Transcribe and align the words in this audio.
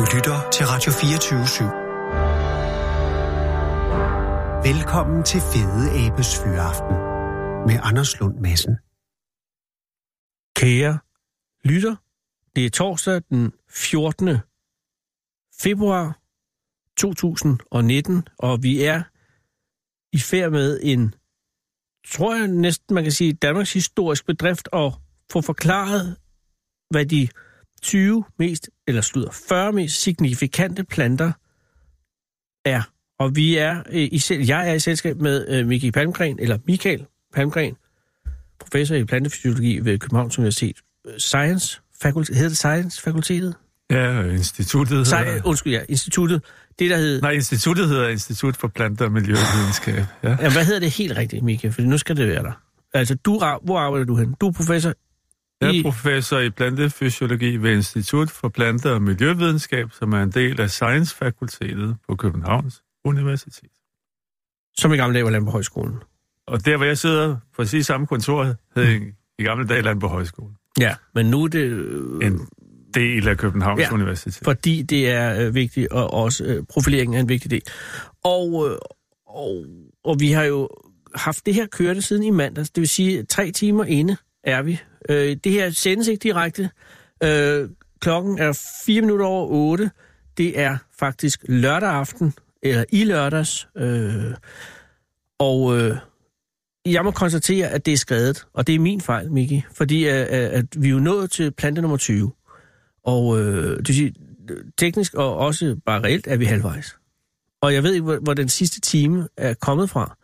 Du 0.00 0.04
lytter 0.14 0.50
til 0.50 0.66
Radio 0.66 0.92
24 0.92 1.40
/7. 1.40 1.64
Velkommen 4.68 5.24
til 5.24 5.40
Fede 5.40 5.84
Abes 6.00 6.38
Fyraften 6.38 6.96
med 7.66 7.80
Anders 7.82 8.20
Lund 8.20 8.38
Madsen. 8.40 8.76
Kære 10.56 10.98
lytter, 11.64 11.96
det 12.56 12.66
er 12.66 12.70
torsdag 12.70 13.22
den 13.30 13.52
14. 13.70 14.38
februar 15.62 16.18
2019, 16.96 18.28
og 18.38 18.62
vi 18.62 18.84
er 18.84 19.02
i 20.12 20.18
færd 20.18 20.50
med 20.50 20.80
en, 20.82 21.14
tror 22.08 22.34
jeg 22.34 22.48
næsten 22.48 22.94
man 22.94 23.04
kan 23.04 23.12
sige, 23.12 23.32
Danmarks 23.32 23.72
historisk 23.72 24.26
bedrift 24.26 24.68
at 24.72 24.92
få 25.32 25.40
forklaret, 25.40 26.16
hvad 26.90 27.06
de 27.06 27.28
20 27.82 28.24
mest, 28.38 28.70
eller 28.86 29.00
slutter 29.00 29.32
40 29.48 29.72
mest 29.72 30.02
signifikante 30.02 30.84
planter 30.84 31.32
er. 32.64 32.82
Og 33.18 33.36
vi 33.36 33.56
er 33.56 33.82
øh, 33.90 34.02
i, 34.02 34.22
jeg 34.30 34.70
er 34.70 34.74
i 34.74 34.78
selskab 34.78 35.16
med 35.16 35.48
øh, 35.48 35.92
Palmgren, 35.92 36.38
eller 36.40 36.58
Michael 36.66 37.06
Palmgren, 37.34 37.76
professor 38.60 38.94
i 38.94 39.04
plantefysiologi 39.04 39.78
ved 39.84 39.98
Københavns 39.98 40.38
Universitet. 40.38 40.76
Science 41.18 41.80
Fakultet, 42.02 42.36
hedder 42.36 42.48
det 42.48 42.58
Science 42.58 43.02
Fakultetet? 43.02 43.54
Ja, 43.90 44.22
instituttet 44.22 45.06
Sci- 45.06 45.16
hedder... 45.16 45.40
Undskyld, 45.44 45.72
ja, 45.72 45.80
instituttet. 45.88 46.42
Det, 46.78 46.90
der 46.90 46.96
hed... 46.96 47.20
Nej, 47.20 47.30
instituttet 47.30 47.88
hedder 47.88 48.08
Institut 48.08 48.56
for 48.56 48.68
Planter 48.68 49.04
og 49.04 49.12
Miljøvidenskab. 49.12 50.04
Ja. 50.22 50.28
Ja, 50.28 50.52
hvad 50.52 50.64
hedder 50.64 50.80
det 50.80 50.90
helt 50.90 51.16
rigtigt, 51.16 51.44
Michael? 51.44 51.74
For 51.74 51.82
nu 51.82 51.98
skal 51.98 52.16
det 52.16 52.28
være 52.28 52.42
der. 52.42 52.52
Altså, 52.94 53.14
du, 53.14 53.40
hvor 53.62 53.78
arbejder 53.78 54.06
du 54.06 54.16
hen? 54.16 54.34
Du 54.40 54.48
er 54.48 54.52
professor 54.52 54.92
Jeg 55.60 55.76
er 55.78 55.82
professor 55.82 56.38
i 56.38 56.50
plantefysiologi 56.50 57.56
ved 57.56 57.72
Institut 57.72 58.30
for 58.30 58.48
Planter 58.48 58.90
og 58.90 59.02
Miljøvidenskab, 59.02 59.92
som 59.92 60.12
er 60.12 60.22
en 60.22 60.30
del 60.30 60.60
af 60.60 60.70
Science 60.70 61.16
Fakultetet 61.16 61.96
på 62.08 62.16
Københavns 62.16 62.82
Universitet. 63.04 63.70
Som 64.76 64.92
i 64.92 64.96
gamle 64.96 65.14
dage 65.14 65.24
var 65.24 65.30
Land 65.30 65.44
på 65.44 65.50
Højskolen. 65.50 65.94
Og 66.46 66.64
der, 66.64 66.76
hvor 66.76 66.86
jeg 66.86 66.98
sidder, 66.98 67.36
præcis 67.56 67.86
samme 67.86 68.06
kontor, 68.06 68.44
hed 68.76 69.00
mm. 69.00 69.06
i 69.38 69.42
gamle 69.42 69.66
dage 69.66 69.82
Land 69.82 70.00
på 70.00 70.08
Højskolen. 70.08 70.56
Ja, 70.80 70.94
men 71.14 71.26
nu 71.26 71.42
er 71.44 71.48
det... 71.48 71.70
Øh, 71.70 72.26
En 72.26 72.48
del 72.94 73.28
af 73.28 73.36
Københavns 73.38 73.80
Ja. 73.80 73.92
Universitet. 73.94 74.40
fordi 74.44 74.82
det 74.82 75.10
er 75.10 75.46
øh, 75.46 75.54
vigtigt, 75.54 75.88
og 75.88 76.12
også 76.14 76.44
øh, 76.44 76.64
profileringen 76.70 77.16
er 77.16 77.20
en 77.20 77.28
vigtig 77.28 77.50
del. 77.50 77.62
Og, 78.24 78.68
øh, 78.70 78.76
og, 79.26 79.64
og 80.04 80.20
vi 80.20 80.30
har 80.30 80.44
jo 80.44 80.68
haft 81.14 81.46
det 81.46 81.54
her 81.54 81.66
kørende 81.66 82.02
siden 82.02 82.22
i 82.22 82.30
mandags, 82.30 82.70
det 82.70 82.80
vil 82.80 82.88
sige, 82.88 83.22
tre 83.22 83.50
timer 83.50 83.84
inde 83.84 84.16
er 84.44 84.62
vi. 84.62 84.80
Øh, 85.08 85.36
det 85.44 85.52
her 85.52 85.70
sendes 85.70 86.08
ikke 86.08 86.22
direkte. 86.22 86.70
Øh, 87.22 87.68
klokken 88.00 88.38
er 88.38 88.80
4 88.86 89.00
minutter 89.00 89.26
over 89.26 89.46
8. 89.46 89.90
Det 90.36 90.60
er 90.60 90.76
faktisk 90.98 91.44
lørdag 91.48 91.88
aften, 91.88 92.34
eller 92.62 92.84
i 92.92 93.04
lørdags. 93.04 93.68
Øh, 93.76 94.34
og 95.38 95.78
øh, 95.78 95.96
jeg 96.86 97.04
må 97.04 97.10
konstatere, 97.10 97.68
at 97.68 97.86
det 97.86 97.92
er 97.92 97.96
skrevet, 97.96 98.46
og 98.52 98.66
det 98.66 98.74
er 98.74 98.78
min 98.78 99.00
fejl, 99.00 99.32
Miki, 99.32 99.64
fordi 99.74 100.04
at, 100.04 100.26
at 100.26 100.66
vi 100.76 100.88
er 100.88 100.92
jo 100.92 100.98
nået 100.98 101.30
til 101.30 101.50
plante 101.50 101.80
nummer 101.82 101.96
20. 101.96 102.32
Og 103.04 103.40
øh, 103.40 103.76
det 103.78 103.88
vil 103.88 103.96
sige, 103.96 104.14
teknisk 104.78 105.14
og 105.14 105.36
også 105.36 105.76
bare 105.86 106.02
reelt 106.02 106.26
er 106.26 106.36
vi 106.36 106.44
halvvejs. 106.44 106.96
Og 107.60 107.74
jeg 107.74 107.82
ved 107.82 107.92
ikke, 107.92 108.04
hvor, 108.04 108.16
hvor 108.16 108.34
den 108.34 108.48
sidste 108.48 108.80
time 108.80 109.28
er 109.36 109.54
kommet 109.54 109.90
fra. 109.90 110.16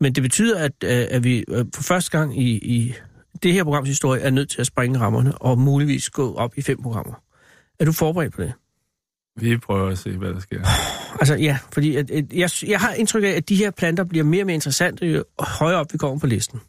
Men 0.00 0.12
det 0.14 0.22
betyder, 0.22 0.58
at, 0.58 0.72
øh, 0.84 1.06
at 1.10 1.24
vi 1.24 1.44
for 1.74 1.82
første 1.82 2.18
gang 2.18 2.42
i, 2.42 2.50
i 2.50 2.94
det 3.42 3.52
her 3.52 3.64
programs 3.64 3.88
historie 3.88 4.22
er 4.22 4.30
nødt 4.30 4.50
til 4.50 4.60
at 4.60 4.66
springe 4.66 4.98
rammerne 4.98 5.38
og 5.38 5.58
muligvis 5.58 6.10
gå 6.10 6.34
op 6.34 6.52
i 6.56 6.62
fem 6.62 6.82
programmer. 6.82 7.14
Er 7.80 7.84
du 7.84 7.92
forberedt 7.92 8.34
på 8.34 8.42
det? 8.42 8.52
Vi 9.40 9.56
prøver 9.56 9.90
at 9.90 9.98
se, 9.98 10.16
hvad 10.16 10.28
der 10.28 10.40
sker. 10.40 10.60
Altså 11.20 11.34
ja, 11.34 11.58
fordi 11.72 11.96
at, 11.96 12.10
at 12.10 12.32
jeg, 12.32 12.50
jeg 12.66 12.80
har 12.80 12.92
indtryk 12.92 13.24
af, 13.24 13.28
at 13.28 13.48
de 13.48 13.56
her 13.56 13.70
planter 13.70 14.04
bliver 14.04 14.24
mere 14.24 14.42
og 14.42 14.46
mere 14.46 14.54
interessante, 14.54 15.06
jo 15.06 15.24
højere 15.40 15.78
op 15.78 15.92
vi 15.92 15.98
kommer 15.98 16.18
på 16.18 16.26
listen. 16.26 16.60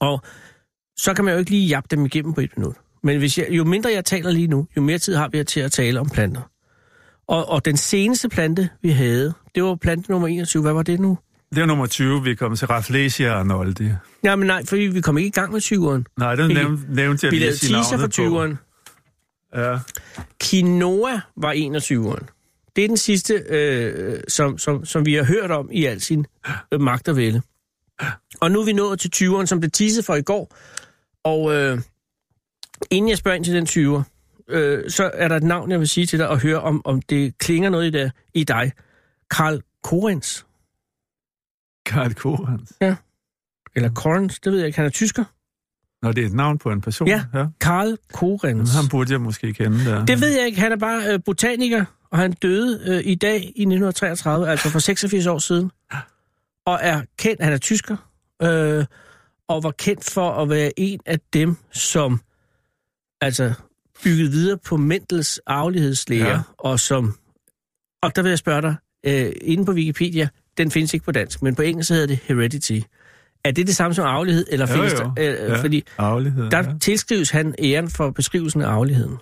Og 0.00 0.20
så 0.96 1.14
kan 1.14 1.24
man 1.24 1.34
jo 1.34 1.38
ikke 1.38 1.50
lige 1.50 1.66
jappe 1.66 1.88
dem 1.96 2.04
igennem 2.04 2.34
på 2.34 2.40
et 2.40 2.50
minut. 2.56 2.76
Men 3.02 3.18
hvis 3.18 3.38
jeg, 3.38 3.46
jo 3.50 3.64
mindre 3.64 3.92
jeg 3.92 4.04
taler 4.04 4.30
lige 4.30 4.46
nu, 4.46 4.66
jo 4.76 4.82
mere 4.82 4.98
tid 4.98 5.14
har 5.14 5.28
vi 5.28 5.44
til 5.44 5.60
at 5.60 5.72
tale 5.72 6.00
om 6.00 6.08
planter. 6.08 6.42
Og, 7.28 7.48
og 7.48 7.64
den 7.64 7.76
seneste 7.76 8.28
plante, 8.28 8.68
vi 8.82 8.90
havde, 8.90 9.32
det 9.54 9.62
var 9.62 9.74
plante 9.74 10.10
nummer 10.10 10.28
21. 10.28 10.62
Hvad 10.62 10.72
var 10.72 10.82
det 10.82 11.00
nu? 11.00 11.18
Det 11.54 11.58
er 11.62 11.66
nummer 11.66 11.86
20, 11.86 12.22
vi 12.22 12.34
kom 12.34 12.56
til 12.56 12.66
Rafflesia 12.66 13.32
arnoldi. 13.32 13.90
Ja, 14.24 14.36
men 14.36 14.46
nej, 14.46 14.64
fordi 14.66 14.82
vi 14.82 15.00
kom 15.00 15.18
ikke 15.18 15.28
i 15.28 15.30
gang 15.30 15.52
med 15.52 15.60
20'eren. 15.60 16.14
Nej, 16.18 16.34
den 16.34 16.48
nævnte, 16.48 16.94
nævnte 16.94 17.26
jeg 17.26 17.32
Vi 17.32 17.38
lige 17.38 17.52
for 17.62 17.96
navnet 17.96 18.16
på. 18.16 18.42
20'eren. 18.42 18.56
Ja. 19.60 19.78
Quinoa 20.42 21.20
var 21.36 21.52
21'eren. 21.52 22.26
Det 22.76 22.84
er 22.84 22.88
den 22.88 22.96
sidste, 22.96 23.34
øh, 23.34 24.20
som, 24.28 24.58
som, 24.58 24.84
som 24.84 25.06
vi 25.06 25.14
har 25.14 25.24
hørt 25.24 25.50
om 25.50 25.68
i 25.72 25.84
al 25.84 26.00
sin 26.00 26.26
øh, 26.74 26.80
magt 26.80 27.08
og 27.08 27.16
vælde. 27.16 27.42
Og 28.40 28.50
nu 28.50 28.60
er 28.60 28.64
vi 28.64 28.72
nået 28.72 29.00
til 29.00 29.10
20'eren, 29.16 29.46
som 29.46 29.60
blev 29.60 29.70
teaset 29.70 30.04
for 30.04 30.14
i 30.14 30.22
går. 30.22 30.56
Og 31.24 31.54
øh, 31.54 31.78
inden 32.90 33.08
jeg 33.08 33.18
spørger 33.18 33.36
ind 33.36 33.44
til 33.44 33.54
den 33.54 33.66
20'er, 33.66 34.02
øh, 34.48 34.90
så 34.90 35.10
er 35.14 35.28
der 35.28 35.36
et 35.36 35.42
navn, 35.42 35.70
jeg 35.70 35.80
vil 35.80 35.88
sige 35.88 36.06
til 36.06 36.18
dig, 36.18 36.28
og 36.28 36.40
høre, 36.40 36.60
om, 36.60 36.82
om 36.84 37.02
det 37.02 37.38
klinger 37.38 37.70
noget 37.70 37.86
i, 37.86 37.90
det, 37.90 38.12
i 38.34 38.44
dig. 38.44 38.72
Karl 39.30 39.62
Korens. 39.82 40.46
Karl 41.86 42.14
Korans. 42.14 42.72
Eller 43.74 43.90
Korens, 43.94 44.40
det 44.40 44.52
ved 44.52 44.58
jeg 44.58 44.66
ikke. 44.66 44.76
Han 44.76 44.86
er 44.86 44.90
tysker. 44.90 45.24
Nå, 46.02 46.12
det 46.12 46.22
er 46.22 46.26
et 46.26 46.34
navn 46.34 46.58
på 46.58 46.70
en 46.70 46.80
person? 46.80 47.08
Ja. 47.08 47.24
ja. 47.34 47.46
Karl 47.60 47.96
Korens. 48.12 48.74
Ham 48.74 48.88
burde 48.88 49.12
jeg 49.12 49.20
måske 49.20 49.54
kende 49.54 49.84
der. 49.84 50.04
Det 50.04 50.20
ved 50.20 50.36
jeg 50.36 50.46
ikke. 50.46 50.60
Han 50.60 50.72
er 50.72 50.76
bare 50.76 51.12
øh, 51.12 51.20
botaniker, 51.24 51.84
og 52.10 52.18
han 52.18 52.32
døde 52.32 52.80
øh, 52.86 53.12
i 53.12 53.14
dag 53.14 53.36
i 53.36 53.62
1933, 53.62 54.48
altså 54.48 54.70
for 54.70 54.78
86 54.78 55.26
år 55.26 55.38
siden. 55.38 55.70
Og 56.66 56.78
er 56.82 57.02
kendt, 57.18 57.42
han 57.42 57.52
er 57.52 57.58
tysker, 57.58 57.96
øh, 58.42 58.84
og 59.48 59.62
var 59.62 59.70
kendt 59.70 60.10
for 60.10 60.30
at 60.30 60.50
være 60.50 60.72
en 60.76 61.00
af 61.06 61.20
dem, 61.32 61.56
som 61.72 62.20
altså 63.20 63.52
byggede 64.04 64.30
videre 64.30 64.58
på 64.58 64.76
Mendels 64.76 65.40
arvelighedslære, 65.46 66.26
ja. 66.26 66.30
Ja. 66.30 66.40
og 66.58 66.80
som... 66.80 67.14
Og 68.02 68.16
der 68.16 68.22
vil 68.22 68.28
jeg 68.28 68.38
spørge 68.38 68.62
dig, 68.62 68.74
øh, 69.06 69.32
inde 69.40 69.64
på 69.64 69.72
Wikipedia, 69.72 70.28
den 70.58 70.70
findes 70.70 70.94
ikke 70.94 71.04
på 71.04 71.12
dansk, 71.12 71.42
men 71.42 71.54
på 71.54 71.62
engelsk 71.62 71.90
hedder 71.90 72.06
det 72.06 72.18
Heredity. 72.24 72.80
Er 73.44 73.50
det 73.50 73.66
det 73.66 73.76
samme 73.76 73.94
som 73.94 74.04
arvelighed, 74.06 74.46
eller 74.50 74.66
Jo, 74.68 74.74
findes 74.74 74.92
jo. 74.92 74.98
der... 74.98 75.10
Øh, 75.44 75.50
Ja. 75.50 75.62
Fordi 75.62 75.84
Arvelighed, 75.98 76.50
der 76.50 76.58
ja. 76.58 76.74
tilskrives 76.80 77.30
han 77.30 77.54
æren 77.58 77.90
for 77.90 78.10
beskrivelsen 78.10 78.62
af 78.62 78.68
arveligheden. 78.68 79.16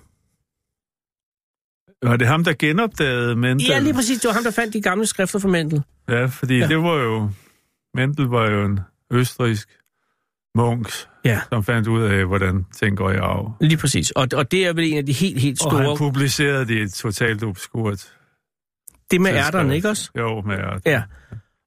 Var 2.02 2.16
det 2.16 2.26
ham, 2.26 2.44
der 2.44 2.52
genopdagede 2.58 3.36
Mendel? 3.36 3.66
Ja, 3.66 3.78
lige 3.78 3.94
præcis. 3.94 4.20
Det 4.20 4.28
var 4.28 4.34
ham, 4.34 4.42
der 4.42 4.50
fandt 4.50 4.74
de 4.74 4.82
gamle 4.82 5.06
skrifter 5.06 5.38
fra 5.38 5.48
Mendel. 5.48 5.82
Ja, 6.08 6.24
fordi 6.26 6.58
Ja. 6.58 6.66
det 6.68 6.76
var 6.78 6.94
jo... 7.02 7.30
Mendel 7.94 8.24
var 8.26 8.50
jo 8.50 8.64
en 8.64 8.80
østrisk 9.12 9.68
munk, 10.54 10.88
Ja, 11.24 11.40
som 11.52 11.64
fandt 11.64 11.88
ud 11.88 12.02
af, 12.02 12.26
hvordan 12.26 12.66
ting 12.76 12.96
går 12.96 13.10
i 13.10 13.16
arv. 13.16 13.52
lige 13.60 13.76
præcis. 13.76 14.10
Og, 14.10 14.28
og 14.34 14.50
det 14.52 14.66
er 14.66 14.72
vel 14.72 14.84
en 14.84 14.98
af 14.98 15.06
de 15.06 15.12
helt, 15.12 15.40
helt 15.40 15.60
Og 15.64 15.70
store... 15.70 15.82
han 15.88 15.96
publicerede 15.98 16.66
det 16.66 16.92
totalt 16.92 17.42
obskurt 17.44 18.12
det 19.10 19.20
med 19.20 19.30
ærterne, 19.34 19.76
ikke 19.76 19.88
også? 19.88 20.10
Jo, 20.18 20.40
med 20.40 20.54
ærterne. 20.58 20.80
Ja. 20.86 21.02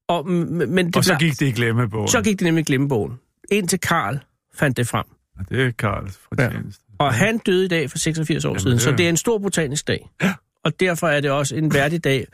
Og, 0.08 0.28
men 0.30 0.88
det 0.88 0.96
Og 0.98 1.04
så 1.04 1.16
gik 1.20 1.40
det 1.40 1.46
i 1.46 1.52
glemmebogen. 1.52 2.08
så 2.08 2.22
gik 2.22 2.40
det 2.40 2.46
nemlig 2.46 2.62
i 2.62 2.66
glemmebogen. 2.66 3.20
Indtil 3.52 3.80
Karl 3.80 4.18
fandt 4.56 4.78
det 4.78 4.88
frem. 4.88 5.06
Og 5.40 5.50
Det 5.50 5.66
er 5.66 5.72
Karls 5.72 6.20
fortjeneste. 6.30 6.84
Og 7.00 7.14
han 7.14 7.38
døde 7.38 7.66
i 7.66 7.68
dag 7.68 7.92
for 7.92 7.98
86 7.98 8.46
år 8.46 8.50
Jamen, 8.50 8.60
siden, 8.60 8.74
det 8.74 8.82
så 8.82 8.90
er- 8.92 8.96
det 8.96 9.06
er 9.06 9.10
en 9.10 9.18
stor 9.18 9.38
botanisk 9.38 9.88
dag. 9.88 10.10
Ja. 10.24 10.34
Og 10.64 10.80
derfor 10.80 11.08
er 11.08 11.22
det 11.22 11.32
også 11.32 11.56
en 11.56 11.74
værdig 11.74 12.04
dag 12.04 12.26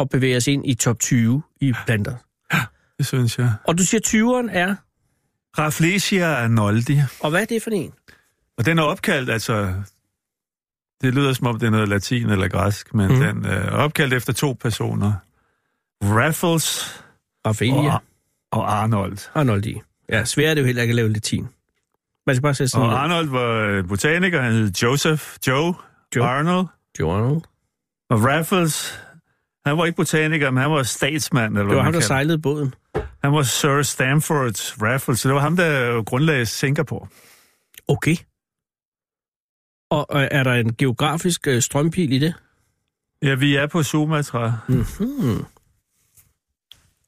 at 0.00 0.08
bevæge 0.08 0.36
os 0.36 0.46
ind 0.46 0.66
i 0.68 0.74
top 0.74 0.98
20 0.98 1.42
i 1.60 1.72
planter. 1.86 2.14
Det 2.98 3.06
synes 3.06 3.38
jeg. 3.38 3.52
Og 3.64 3.78
du 3.78 3.82
siger, 3.84 4.00
20'eren 4.06 4.56
er... 4.58 4.74
Rafflesia 5.58 6.26
arnoldi. 6.26 7.00
Og 7.20 7.30
hvad 7.30 7.40
er 7.40 7.44
det 7.44 7.62
for 7.62 7.70
en? 7.70 7.92
Og 8.58 8.66
den 8.66 8.78
er 8.78 8.82
opkaldt, 8.82 9.30
altså... 9.30 9.74
Det 11.02 11.14
lyder 11.14 11.32
som 11.32 11.46
om 11.46 11.58
det 11.58 11.66
er 11.66 11.70
noget 11.70 11.88
latin 11.88 12.30
eller 12.30 12.48
græsk, 12.48 12.94
men 12.94 13.08
mm. 13.08 13.20
den 13.20 13.44
er 13.44 13.70
opkaldt 13.70 14.14
efter 14.14 14.32
to 14.32 14.52
personer. 14.60 15.12
Raffles 16.02 17.02
Raphaelia. 17.46 17.92
og, 17.92 18.00
og 18.52 18.72
Arnold. 18.72 19.18
Arnoldi. 19.34 19.80
Ja, 20.08 20.24
svært 20.24 20.50
er 20.50 20.54
det 20.54 20.60
jo 20.60 20.66
heller 20.66 20.82
ikke 20.82 20.92
at 20.92 20.96
lave 20.96 21.12
latin. 21.12 21.48
Man 22.26 22.36
skal 22.36 22.42
bare 22.42 22.54
sætte 22.54 22.68
sådan 22.70 22.88
Og 22.88 23.02
Arnold 23.02 23.28
var 23.28 23.52
øh, 23.52 23.88
botaniker, 23.88 24.40
han 24.42 24.52
hed 24.52 24.70
Joseph 24.82 25.22
Joe, 25.46 25.74
Joe. 26.16 26.26
Arnold. 26.26 26.66
Joe 27.00 27.14
Arnold. 27.14 27.42
Og 28.10 28.24
Raffles, 28.24 29.00
han 29.66 29.78
var 29.78 29.84
ikke 29.84 29.96
botaniker, 29.96 30.50
men 30.50 30.62
han 30.62 30.70
var 30.70 30.82
statsmand, 30.82 31.58
eller 31.58 31.68
Det 31.68 31.76
var 31.76 31.82
ham, 31.82 31.92
der 31.92 32.00
sejlede 32.00 32.38
båden. 32.38 32.74
Han 33.22 33.32
var 33.32 33.42
Sir 33.42 33.82
Stamford 33.82 34.82
Raffles, 34.82 35.20
så 35.20 35.28
det 35.28 35.34
var 35.34 35.40
ham, 35.40 35.56
der 35.56 36.02
grundlagde 36.02 36.46
Singapore. 36.46 37.06
Okay. 37.88 38.16
Og 39.90 40.06
øh, 40.22 40.28
er 40.30 40.42
der 40.42 40.52
en 40.52 40.74
geografisk 40.74 41.46
øh, 41.46 41.62
strømpil 41.62 42.12
i 42.12 42.18
det? 42.18 42.34
Ja, 43.22 43.34
vi 43.34 43.54
er 43.56 43.66
på 43.66 43.82
Sumatra. 43.82 44.52
Mm-hmm. 44.68 45.44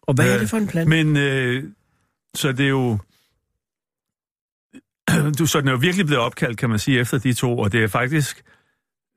Og 0.03 0.15
hvad 0.15 0.25
øh, 0.25 0.31
er 0.31 0.35
Øh, 0.35 0.41
det 0.41 0.51
for 0.51 0.57
en 0.57 0.67
plante? 0.67 0.89
Men 0.91 1.17
øh, 1.17 1.65
så 2.35 2.53
det 2.53 2.65
er 2.65 2.69
jo... 2.71 2.99
Du, 5.39 5.47
så 5.47 5.61
den 5.61 5.69
er 5.69 5.73
jo 5.73 5.79
virkelig 5.79 6.07
blevet 6.07 6.23
opkaldt, 6.25 6.59
kan 6.59 6.71
man 6.71 6.79
sige, 6.79 7.01
efter 7.01 7.19
de 7.19 7.33
to, 7.33 7.59
og 7.59 7.73
det 7.73 7.83
er 7.85 7.89
faktisk 7.89 8.45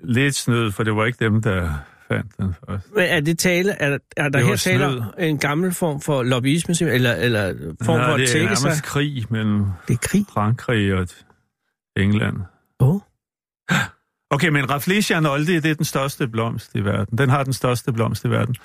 lidt 0.04 0.36
snød, 0.36 0.72
for 0.72 0.84
det 0.84 0.96
var 0.96 1.06
ikke 1.06 1.26
dem, 1.26 1.42
der 1.42 1.74
fandt 2.08 2.38
den 2.38 2.54
først. 2.70 2.92
Men 2.96 3.04
er 3.04 3.20
det 3.20 3.40
tale, 3.40 3.72
er, 3.72 3.90
der- 3.90 3.98
er 4.18 4.30
der 4.30 4.40
her 4.40 4.56
tale 4.56 4.86
om 4.88 5.02
en 5.20 5.38
gammel 5.38 5.72
form 5.74 6.02
for 6.02 6.24
lobbyisme, 6.24 6.76
eller, 6.92 7.14
eller 7.14 7.54
form 7.82 7.98
Nej, 7.98 8.06
for 8.08 8.14
at 8.14 8.20
det 8.20 8.24
er 8.24 8.32
tække 8.32 8.46
nærmest 8.46 8.62
sig? 8.62 8.84
krig 8.84 9.26
mellem 9.30 9.66
Det 9.88 9.94
er 9.94 9.98
krig. 10.02 10.26
Frankrig 10.30 10.94
og 10.94 11.08
England. 11.98 12.38
Oh. 12.80 13.00
Okay, 14.30 14.48
men 14.48 14.70
Rafflesia 14.70 15.20
noldi, 15.20 15.60
det 15.60 15.72
er 15.72 15.76
den 15.76 15.86
største 15.86 16.28
blomst 16.28 16.76
i 16.76 16.86
verden. 16.86 17.18
Den 17.18 17.30
har 17.30 17.44
den 17.44 17.54
største 17.54 17.94
blomst 17.94 18.26
i 18.26 18.30
verden. 18.30 18.56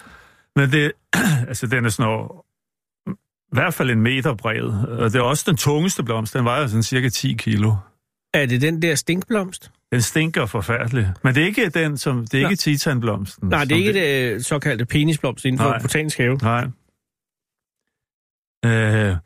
Men 0.56 0.72
det, 0.72 0.92
altså 1.48 1.66
den 1.66 1.84
er 1.84 1.88
sådan 1.88 2.10
over, 2.12 2.44
i 3.52 3.52
hvert 3.52 3.74
fald 3.74 3.90
en 3.90 4.00
meter 4.02 4.34
bred. 4.34 4.88
Og 4.98 5.12
det 5.12 5.18
er 5.18 5.22
også 5.22 5.44
den 5.46 5.56
tungeste 5.56 6.02
blomst. 6.02 6.34
Den 6.34 6.44
vejer 6.44 6.66
sådan 6.66 6.82
cirka 6.82 7.08
10 7.08 7.32
kilo. 7.32 7.74
Er 8.34 8.46
det 8.46 8.60
den 8.62 8.82
der 8.82 8.94
stinkblomst? 8.94 9.70
Den 9.92 10.02
stinker 10.02 10.46
forfærdeligt. 10.46 11.08
Men 11.24 11.34
det 11.34 11.42
er 11.42 11.46
ikke 11.46 11.68
den, 11.68 11.98
som, 11.98 12.26
det 12.26 12.38
er 12.38 12.42
Nå. 12.42 12.48
ikke 12.50 12.60
titanblomsten. 12.60 13.48
Nej, 13.48 13.64
det 13.64 13.72
er 13.72 13.76
ikke 13.76 13.92
det 13.92 14.34
øh, 14.34 14.40
såkaldte 14.40 14.84
penisblomst 14.86 15.44
inden 15.44 15.58
for 15.58 15.68
Nej. 15.68 15.80
botanisk 15.80 16.18
have. 16.18 16.38
Nej. 16.42 16.66
Øh, 18.64 19.16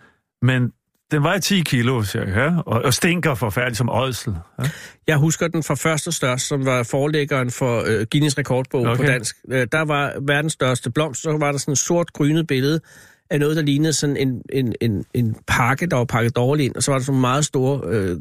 men 0.42 0.72
den 1.10 1.22
vejer 1.22 1.38
10 1.38 1.60
kilo, 1.60 2.02
cirka, 2.02 2.50
og, 2.66 2.82
og 2.82 2.94
stinker 2.94 3.34
forfærdeligt 3.34 3.78
som 3.78 3.90
ådsel. 3.90 4.34
Ja? 4.58 4.68
Jeg 5.06 5.16
husker 5.16 5.48
den 5.48 5.62
fra 5.62 5.74
første 5.74 6.12
størst, 6.12 6.48
som 6.48 6.66
var 6.66 6.82
forlæggeren 6.82 7.50
for 7.50 7.84
øh, 7.86 8.06
Guinness 8.10 8.38
rekordbog 8.38 8.80
okay. 8.80 8.96
på 8.96 9.02
dansk. 9.02 9.36
Øh, 9.50 9.66
der 9.72 9.84
var 9.84 10.12
verdens 10.26 10.52
største 10.52 10.90
blomst, 10.90 11.22
så 11.22 11.38
var 11.38 11.52
der 11.52 11.58
sådan 11.58 11.72
en 11.72 11.76
sort 11.76 12.12
grynet 12.12 12.46
billede 12.46 12.80
af 13.30 13.40
noget, 13.40 13.56
der 13.56 13.62
lignede 13.62 13.92
sådan 13.92 14.16
en, 14.16 14.42
en, 14.52 14.74
en, 14.80 15.04
en 15.14 15.36
pakke, 15.46 15.86
der 15.86 15.96
var 15.96 16.04
pakket 16.04 16.36
dårligt 16.36 16.66
ind, 16.66 16.76
og 16.76 16.82
så 16.82 16.90
var 16.90 16.98
der 16.98 17.04
sådan 17.04 17.20
meget 17.20 17.44
store 17.44 17.80
øh, 17.86 18.16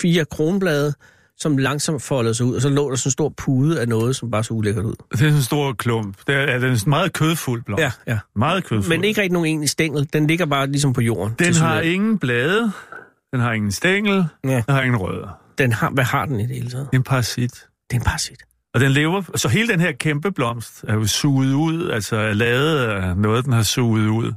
fire 0.00 0.24
kronblade, 0.24 0.94
som 1.38 1.56
langsomt 1.58 2.02
foldede 2.02 2.34
sig 2.34 2.46
ud, 2.46 2.54
og 2.56 2.62
så 2.62 2.68
lå 2.68 2.90
der 2.90 2.96
sådan 2.96 3.08
en 3.08 3.12
stor 3.12 3.28
pude 3.36 3.80
af 3.80 3.88
noget, 3.88 4.16
som 4.16 4.30
bare 4.30 4.44
så 4.44 4.54
ulækkert 4.54 4.84
ud. 4.84 4.92
Det 4.92 5.12
er 5.12 5.16
sådan 5.16 5.34
en 5.34 5.42
stor 5.42 5.72
klump. 5.72 6.16
Det 6.26 6.34
er, 6.34 6.38
er 6.38 6.58
den 6.58 6.72
en 6.72 6.78
meget 6.86 7.12
kødfuld 7.12 7.62
blomst. 7.62 7.82
Ja, 7.82 7.92
ja. 8.06 8.18
Meget 8.36 8.64
kødfuld. 8.64 8.88
Men 8.88 9.04
ikke 9.04 9.20
rigtig 9.20 9.32
nogen 9.32 9.46
egentlig 9.46 9.68
stængel. 9.70 10.08
Den 10.12 10.26
ligger 10.26 10.46
bare 10.46 10.66
ligesom 10.66 10.92
på 10.92 11.00
jorden. 11.00 11.34
Den 11.38 11.54
har 11.54 11.80
ingen 11.80 12.18
blade, 12.18 12.72
den 13.32 13.40
har 13.40 13.52
ingen 13.52 13.72
stængel, 13.72 14.24
Ja. 14.44 14.50
den 14.66 14.74
har 14.74 14.82
ingen 14.82 14.96
rødder. 15.00 15.40
Den 15.58 15.72
har, 15.72 15.90
hvad 15.90 16.04
har 16.04 16.26
den 16.26 16.40
i 16.40 16.46
det 16.46 16.56
hele 16.56 16.70
taget? 16.70 16.88
Er 16.92 16.96
en 16.96 17.02
parasit. 17.02 17.52
Det 17.90 17.96
er 17.96 18.00
en 18.00 18.04
parasit. 18.04 18.42
Og 18.74 18.80
den 18.80 18.92
lever, 18.92 19.22
så 19.34 19.48
hele 19.48 19.68
den 19.68 19.80
her 19.80 19.92
kæmpe 19.92 20.32
blomst 20.32 20.84
er 20.88 20.94
jo 20.94 21.06
suget 21.06 21.52
ud, 21.54 21.90
altså 21.90 22.16
er 22.16 22.32
lavet 22.32 22.78
af 22.78 23.16
noget, 23.16 23.44
den 23.44 23.52
har 23.52 23.62
suget 23.62 24.08
ud. 24.08 24.26
Det 24.26 24.34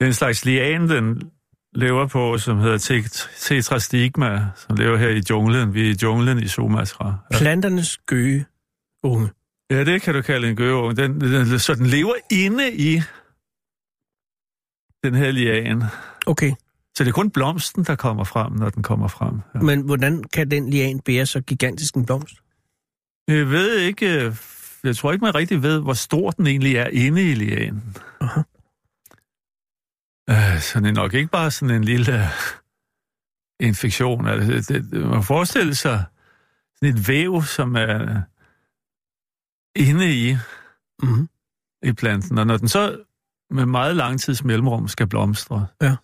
er 0.00 0.06
en 0.06 0.12
slags 0.12 0.44
lian, 0.44 0.88
den 0.88 1.22
lever 1.74 2.06
på, 2.06 2.38
som 2.38 2.58
hedder 2.58 2.78
tet- 2.78 3.28
tetrastigma, 3.38 4.46
som 4.56 4.76
lever 4.76 4.96
her 4.96 5.08
i 5.08 5.22
junglen. 5.30 5.74
Vi 5.74 5.86
er 5.86 5.90
i 5.94 5.96
junglen 6.02 6.42
i 6.42 6.48
Sumatra. 6.48 7.14
Ja. 7.32 7.38
Planternes 7.38 7.98
gøge 8.06 8.46
unge. 9.02 9.28
Ja, 9.70 9.84
det 9.84 10.02
kan 10.02 10.14
du 10.14 10.22
kalde 10.22 10.48
en 10.50 10.56
gøgeunge. 10.56 10.96
Den, 10.96 11.20
den, 11.20 11.58
så 11.58 11.74
den 11.74 11.86
lever 11.86 12.14
inde 12.32 12.72
i 12.72 13.02
den 15.04 15.14
her 15.14 15.30
lian. 15.30 15.82
Okay, 16.26 16.52
Så 16.96 17.04
det 17.04 17.08
er 17.08 17.12
kun 17.12 17.30
blomsten, 17.30 17.84
der 17.84 17.96
kommer 17.96 18.24
frem, 18.24 18.52
når 18.52 18.70
den 18.70 18.82
kommer 18.82 19.08
frem. 19.08 19.40
Ja. 19.54 19.60
men 19.60 19.80
hvordan 19.80 20.24
kan 20.24 20.50
den 20.50 20.70
lian 20.70 21.00
bære 21.00 21.26
så 21.26 21.40
gigantisk 21.40 21.94
en 21.94 22.06
blomst? 22.06 22.34
Jeg 23.28 23.50
ved 23.50 23.76
ikke, 23.78 24.24
øh, 24.24 24.36
jeg 24.84 24.96
tror 24.96 25.12
ikke, 25.12 25.24
man 25.24 25.34
rigtig 25.34 25.62
ved, 25.62 25.80
hvor 25.80 25.92
stor 25.92 26.30
den 26.30 26.46
egentlig 26.46 26.76
er 26.76 26.86
inde 26.86 27.30
i 27.30 27.34
lianen. 27.34 27.96
Aha. 28.20 28.40
Øh, 30.58 30.62
så 30.62 30.80
det 30.80 30.88
er 30.88 30.92
nok 30.92 31.14
ikke 31.14 31.30
bare 31.30 31.50
sådan 31.50 31.74
en 31.74 31.84
lille 31.84 32.24
infektion. 33.60 34.26
Altså, 34.26 34.74
det, 34.74 34.90
det, 34.90 35.06
man 35.06 35.22
forestille 35.22 35.74
sig 35.74 36.04
sådan 36.76 36.94
et 36.96 37.08
væv, 37.08 37.42
som 37.42 37.76
er 37.76 38.22
inde 39.76 40.14
i, 40.30 40.36
Mm-hmm. 41.02 41.28
i 41.82 41.92
planten. 41.92 42.38
Og 42.38 42.46
når 42.46 42.56
den 42.56 42.68
så 42.68 43.04
med 43.50 43.66
meget 43.66 43.96
lang 43.96 44.20
tids 44.20 44.44
mellemrum 44.44 44.88
skal 44.88 45.06
blomstre, 45.06 45.66
Ja. 45.82 45.96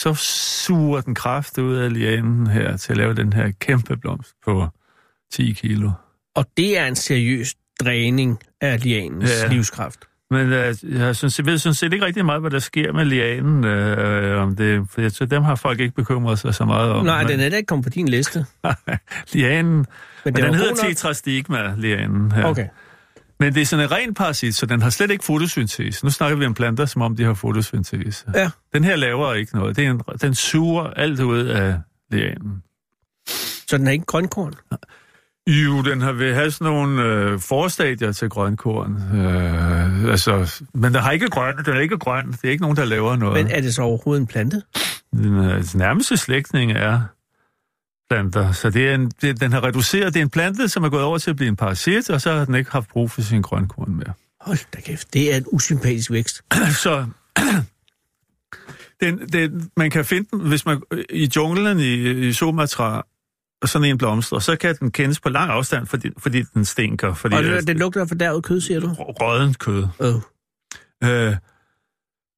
så 0.00 0.14
suger 0.14 1.00
den 1.00 1.14
kraft 1.14 1.58
ud 1.58 1.74
af 1.74 1.92
lianen 1.92 2.46
her 2.46 2.76
til 2.76 2.92
at 2.92 2.96
lave 2.96 3.14
den 3.14 3.32
her 3.32 3.50
kæmpe 3.50 3.96
blomst 3.96 4.34
på 4.44 4.68
10 5.32 5.52
kilo. 5.52 5.90
Og 6.34 6.46
det 6.56 6.78
er 6.78 6.86
en 6.86 6.96
seriøs 6.96 7.54
dræning 7.80 8.42
af 8.60 8.82
lianens. 8.82 9.30
Ja. 9.42 9.48
livskraft. 9.48 10.04
Men 10.32 10.52
øh, 10.52 10.74
jeg, 10.98 11.16
synes, 11.16 11.38
jeg 11.38 11.46
ved 11.46 11.58
sådan 11.58 11.74
set 11.74 11.92
ikke 11.92 12.04
rigtig 12.04 12.24
meget, 12.24 12.40
hvad 12.40 12.50
der 12.50 12.58
sker 12.58 12.92
med 12.92 13.04
lianen. 13.04 13.64
Øh, 13.64 14.42
om 14.42 14.56
det, 14.56 14.86
for 14.90 15.00
jeg 15.00 15.12
tror, 15.12 15.26
dem 15.26 15.42
har 15.42 15.54
folk 15.54 15.80
ikke 15.80 15.94
bekymret 15.94 16.38
sig 16.38 16.54
så 16.54 16.64
meget 16.64 16.90
om. 16.90 17.04
Nej, 17.04 17.22
Men- 17.22 17.32
den 17.32 17.40
er 17.40 17.48
da 17.48 17.56
ikke 17.56 17.66
kommet 17.66 17.84
på 17.84 17.90
din 17.90 18.08
liste. 18.08 18.46
lianen, 19.32 19.72
Men, 19.76 19.86
men 20.24 20.34
den 20.34 20.44
den 20.44 20.54
hedder 20.54 20.70
nok. 20.70 20.78
tetrastigma, 20.78 21.74
lianen 21.76 22.32
her. 22.32 22.44
Okay. 22.44 22.66
Men 23.40 23.54
det 23.54 23.60
er 23.62 23.66
sådan 23.66 23.84
en 23.84 23.90
ren 23.92 24.14
parasit, 24.14 24.54
så 24.56 24.66
den 24.66 24.82
har 24.82 24.90
slet 24.90 25.10
ikke 25.10 25.24
fotosyntese. 25.24 26.04
Nu 26.04 26.10
snakker 26.10 26.36
vi 26.36 26.46
om 26.46 26.54
planter, 26.54 26.86
som 26.86 27.02
om 27.02 27.16
de 27.16 27.24
har 27.24 27.34
fotosyntese. 27.34 28.24
Ja. 28.34 28.50
Den 28.74 28.84
her 28.84 28.96
laver 28.96 29.34
ikke 29.34 29.54
noget. 29.56 29.76
Det 29.76 29.86
er 29.86 29.90
en, 29.90 30.00
den 30.22 30.34
suger 30.34 30.84
alt 30.84 31.20
ud 31.20 31.44
af 31.46 31.76
lianen. 32.10 32.62
Så 33.68 33.78
den 33.78 33.86
er 33.86 33.92
ikke 33.92 34.04
grønkorn? 34.04 34.52
Jo, 35.46 35.82
den 35.82 36.00
har 36.00 36.12
vil 36.12 36.34
have 36.34 36.50
sådan 36.50 36.72
nogle 36.72 37.02
øh, 37.02 37.40
forstadier 37.40 38.12
til 38.12 38.28
grønkorn. 38.28 39.18
Øh, 39.20 40.10
altså, 40.10 40.62
men 40.74 40.94
der 40.94 41.00
har 41.00 41.10
ikke 41.10 41.28
grøn, 41.28 41.64
den 41.64 41.76
er 41.76 41.80
ikke 41.80 41.98
grøn. 41.98 42.32
Det 42.32 42.44
er 42.44 42.50
ikke 42.50 42.62
nogen, 42.62 42.76
der 42.76 42.84
laver 42.84 43.16
noget. 43.16 43.44
Men 43.44 43.52
er 43.52 43.60
det 43.60 43.74
så 43.74 43.82
overhovedet 43.82 44.20
en 44.20 44.26
plante? 44.26 44.62
Den 45.12 45.34
øh, 45.34 45.64
nærmeste 45.74 46.16
slægtning 46.16 46.72
er 46.72 47.00
planter. 48.10 48.52
Så 48.52 48.70
det 48.70 48.88
er 48.88 48.94
en, 48.94 49.10
det, 49.20 49.40
den 49.40 49.52
har 49.52 49.64
reduceret. 49.64 50.14
Det 50.14 50.20
er 50.20 50.24
en 50.24 50.30
plante, 50.30 50.68
som 50.68 50.84
er 50.84 50.88
gået 50.88 51.02
over 51.02 51.18
til 51.18 51.30
at 51.30 51.36
blive 51.36 51.48
en 51.48 51.56
parasit, 51.56 52.10
og 52.10 52.20
så 52.20 52.32
har 52.32 52.44
den 52.44 52.54
ikke 52.54 52.70
haft 52.70 52.88
brug 52.88 53.10
for 53.10 53.22
sin 53.22 53.42
grønkorn 53.42 53.94
mere. 53.94 54.12
Hold 54.40 54.58
da 54.74 54.80
kæft, 54.80 55.14
det 55.14 55.32
er 55.32 55.36
en 55.36 55.44
usympatisk 55.52 56.10
vækst. 56.10 56.42
så 56.84 57.06
den, 59.02 59.28
den, 59.32 59.70
man 59.76 59.90
kan 59.90 60.04
finde 60.04 60.28
den, 60.30 60.40
hvis 60.40 60.66
man 60.66 60.82
i 61.10 61.30
junglen 61.36 61.80
i, 61.80 62.10
i 62.28 62.32
Sumatra, 62.32 63.06
sådan 63.64 63.88
en 63.88 63.98
blomster, 63.98 64.38
så 64.38 64.56
kan 64.56 64.76
den 64.80 64.90
kendes 64.90 65.20
på 65.20 65.28
lang 65.28 65.50
afstand, 65.50 65.86
fordi, 65.86 66.10
fordi 66.18 66.42
den 66.42 66.64
stinker. 66.64 67.14
Fordi 67.14 67.34
Og 67.34 67.42
det, 67.42 67.66
det 67.66 67.78
lugter 67.78 68.00
af 68.00 68.08
fordærvet 68.08 68.44
kød, 68.44 68.60
siger 68.60 68.80
du? 68.80 68.88
rådent 68.92 69.58
kød. 69.58 69.86
Oh. 69.98 70.14
Øh, 71.04 71.36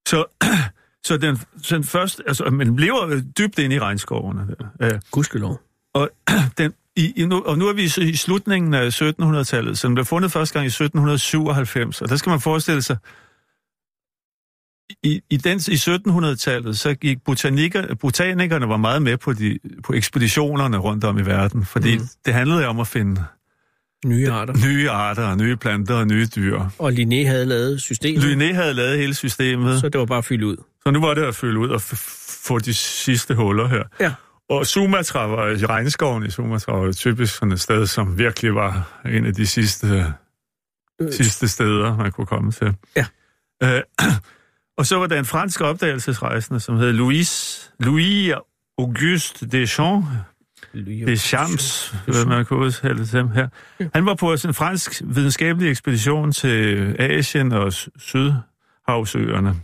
så, 0.09 0.25
så 1.07 1.17
den, 1.17 1.39
så 1.63 1.75
den 1.75 1.85
først, 1.85 2.23
altså, 2.27 2.45
men 2.45 2.77
lever 2.77 3.21
dybt 3.39 3.59
inde 3.59 3.77
i 3.77 3.81
regnskovene. 3.81 4.47
Øh, 4.83 5.01
Gudskelov. 5.11 5.61
og, 5.95 6.11
den, 6.59 6.73
i, 6.97 7.13
i 7.17 7.27
nu, 7.27 7.43
og 7.47 7.59
nu 7.59 7.69
er 7.69 7.73
vi 7.73 7.83
i 8.03 8.17
slutningen 8.17 8.75
af 8.75 9.03
1700-tallet, 9.03 9.79
så 9.79 9.87
den 9.87 9.95
blev 9.95 10.05
fundet 10.05 10.33
første 10.33 10.53
gang 10.55 10.65
i 10.65 10.67
1797, 10.67 12.03
og 12.03 12.09
der 12.09 12.17
skal 12.17 12.31
man 12.31 12.41
forestille 12.41 12.83
sig, 12.83 12.97
i, 15.05 15.21
i, 15.31 15.37
den, 15.37 15.59
i 15.59 15.75
1700-tallet, 15.75 16.79
så 16.79 16.95
gik 16.95 17.19
botaniker, 17.25 17.95
botanikerne 17.95 18.69
var 18.69 18.77
meget 18.77 19.03
med 19.03 19.17
på, 19.17 19.33
de, 19.33 19.59
på 19.85 19.93
ekspeditionerne 19.93 20.77
rundt 20.77 21.05
om 21.05 21.19
i 21.19 21.23
verden, 21.27 21.65
fordi 21.67 21.99
Mm. 21.99 22.09
det 22.27 22.35
handlede 22.35 22.67
om 22.67 22.81
at 22.81 22.87
finde 22.87 23.25
Nye 24.07 24.31
arter. 24.31 24.55
nye 24.67 24.91
arter, 24.91 25.35
nye 25.35 25.57
planter 25.57 25.95
og 25.95 26.07
nye 26.07 26.27
dyr. 26.37 26.61
Og 26.79 26.91
Linné 26.91 27.27
havde 27.27 27.47
lavet 27.47 27.83
systemet, 27.83 28.23
Linné 28.23 28.55
havde 28.55 28.75
lavet 28.75 28.99
hele 28.99 29.15
systemet, 29.15 29.81
så 29.81 29.89
det 29.89 29.99
var 30.01 30.07
bare 30.07 30.19
at 30.19 30.25
fylde 30.25 30.47
ud. 30.47 30.57
så 30.83 30.91
nu 30.91 31.01
var 31.01 31.15
det 31.15 31.23
at 31.23 31.35
fylde 31.35 31.59
ud 31.59 31.69
og 31.69 31.81
få 32.45 32.59
de 32.59 32.75
sidste 32.75 33.35
huller 33.35 33.69
her. 33.69 33.83
Ja. 34.01 34.13
Og 34.51 34.67
Sumatra 34.67 35.27
var, 35.27 35.49
i 35.49 35.67
regnskoven 35.67 36.27
i 36.27 36.31
Sumatra 36.31 36.73
var 36.73 36.93
typisk 36.93 37.35
sådan 37.35 37.53
et 37.53 37.61
sted, 37.61 37.87
som 37.87 38.19
virkelig 38.19 38.55
var 38.55 39.01
en 39.07 39.27
af 39.27 39.35
de 39.35 39.47
sidste, 39.47 40.15
Øh. 41.01 41.13
sidste 41.13 41.49
steder, 41.49 41.97
man 41.97 42.13
kunne 42.13 42.27
komme 42.27 42.53
til. 42.53 42.75
Ja. 42.97 43.07
Øh, 43.63 43.83
og 44.79 44.87
så 44.87 44.97
var 44.97 45.07
der 45.07 45.19
en 45.19 45.25
fransk 45.25 45.61
opdagelsesrejsende, 45.61 46.61
som 46.61 46.77
hed 46.77 46.93
Louis, 46.93 47.71
Louis 47.81 48.33
Auguste 48.79 49.47
Deschamps, 49.47 50.07
Deschamps, 51.07 51.95
hvad 52.07 52.25
man 52.25 52.45
kunne 52.45 52.59
udtale 52.59 53.07
til 53.07 53.29
her. 53.29 53.49
Han 53.95 54.07
var 54.07 54.15
på 54.15 54.33
en 54.33 54.55
fransk 54.55 55.03
videnskabelig 55.05 55.71
ekspedition 55.71 56.33
til 56.33 56.97
Asien 56.99 57.53
og 57.53 57.73
Sy- 57.73 57.89
Sydhavsøerne 57.99 59.55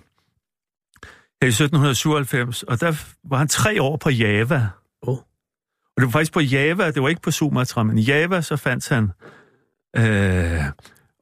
her 1.43 1.47
i 1.47 1.49
1797, 1.49 2.63
og 2.63 2.81
der 2.81 2.93
var 3.25 3.39
han 3.39 3.49
tre 3.49 3.83
år 3.83 3.97
på 3.97 4.11
Java. 4.11 4.69
Åh. 5.03 5.09
Og 5.09 5.97
det 5.97 6.05
var 6.05 6.11
faktisk 6.11 6.33
på 6.33 6.41
Java, 6.41 6.91
det 6.91 7.03
var 7.03 7.09
ikke 7.09 7.23
på 7.23 7.31
Sumatra, 7.31 7.83
men 7.83 7.99
Java 7.99 8.41
så 8.41 8.57
fandt 8.57 8.89
han, 8.89 9.13
øh, 9.97 10.65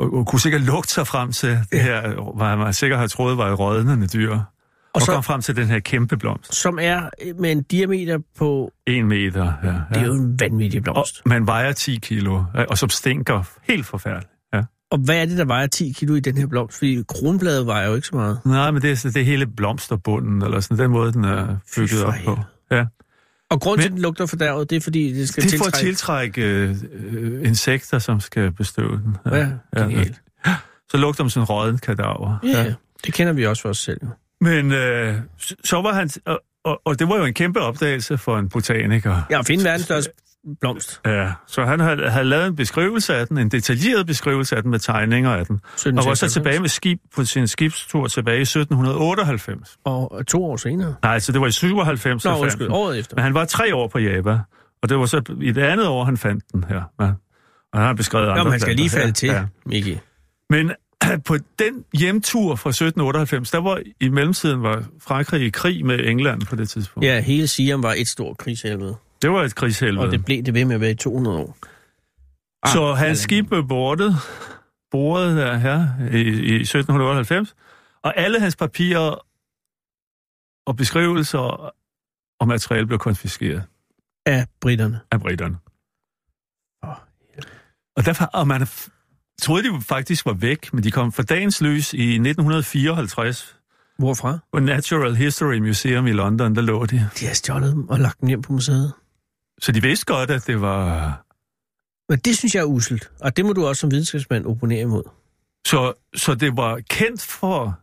og, 0.01 0.15
og 0.15 0.27
kunne 0.27 0.41
sikkert 0.41 0.63
lugte 0.63 0.93
sig 0.93 1.07
frem 1.07 1.33
til 1.33 1.49
det 1.51 1.67
Ja. 1.73 1.83
her, 1.83 2.37
hvad 2.37 2.57
man 2.57 2.73
sikkert 2.73 2.99
har 3.01 3.07
troet 3.07 3.39
var 3.39 3.53
rådnende 3.55 4.07
dyr, 4.07 4.33
og, 4.33 4.43
og 4.95 5.01
så- 5.01 5.13
kom 5.13 5.23
frem 5.23 5.41
til 5.41 5.57
den 5.57 5.67
her 5.67 5.79
kæmpe 5.81 6.17
blomst. 6.17 6.55
Som 6.55 6.79
er 6.81 7.09
med 7.39 7.53
en 7.53 7.63
diameter 7.63 8.19
på... 8.39 8.73
En 8.87 9.07
meter, 9.09 9.53
ja. 9.63 9.69
Det 9.69 9.77
er 9.91 10.01
ja. 10.01 10.07
jo 10.07 10.13
en 10.13 10.41
vanvittig 10.41 10.79
Og 10.79 10.83
blomst. 10.85 11.23
man 11.27 11.47
vejer 11.47 11.73
10 11.73 11.97
kilo, 12.03 12.43
ja, 12.55 12.65
og 12.65 12.79
som 12.79 12.89
stinker 12.89 13.43
helt 13.69 13.87
forfærdeligt. 13.87 14.31
Ja. 14.55 14.63
Og 14.91 14.99
hvad 14.99 15.17
er 15.23 15.25
det, 15.27 15.39
der 15.39 15.45
vejer 15.45 15.67
10 15.67 15.93
kilo 15.99 16.15
i 16.15 16.21
den 16.21 16.37
her 16.39 16.47
blomst? 16.47 16.79
Fordi 16.79 17.03
kronbladet 17.09 17.67
vejer 17.67 17.89
jo 17.89 17.95
ikke 17.95 18.07
så 18.07 18.17
meget. 18.17 18.41
Nej, 18.45 18.71
men 18.71 18.83
det 18.83 18.91
er, 19.05 19.11
det 19.11 19.21
er 19.21 19.25
hele 19.25 19.47
blomsterbunden, 19.47 20.43
eller 20.43 20.61
sådan 20.61 20.79
den 20.79 20.91
måde, 20.91 21.13
den 21.13 21.25
er 21.25 21.57
bygget 21.77 22.05
op 22.05 22.15
på. 22.25 22.39
Ja. 22.71 22.85
Og 23.51 23.61
grunden 23.61 23.79
Men- 23.79 23.83
til, 23.83 23.89
at 23.89 23.93
den 23.93 24.03
lugter 24.03 24.27
fordærvet, 24.27 24.71
det 24.71 24.77
er, 24.77 24.81
fordi 24.81 25.13
det 25.13 25.29
skal 25.29 25.43
Det 25.43 25.59
for 25.59 25.65
at 25.67 25.75
tiltrække... 25.75 26.41
tiltrække 26.41 27.23
øh, 27.23 27.35
øh, 27.41 27.49
insekter, 27.49 27.99
som 27.99 28.21
skal 28.21 28.53
bestøve 28.53 28.93
den. 28.93 29.17
Ja, 29.33 29.49
genialt. 29.77 30.21
Så 30.91 30.97
lugter 30.97 31.25
den 31.25 31.31
sådan 31.31 31.45
rådden 31.45 31.79
kadaver. 31.79 32.39
Ja, 32.45 32.63
ja. 32.63 32.75
Det 33.05 33.15
kender 33.15 33.33
vi 33.33 33.47
også 33.47 33.63
for 33.63 33.69
os 33.69 33.79
selv. 33.79 34.01
Men 34.41 34.73
øh, 34.73 35.15
så- 35.65 35.81
var 35.83 35.93
han... 35.95 36.11
Og, 36.27 36.41
og, 36.65 36.81
og 36.85 36.99
det 36.99 37.09
var 37.09 37.17
jo 37.17 37.25
en 37.25 37.35
kæmpe 37.35 37.61
opdagelse 37.61 38.19
for 38.19 38.39
en 38.39 38.49
botaniker. 38.49 39.23
Ja, 39.31 39.39
at 39.39 39.47
finde 39.47 39.65
verdens 39.65 39.85
største 39.85 40.13
blomst. 40.61 41.01
Ja, 41.07 41.33
så 41.47 41.65
han 41.65 41.81
havde, 41.81 42.11
havde 42.11 42.25
lavet 42.25 42.47
en 42.47 42.57
beskrivelse 42.57 43.15
af 43.15 43.27
den, 43.27 43.39
en 43.39 43.49
detaljeret 43.49 44.07
beskrivelse 44.07 44.57
af 44.57 44.63
den 44.63 44.71
med 44.71 44.79
tegninger 44.79 45.31
af 45.31 45.47
den. 45.47 45.55
Og 45.55 45.61
var 45.75 45.81
så 46.15 46.27
1796. 46.27 46.33
tilbage 46.33 46.61
med 46.61 46.69
skib 46.69 47.01
på 47.15 47.25
sin 47.25 47.47
skibstur 47.49 48.07
tilbage 48.07 48.39
i 48.39 48.43
1798. 48.43 49.77
Og 49.85 50.27
to 50.27 50.45
år 50.45 50.57
senere. 50.57 50.95
Nej, 51.03 51.19
så 51.19 51.33
det 51.33 51.41
var 51.41 51.47
i 51.47 51.53
97, 51.53 52.25
Nå, 52.25 52.37
undskyld, 52.37 52.69
året 52.71 52.99
efter. 52.99 53.17
Men 53.17 53.23
han 53.25 53.35
var 53.35 53.45
tre 53.45 53.75
år 53.75 53.89
på 53.89 53.99
Java, 53.99 54.41
og 54.83 54.89
det 54.89 54.99
var 54.99 55.07
så 55.07 55.23
i 55.43 55.53
det 55.53 55.63
andet 55.63 55.87
år, 55.87 56.05
han 56.05 56.17
fandt 56.17 56.45
den 56.53 56.65
her. 56.69 56.83
Ja. 57.01 57.13
Og 57.73 57.79
han 57.79 57.87
har 57.87 57.95
beskrevet 57.95 58.29
andre 58.29 58.45
Nå, 58.45 58.51
han 58.51 58.61
skal 58.61 58.77
lige 58.77 58.91
falde 58.91 59.07
Ja, 59.07 59.13
til, 59.13 59.29
Ja. 59.29 59.45
Miki. 59.67 59.99
Men 60.51 60.73
på 61.29 61.37
den 61.59 61.85
hjemtur 61.99 62.57
fra 62.57 62.71
1798, 62.71 63.51
der 63.51 63.59
var 63.59 63.81
i 64.01 64.09
mellemtiden 64.09 64.63
var 64.63 64.85
Frankrig 65.03 65.43
i 65.43 65.51
krig 65.51 65.87
med 65.87 66.01
England 66.07 66.43
på 66.43 66.57
det 66.57 66.69
tidspunkt. 66.69 67.07
Ja, 67.07 67.21
hele 67.21 67.47
Siam 67.49 67.83
var 67.83 67.95
et 67.99 68.09
stort 68.09 68.39
krigshelvede. 68.39 68.97
Det 69.23 69.31
var 69.31 69.43
et 69.43 69.55
krigshelvede. 69.55 70.07
Og 70.07 70.13
det 70.13 70.25
blev 70.25 70.43
det 70.43 70.55
ved 70.55 70.65
med 70.65 70.75
at 70.75 70.81
være 70.81 70.91
i 70.91 70.95
200 70.95 71.37
år. 71.39 71.57
Så 72.73 72.85
Ah, 72.91 72.97
hans 72.99 73.19
skib 73.19 73.49
blev 73.49 73.69
bordet, 73.69 74.15
bordet 74.91 75.37
der 75.37 75.57
her 75.57 75.89
i, 76.13 76.21
i 76.29 76.55
1798, 76.61 77.55
og 78.03 78.17
alle 78.19 78.41
hans 78.41 78.57
papirer 78.57 79.15
og 80.67 80.77
beskrivelser 80.77 81.73
og 82.41 82.49
materiale 82.49 82.87
blev 82.87 82.99
konfiskeret 82.99 83.63
Af 84.27 84.47
britterne. 84.61 85.01
af 85.13 85.21
britterne. 85.21 85.57
Åh, 86.85 86.95
Og 87.97 88.07
derfor, 88.07 88.25
og 88.25 88.49
man 88.49 88.67
troede, 89.43 89.63
de 89.73 89.81
faktisk 89.83 90.27
var 90.27 90.33
væk, 90.33 90.73
men 90.75 90.85
de 90.85 90.91
kom 90.91 91.13
for 91.13 91.23
dagens 91.23 91.61
lys 91.61 91.95
i 91.95 92.03
1954 92.19 93.57
Hvorfra? 93.99 94.39
på 94.53 94.59
Natural 94.59 95.15
History 95.17 95.59
Museum 95.59 96.07
i 96.07 96.13
London, 96.13 96.55
der 96.55 96.63
lå 96.63 96.87
de. 96.87 97.09
De 97.21 97.27
har 97.27 97.35
stjålet 97.35 97.73
dem 97.73 97.89
og 97.89 97.99
lagt 97.99 98.21
dem 98.21 98.29
hjem 98.29 98.43
på 98.43 98.53
museet. 98.53 98.93
Så 99.61 99.73
de 99.73 99.83
vidste 99.83 100.07
godt, 100.07 100.31
at 100.31 100.47
det 100.47 100.61
var... 100.61 101.25
Men 102.09 102.19
det 102.19 102.39
synes 102.39 102.55
jeg 102.55 102.61
er 102.61 102.65
uselt. 102.65 103.11
Og 103.21 103.37
det 103.37 103.45
må 103.45 103.53
du 103.53 103.67
også 103.67 103.81
som 103.81 103.91
videnskabsmand 103.91 104.47
opponere 104.47 104.81
imod. 104.81 105.03
Så, 105.67 105.93
så 106.17 106.35
det 106.35 106.57
var 106.57 106.81
kendt 106.91 107.23
for 107.23 107.81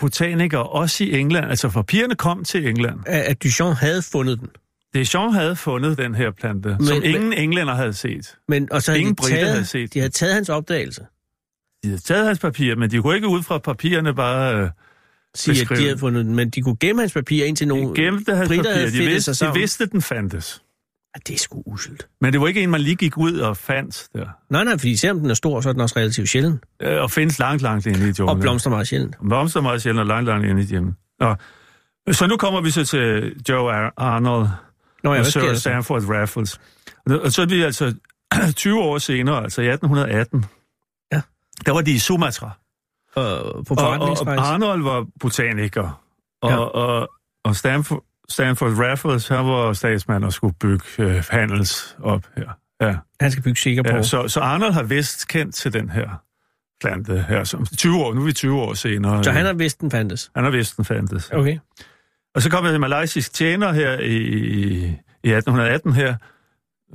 botanikere, 0.00 0.62
også 0.62 1.04
i 1.04 1.12
England. 1.20 1.46
Altså 1.50 1.68
papirerne 1.70 2.14
kom 2.14 2.44
til 2.44 2.68
England. 2.68 3.00
At 3.06 3.22
at 3.22 3.42
Duchamp 3.42 3.76
havde 3.78 4.02
fundet 4.02 4.40
den. 4.40 4.48
Deschamps 4.94 5.36
havde 5.36 5.56
fundet 5.56 5.98
den 5.98 6.14
her 6.14 6.30
plante, 6.30 6.68
men, 6.68 6.76
Men- 6.78 6.86
som 6.86 6.96
men- 6.96 7.04
ingen 7.04 7.32
englænder 7.32 7.74
havde 7.74 7.92
set. 7.92 8.38
Men, 8.48 8.72
og 8.72 8.82
så 8.82 8.92
Ingen 8.92 9.16
taget, 9.16 9.48
havde 9.48 9.64
set 9.64 9.94
de 9.94 9.98
havde 9.98 10.12
taget 10.12 10.34
hans 10.34 10.48
opdagelse. 10.48 11.00
De 11.82 11.88
havde 11.88 12.00
taget 12.00 12.26
hans 12.26 12.38
papir, 12.38 12.76
men 12.76 12.90
de 12.90 12.98
kunne 12.98 13.14
ikke 13.14 13.28
ud 13.28 13.42
fra 13.42 13.58
papirerne 13.58 14.14
bare 14.14 14.56
øh, 14.56 14.70
Sige, 15.34 15.52
at 15.52 15.56
de 15.56 15.60
Beskrive. 15.62 15.80
havde 15.86 15.98
fundet 15.98 16.24
den. 16.24 16.34
Men 16.34 16.50
de 16.50 16.62
kunne 16.62 16.76
gemme 16.80 17.02
hans 17.02 17.12
papir 17.12 17.44
indtil 17.44 17.68
nogle 17.68 17.94
gemme 17.94 18.24
hans 18.28 18.48
britter 18.48 18.72
havde 18.72 18.86
papir. 18.90 19.00
De 19.04 19.10
vidste, 19.10 19.34
sig 19.34 19.48
de 19.48 19.58
vidste, 19.58 19.86
den 19.86 20.02
fandtes. 20.02 20.62
Ja, 21.16 21.20
det 21.26 21.34
er 21.34 21.38
sgu 21.38 21.62
uselt. 21.66 22.08
Men 22.20 22.32
det 22.32 22.40
var 22.40 22.48
ikke 22.48 22.62
en, 22.62 22.70
man 22.70 22.80
lige 22.80 22.96
gik 22.96 23.16
ud 23.18 23.38
og 23.38 23.56
fandt 23.56 24.08
der. 24.14 24.26
Nej, 24.50 24.64
nej, 24.64 24.78
fordi 24.78 24.96
selvom 24.96 25.20
den 25.20 25.30
er 25.30 25.34
stor, 25.34 25.60
så 25.60 25.68
er 25.68 25.72
den 25.72 25.80
også 25.82 25.96
relativt 25.98 26.28
sjælden. 26.28 26.60
Øh, 26.82 27.02
Og 27.02 27.10
findes 27.10 27.38
langt, 27.38 27.62
langt 27.62 27.86
inde 27.86 27.98
i 27.98 28.02
junglen. 28.02 28.28
Og 28.28 28.38
blomster 28.40 28.70
meget 28.70 28.88
sjældent. 28.88 29.16
Blomster 29.28 29.60
meget 29.60 29.82
sjældent 29.82 30.00
og 30.00 30.06
langt, 30.06 30.26
langt 30.28 30.46
inde 30.46 30.62
i 30.62 30.64
hjemmen. 30.64 30.96
Nå. 31.20 31.34
Så 32.12 32.26
nu 32.26 32.36
kommer 32.36 32.60
vi 32.60 32.70
så 32.70 32.84
til 32.84 33.34
Joe 33.48 33.72
Ar- 33.72 33.94
Arnold 33.96 34.48
Nå 35.04 35.12
ja, 35.14 35.20
og 35.20 35.26
Sir? 35.26 35.54
Stanford 35.54 36.02
Raffles. 36.08 36.60
Og 37.06 37.32
så 37.32 37.42
er 37.42 37.46
vi 37.46 37.62
altså 37.62 37.94
20 38.56 38.80
år 38.80 38.98
senere, 38.98 39.42
altså 39.44 39.62
i 39.62 39.68
1818. 39.68 40.44
Ja. 41.12 41.20
Der 41.66 41.72
var 41.72 41.80
de 41.80 41.90
i 41.92 41.98
Sumatra. 41.98 42.50
Øh, 43.18 43.24
på 43.24 43.24
Og, 43.24 43.58
og 43.58 43.64
forretningsrejse. 43.66 44.40
Arnold 44.42 44.82
var 44.82 45.06
botaniker. 45.20 46.02
Og, 46.42 46.50
Ja. 46.50 46.56
og, 46.58 47.08
og 47.44 47.56
Stanford, 47.56 48.04
Stanford 48.28 48.70
Raffles, 48.78 49.28
han 49.28 49.46
var 49.46 49.72
statsmand 49.72 50.24
og 50.24 50.32
skulle 50.32 50.54
bygge 50.60 50.84
øh, 50.98 51.24
handels 51.30 51.96
op 52.02 52.26
her. 52.36 52.50
Ja. 52.80 52.96
Han 53.20 53.30
skal 53.30 53.44
bygge 53.44 53.60
sikker 53.60 53.82
på. 53.82 53.88
Ja, 53.96 54.02
så, 54.02 54.28
så 54.28 54.40
Arnold 54.40 54.72
har 54.72 54.82
vist 54.82 55.28
kendt 55.28 55.54
til 55.54 55.72
den 55.72 55.90
her 55.90 56.08
plante 56.80 57.24
her. 57.28 57.44
Som 57.44 57.66
20 57.78 57.96
år, 58.04 58.14
nu 58.14 58.20
er 58.20 58.24
vi 58.24 58.32
20 58.32 58.60
år 58.60 58.74
senere. 58.74 59.24
Så 59.24 59.30
han 59.30 59.46
har 59.46 59.52
vidst, 59.52 59.80
den 59.80 59.90
fandtes. 59.90 60.30
han 60.34 60.44
har 60.44 60.50
vist, 60.50 60.76
den 60.76 60.84
fandtes. 60.84 61.30
Okay. 61.32 61.58
Og 62.34 62.42
så 62.42 62.50
kom 62.50 62.66
en 62.66 62.80
malaysisk 62.80 63.34
tjener 63.34 63.72
her 63.72 63.98
i, 63.98 64.16
i 65.24 65.32
1818 65.32 65.92
her, 65.92 66.16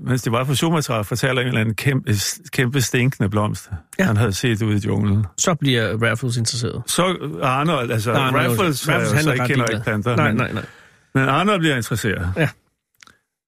mens 0.02 0.22
det 0.22 0.32
var 0.32 0.44
på 0.44 0.56
Sumatra, 0.56 1.02
fortæller 1.02 1.42
en 1.42 1.48
eller 1.48 1.62
anden 1.62 1.76
kæmpe, 1.76 2.14
kæmpe 2.52 2.82
stinkende 2.82 3.30
blomst, 3.30 3.70
Ja. 4.00 4.04
han 4.06 4.18
havde 4.18 4.34
set 4.34 4.62
ude 4.62 4.78
i 4.78 4.80
junglen. 4.80 5.26
Så 5.38 5.54
bliver 5.56 6.10
Raffles 6.10 6.38
interesseret. 6.38 6.84
Så 6.88 7.04
Arnold, 7.44 7.92
altså 7.92 8.14
Nej, 8.14 8.32
nej, 8.32 8.40
Raffles, 8.48 8.60
Raffles, 8.60 8.90
Raffles 8.90 9.12
han 9.14 9.24
så 9.24 9.32
ikke 9.32 9.46
kender 9.46 9.66
ikke 9.66 9.84
planter, 9.84 10.16
Nej, 10.16 10.28
men, 10.28 10.36
nej, 10.38 10.52
nej. 10.54 10.64
men 11.14 11.24
Arnold 11.30 11.60
bliver 11.60 11.76
interesseret. 11.76 12.34
Ja. 12.38 12.50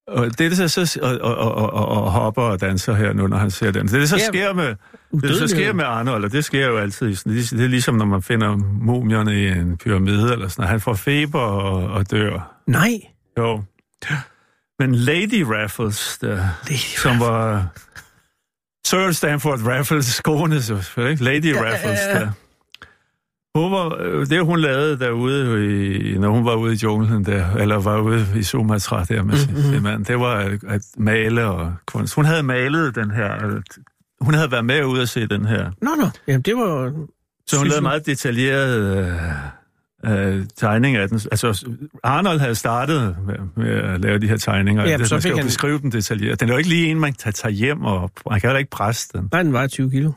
Og 0.07 0.25
det 0.25 0.41
er 0.45 0.49
det 0.49 0.71
så, 0.71 0.85
så 0.85 0.99
og, 1.01 1.17
og, 1.37 1.55
og, 1.55 1.73
og, 1.73 1.87
og 2.03 2.11
hopper 2.11 2.41
og 2.41 2.61
danser 2.61 2.93
her 2.93 3.13
nu, 3.13 3.27
når 3.27 3.37
han 3.37 3.51
ser 3.51 3.71
den. 3.71 3.83
Det 3.87 3.91
det, 3.91 4.09
så 4.09 4.17
Ja, 4.17 4.25
sker 4.27 4.53
med, 4.53 4.75
det 5.21 5.35
så 5.37 5.47
sker 5.47 5.73
med 5.73 5.83
Arnold, 5.85 6.23
og 6.25 6.31
det 6.31 6.45
sker 6.45 6.67
jo 6.67 6.77
altid. 6.77 7.07
Det 7.15 7.51
er- 7.63 7.67
ligesom, 7.67 7.95
når 7.95 8.05
man 8.05 8.21
finder 8.21 8.55
mumierne 8.81 9.41
i 9.43 9.47
en 9.47 9.77
pyramide, 9.77 10.33
eller 10.33 10.47
sådan. 10.47 10.69
Han 10.69 10.79
får 10.81 10.93
feber 10.93 11.39
og, 11.39 11.83
og 11.93 12.11
dør. 12.11 12.61
Nej. 12.67 12.99
Jo. 13.37 13.63
Men 14.79 14.95
Lady 14.95 15.43
Raffles, 15.45 16.17
der, 16.21 16.35
Lady 16.69 16.97
som 16.97 17.19
var 17.19 17.65
Sir 18.87 19.11
Stanford 19.11 19.59
Raffles 19.65 20.21
kone, 20.21 20.61
selvfølgelig, 20.61 21.11
ikke? 21.11 21.23
Lady 21.23 21.55
Ja, 21.55 21.61
Raffles, 21.71 21.99
ja, 21.99 22.17
ja. 22.17 22.19
der. 22.19 22.31
Hun 23.55 23.71
var, 23.71 23.97
øh, 23.99 24.25
det 24.29 24.45
hun 24.45 24.59
lavede 24.59 24.99
derude, 24.99 25.65
i, 26.13 26.17
når 26.17 26.29
hun 26.29 26.45
var 26.45 26.55
ude 26.55 26.73
i 26.73 26.77
junglen 26.83 27.25
der, 27.25 27.55
eller 27.55 27.79
var 27.79 27.99
ude 27.99 28.25
i 28.35 28.43
Sumatra 28.43 29.03
der 29.03 29.23
med 29.23 29.47
Mhm. 29.47 29.61
sin 29.73 29.83
mand, 29.83 30.05
det 30.05 30.19
var 30.19 30.35
at, 30.35 30.63
at 30.67 30.81
male 30.97 31.45
og 31.45 31.73
kunst. 31.87 32.15
Hun 32.15 32.25
havde 32.25 32.43
malet 32.43 32.95
den 32.95 33.11
her, 33.11 33.61
hun 34.21 34.33
havde 34.33 34.51
været 34.51 34.65
med 34.65 34.83
ude 34.85 35.01
at 35.01 35.09
se 35.09 35.27
den 35.27 35.45
her. 35.45 35.71
Nå, 35.81 35.89
nå. 35.99 36.09
Jamen, 36.27 36.41
det 36.41 36.55
var... 36.57 36.93
Så 37.47 37.57
hun 37.57 37.67
lavede 37.67 37.81
meget 37.81 38.05
detaljeret 38.05 38.97
øh, 38.97 39.13
øh, 40.05 40.45
tegning 40.57 40.95
af 40.95 41.09
den. 41.09 41.19
Altså, 41.31 41.67
Arnold 42.03 42.39
havde 42.39 42.55
startet 42.55 43.15
med, 43.27 43.35
med 43.65 43.71
at 43.75 44.01
lave 44.01 44.19
de 44.19 44.27
her 44.27 44.37
tegninger. 44.37 44.89
Ja, 44.89 44.97
det, 44.97 45.07
så 45.07 45.15
man 45.15 45.21
skal 45.21 45.35
han- 45.35 45.45
beskrive 45.45 45.79
den 45.79 45.91
detaljeret. 45.91 46.39
Den 46.39 46.49
er 46.49 46.53
jo 46.53 46.57
ikke 46.57 46.69
lige 46.69 46.87
en, 46.87 46.99
man 46.99 47.13
kan 47.13 47.33
tage 47.33 47.51
hjem, 47.53 47.81
og 47.85 48.11
man 48.29 48.39
kan 48.41 48.49
heller 48.49 48.59
ikke 48.59 48.71
presse 48.71 49.09
den. 49.13 49.29
Nej, 49.31 49.43
den 49.43 49.53
var 49.53 49.67
20 49.67 49.91
kilo. 49.91 50.11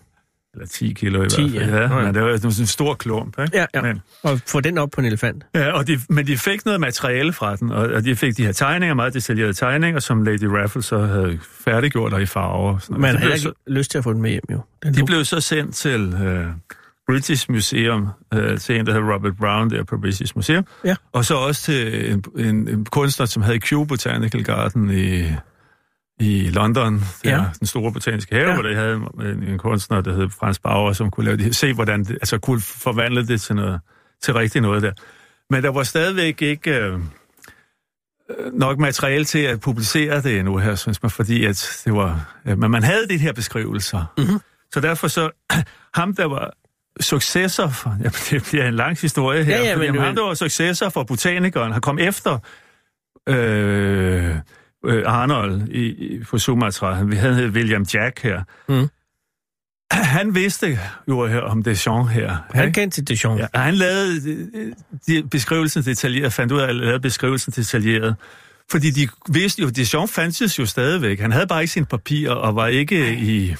Eller 0.54 0.66
10 0.66 0.92
kilo 0.92 1.22
i 1.22 1.28
10, 1.28 1.42
hvert 1.50 1.68
fald. 1.68 1.74
ja. 1.74 1.98
Ja, 1.98 2.04
men 2.04 2.14
det 2.14 2.22
var 2.22 2.36
sådan 2.36 2.50
en 2.62 2.66
stor 2.66 2.94
klump. 2.94 3.38
Ikke? 3.40 3.56
Ja, 3.58 3.66
ja. 3.74 3.82
Men, 3.82 4.00
Og 4.22 4.40
få 4.46 4.60
den 4.60 4.78
op 4.78 4.90
på 4.90 5.00
en 5.00 5.04
elefant. 5.06 5.44
ja 5.54 5.70
og 5.72 5.86
de, 5.86 5.98
men 6.08 6.26
de 6.26 6.38
fik 6.38 6.64
noget 6.64 6.80
materiale 6.80 7.32
fra 7.32 7.56
den, 7.56 7.70
og, 7.70 7.88
og 7.88 8.04
de 8.04 8.16
fik 8.16 8.36
de 8.36 8.44
her 8.44 8.52
tegninger, 8.52 8.94
meget 8.94 9.14
detaljerede 9.14 9.52
tegninger, 9.52 10.00
som 10.00 10.22
Lady 10.22 10.44
Raffles 10.44 10.84
så 10.86 10.98
havde 10.98 11.38
færdiggjort 11.64 12.12
og 12.12 12.22
i 12.22 12.26
farver. 12.26 12.78
Sådan. 12.78 13.00
Man 13.00 13.10
har 13.10 13.18
heller 13.18 13.36
så, 13.36 13.48
ikke 13.48 13.60
lyst 13.66 13.90
til 13.90 13.98
at 13.98 14.04
få 14.04 14.12
den 14.12 14.22
med 14.22 14.30
hjem, 14.30 14.42
jo. 14.52 14.60
Den 14.82 14.94
de 14.94 15.04
blev 15.04 15.24
så 15.24 15.40
sendt 15.40 15.74
til 15.74 16.14
øh, 16.24 16.46
British 17.08 17.50
Museum, 17.50 18.08
øh, 18.34 18.58
til 18.58 18.78
en, 18.78 18.86
der 18.86 18.92
hedder 18.92 19.14
Robert 19.14 19.36
Brown, 19.36 19.70
der 19.70 19.84
på 19.84 19.98
British 19.98 20.32
Museum. 20.36 20.64
Ja. 20.84 20.96
Og 21.12 21.24
så 21.24 21.34
også 21.34 21.62
til 21.62 22.10
en, 22.12 22.24
en, 22.36 22.68
en 22.68 22.84
kunstner, 22.84 23.26
som 23.26 23.42
havde 23.42 23.58
Kew 23.58 23.84
Botanical 23.84 24.44
Garden 24.44 24.90
i, 24.90 25.24
i 26.20 26.48
London, 26.50 26.94
der, 27.24 27.30
Ja. 27.30 27.44
den 27.58 27.66
store 27.66 27.92
botaniske 27.92 28.34
have, 28.34 28.48
Ja. 28.48 28.54
hvor 28.54 28.62
de 28.62 28.74
havde 28.74 28.94
en, 29.20 29.42
en 29.42 29.58
kunstner, 29.58 30.00
der 30.00 30.14
hed 30.16 30.28
Frans 30.30 30.58
Bauer, 30.58 30.92
som 30.92 31.10
kunne 31.10 31.24
lave 31.24 31.36
det, 31.36 31.56
se, 31.56 31.72
hvordan 31.72 32.04
det, 32.04 32.10
altså 32.10 32.38
kunne 32.38 32.60
forvandle 32.60 33.26
det 33.26 33.40
til 33.40 33.54
noget, 33.56 33.80
til 34.22 34.34
rigtig 34.34 34.60
noget 34.60 34.82
der. 34.82 34.92
Men 35.50 35.62
der 35.62 35.68
var 35.70 35.82
stadigvæk 35.82 36.42
ikke 36.42 36.70
øh, 36.78 36.98
nok 38.52 38.78
materiale 38.78 39.24
til 39.24 39.38
at 39.38 39.60
publicere 39.60 40.22
det 40.22 40.38
endnu 40.38 40.56
her, 40.56 40.74
synes 40.74 41.02
man, 41.02 41.10
fordi 41.10 41.44
at 41.44 41.80
det 41.84 41.92
var, 41.92 42.36
men 42.44 42.70
man 42.70 42.82
havde 42.82 43.08
de 43.08 43.18
her 43.18 43.32
beskrivelser. 43.32 44.04
Mhm. 44.18 44.38
Så 44.72 44.80
derfor 44.80 45.08
så, 45.08 45.30
ham 46.00 46.14
der 46.14 46.24
var 46.24 46.52
successor 47.00 47.68
for, 47.68 47.90
jamen 48.02 48.12
det 48.30 48.44
bliver 48.50 48.68
en 48.68 48.74
lang 48.74 48.98
historie 48.98 49.44
her, 49.44 49.56
Ja, 49.58 49.62
ja, 49.64 49.76
men- 49.76 49.92
men- 49.92 50.16
der 50.16 50.22
var 50.22 50.34
successor 50.34 50.88
for 50.88 51.02
botanikeren, 51.04 51.72
har 51.72 51.80
kom 51.80 51.98
efter 51.98 52.38
øh, 53.28 54.36
øh, 54.86 55.02
Arnold 55.06 55.68
i, 55.68 55.84
i, 55.86 56.24
på 56.24 56.38
Sumatra. 56.38 57.02
Vi 57.02 57.16
havde 57.16 57.48
William 57.48 57.86
Jack 57.94 58.22
her. 58.22 58.42
Mm. 58.68 58.88
Han 59.92 60.34
vidste 60.34 60.78
jo 61.08 61.26
her 61.26 61.40
om 61.40 61.62
Deschamps 61.62 62.12
her. 62.12 62.36
Han 62.54 62.66
ikke? 62.66 62.80
kendte 62.80 62.96
til 62.96 63.08
Deschamps. 63.08 63.40
Ja, 63.54 63.60
han 63.60 63.74
lavede 63.74 64.30
øh, 64.54 64.72
de, 65.06 65.22
beskrivelsen 65.28 65.82
detaljeret, 65.82 66.32
fandt 66.32 66.52
ud 66.52 66.60
af 66.60 66.68
at 66.68 66.76
lave 66.76 67.00
beskrivelsen 67.00 67.52
detaljeret. 67.56 68.16
Fordi 68.70 68.90
de 68.90 69.08
vidste 69.28 69.62
jo, 69.62 69.68
Deschamps 69.68 70.12
fandtes 70.12 70.58
jo 70.58 70.66
stadigvæk. 70.66 71.20
Han 71.20 71.32
havde 71.32 71.46
bare 71.46 71.60
ikke 71.62 71.72
sine 71.72 71.86
papirer, 71.86 72.32
og 72.34 72.56
var 72.56 72.66
ikke 72.66 73.14
i... 73.14 73.54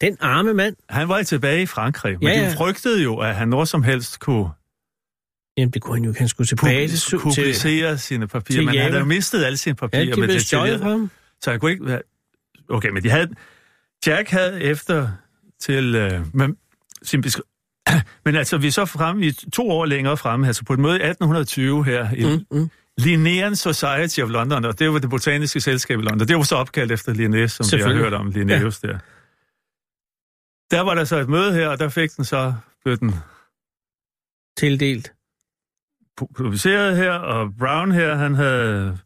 Den 0.00 0.16
arme 0.20 0.54
mand. 0.54 0.76
Han 0.88 1.08
var 1.08 1.22
tilbage 1.22 1.62
i 1.62 1.66
Frankrig, 1.66 2.16
men 2.20 2.28
Ja, 2.28 2.40
ja, 2.40 2.50
de 2.50 2.56
frygtede 2.56 3.02
jo, 3.02 3.16
at 3.18 3.34
han 3.34 3.48
når 3.48 3.64
som 3.64 3.82
helst 3.82 4.20
kunne 4.20 4.48
Jamen, 5.56 5.70
det 5.70 5.82
kunne 5.82 5.96
han 5.96 6.04
jo. 6.04 6.14
Han 6.18 6.28
skulle 6.28 6.46
tilbage 6.46 6.88
til... 6.88 7.18
publicere 7.18 7.98
sine 7.98 8.26
papirer, 8.28 8.56
til 8.56 8.64
men 8.66 8.74
han 8.74 8.78
havde 8.86 8.98
jo 8.98 9.04
mistet 9.04 9.44
alle 9.44 9.56
sine 9.56 9.74
papirer. 9.76 10.02
Ja, 10.04 10.10
de 10.10 10.14
blev 10.16 10.28
det 10.28 10.42
stjålet 10.46 10.78
til- 10.78 10.88
ham. 10.88 11.10
Så 11.42 11.50
han 11.50 11.60
kunne 11.60 11.70
ikke. 11.70 11.98
Okay, 12.68 12.88
men 12.88 13.02
de 13.02 13.10
havde... 13.10 13.28
Jack 14.06 14.30
havde 14.30 14.60
efter 14.62 15.08
til... 15.60 15.94
Øh, 15.94 16.20
men, 16.34 16.56
sin 17.02 17.24
beskri- 17.26 17.82
men 18.24 18.36
altså, 18.36 18.58
vi 18.58 18.66
er 18.66 18.70
så 18.70 18.84
fremme 18.84 19.26
i 19.26 19.32
to 19.32 19.70
år 19.70 19.84
længere 19.86 20.16
fremme, 20.16 20.46
altså 20.46 20.64
på 20.64 20.72
et 20.72 20.78
møde 20.78 20.92
i 20.92 21.02
1820 21.02 21.84
her 21.84 22.14
i 22.14 22.24
Mm, 22.24 22.58
mm. 22.58 22.70
Linnean 22.98 23.56
Society 23.56 24.20
of 24.20 24.30
London, 24.30 24.64
og 24.64 24.78
det 24.78 24.92
var 24.92 24.98
det 24.98 25.10
botaniske 25.10 25.60
selskab 25.60 25.98
i 25.98 26.02
London. 26.02 26.28
Det 26.28 26.36
var 26.36 26.42
så 26.42 26.56
opkaldt 26.56 26.92
efter 26.92 27.12
Linné, 27.14 27.46
som 27.46 27.78
vi 27.78 27.82
har 27.82 27.92
hørt 27.92 28.12
om, 28.14 28.30
Linnaeus 28.30 28.80
ja. 28.82 28.88
der. 28.88 28.98
Der 30.70 30.80
var 30.80 30.94
der 30.94 31.04
så 31.04 31.16
et 31.16 31.28
møde 31.28 31.52
her, 31.52 31.68
og 31.68 31.78
der 31.78 31.88
fik 31.88 32.16
den 32.16 32.24
så, 32.24 32.54
blev 32.84 32.96
den 32.96 33.14
Tildelt. 34.56 35.12
pu- 36.20 36.32
publiceret 36.36 36.96
her, 36.96 37.12
og 37.12 37.54
Brown 37.58 37.92
her, 37.92 38.14
han 38.14 38.34
havde 38.34 38.98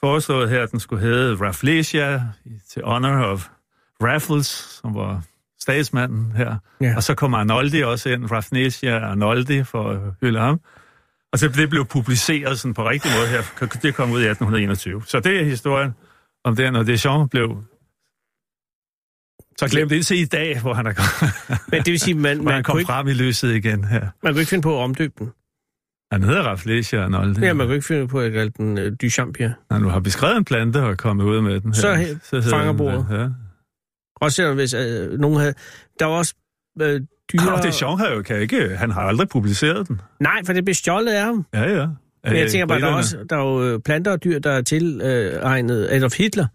foreslået 0.00 0.50
her, 0.50 0.62
at 0.62 0.70
den 0.70 0.80
skulle 0.80 1.02
hedde 1.02 1.34
Rafflesia, 1.46 2.22
til 2.70 2.82
honor 2.84 3.24
of 3.24 3.48
Raffles, 4.02 4.46
som 4.46 4.94
var 4.94 5.22
statsmanden 5.60 6.32
her. 6.32 6.56
Ja. 6.80 6.96
Og 6.96 7.02
så 7.02 7.14
kom 7.14 7.34
Arnoldi 7.34 7.82
også 7.82 8.08
ind, 8.08 8.30
Rafflesia 8.30 8.98
Arnoldi, 8.98 9.64
for 9.64 9.90
at 9.90 10.00
hylde 10.20 10.38
ham. 10.40 10.60
Og 11.32 11.38
så 11.38 11.48
det 11.48 11.70
blev 11.70 11.86
publiceret 11.86 12.58
sådan 12.58 12.74
på 12.74 12.88
rigtig 12.88 13.10
måde 13.18 13.26
her. 13.28 13.68
Det 13.82 13.94
kom 13.94 14.10
ud 14.10 14.20
i 14.20 14.26
1821. 14.26 15.02
Så 15.06 15.20
det 15.20 15.40
er 15.40 15.44
historien 15.44 15.94
om 16.44 16.56
den, 16.56 16.76
og 16.76 16.86
Deschamps 16.86 17.30
blev 17.30 17.64
så 19.60 19.66
glemt 19.70 19.92
indtil 19.92 20.18
i 20.20 20.24
dag, 20.24 20.60
hvor 20.60 20.74
han 20.74 20.86
er 20.86 20.92
kommet, 20.92 21.34
Men 21.70 21.78
det 21.82 21.90
vil 21.92 22.00
sige, 22.00 22.14
man, 22.14 22.36
man, 22.44 22.54
han 22.54 22.62
kom 22.64 22.72
kunne 22.72 22.80
ikke, 22.80 22.86
frem 22.88 23.08
i 23.08 23.12
lyset 23.12 23.54
igen 23.54 23.84
her. 23.84 24.00
man 24.22 24.32
kunne 24.32 24.40
ikke 24.40 24.50
finde 24.50 24.62
på 24.62 24.78
at 24.78 24.82
omdøbe 24.82 25.14
den. 25.18 25.30
Han 26.12 26.22
hedder 26.22 26.42
Rafflesia 26.42 27.02
Arnoldi. 27.02 27.40
Ja, 27.40 27.52
man 27.52 27.66
kunne 27.66 27.74
ikke 27.74 27.86
finde 27.86 28.08
på 28.08 28.20
at 28.20 28.32
kalde 28.32 28.52
den 28.56 28.78
uh, 28.78 28.84
Duchamp, 29.02 29.38
Når 29.70 29.78
du 29.78 29.88
har 29.88 30.00
beskrevet 30.00 30.36
en 30.36 30.44
plante 30.44 30.82
og 30.82 30.96
kommet 30.98 31.24
ud 31.24 31.40
med 31.40 31.60
den 31.60 31.68
her, 31.74 31.80
Så 31.80 31.94
he- 31.94 32.30
hedder 32.36 32.50
fanger 32.50 32.72
bordet. 32.72 33.06
Ja. 33.10 33.28
Også 34.20 34.36
selvom 34.36 34.54
hvis 34.56 34.74
øh, 34.74 35.18
nogen 35.18 35.38
havde... 35.40 35.54
Der 36.00 36.06
var 36.06 36.12
også 36.14 36.34
øh, 36.80 37.00
dyre... 37.32 37.54
Og 37.54 37.62
Deschamps 37.62 38.02
har 38.02 38.10
jo 38.10 38.22
kan 38.22 38.40
ikke, 38.40 38.68
han 38.76 38.90
har 38.90 39.00
aldrig 39.00 39.28
publiceret 39.28 39.88
den. 39.88 40.00
Nej, 40.20 40.40
for 40.46 40.52
det 40.52 40.64
blev 40.64 40.74
stjålet 40.74 41.12
af 41.12 41.24
ham. 41.24 41.46
Ja, 41.54 41.62
ja. 41.80 41.86
Men 42.24 42.36
jeg 42.36 42.44
Øh, 42.44 42.48
tænker 42.50 42.66
bare, 42.66 42.80
der 42.80 42.86
er, 42.86 42.92
også, 42.94 43.16
der 43.30 43.36
er 43.36 43.40
jo 43.40 43.64
øh, 43.64 43.80
planter 43.80 44.12
og 44.12 44.24
dyr, 44.24 44.38
der 44.38 44.50
er 44.50 44.62
tilegnet 44.62 45.88
Adolf 45.90 46.18
Hitler. 46.18 46.46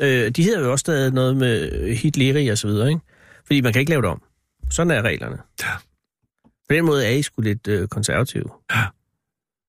Øh, 0.00 0.30
de 0.30 0.42
hedder 0.42 0.60
jo 0.60 0.72
også 0.72 0.80
stadig 0.80 1.12
noget 1.12 1.36
med 1.36 1.94
Hitleri 1.94 2.48
og 2.48 2.58
så 2.58 2.66
videre, 2.66 2.88
ikke? 2.88 3.00
Fordi 3.46 3.60
man 3.60 3.72
kan 3.72 3.80
ikke 3.80 3.90
lave 3.90 4.02
det 4.02 4.10
om. 4.10 4.22
Sådan 4.70 4.90
er 4.90 5.02
reglerne. 5.02 5.38
Ja. 5.62 5.72
På 6.68 6.74
den 6.74 6.84
måde 6.84 7.06
er 7.06 7.10
I 7.10 7.22
sgu 7.22 7.42
lidt 7.42 7.68
øh, 7.68 7.88
konservative. 7.88 8.50
Ja. 8.74 8.82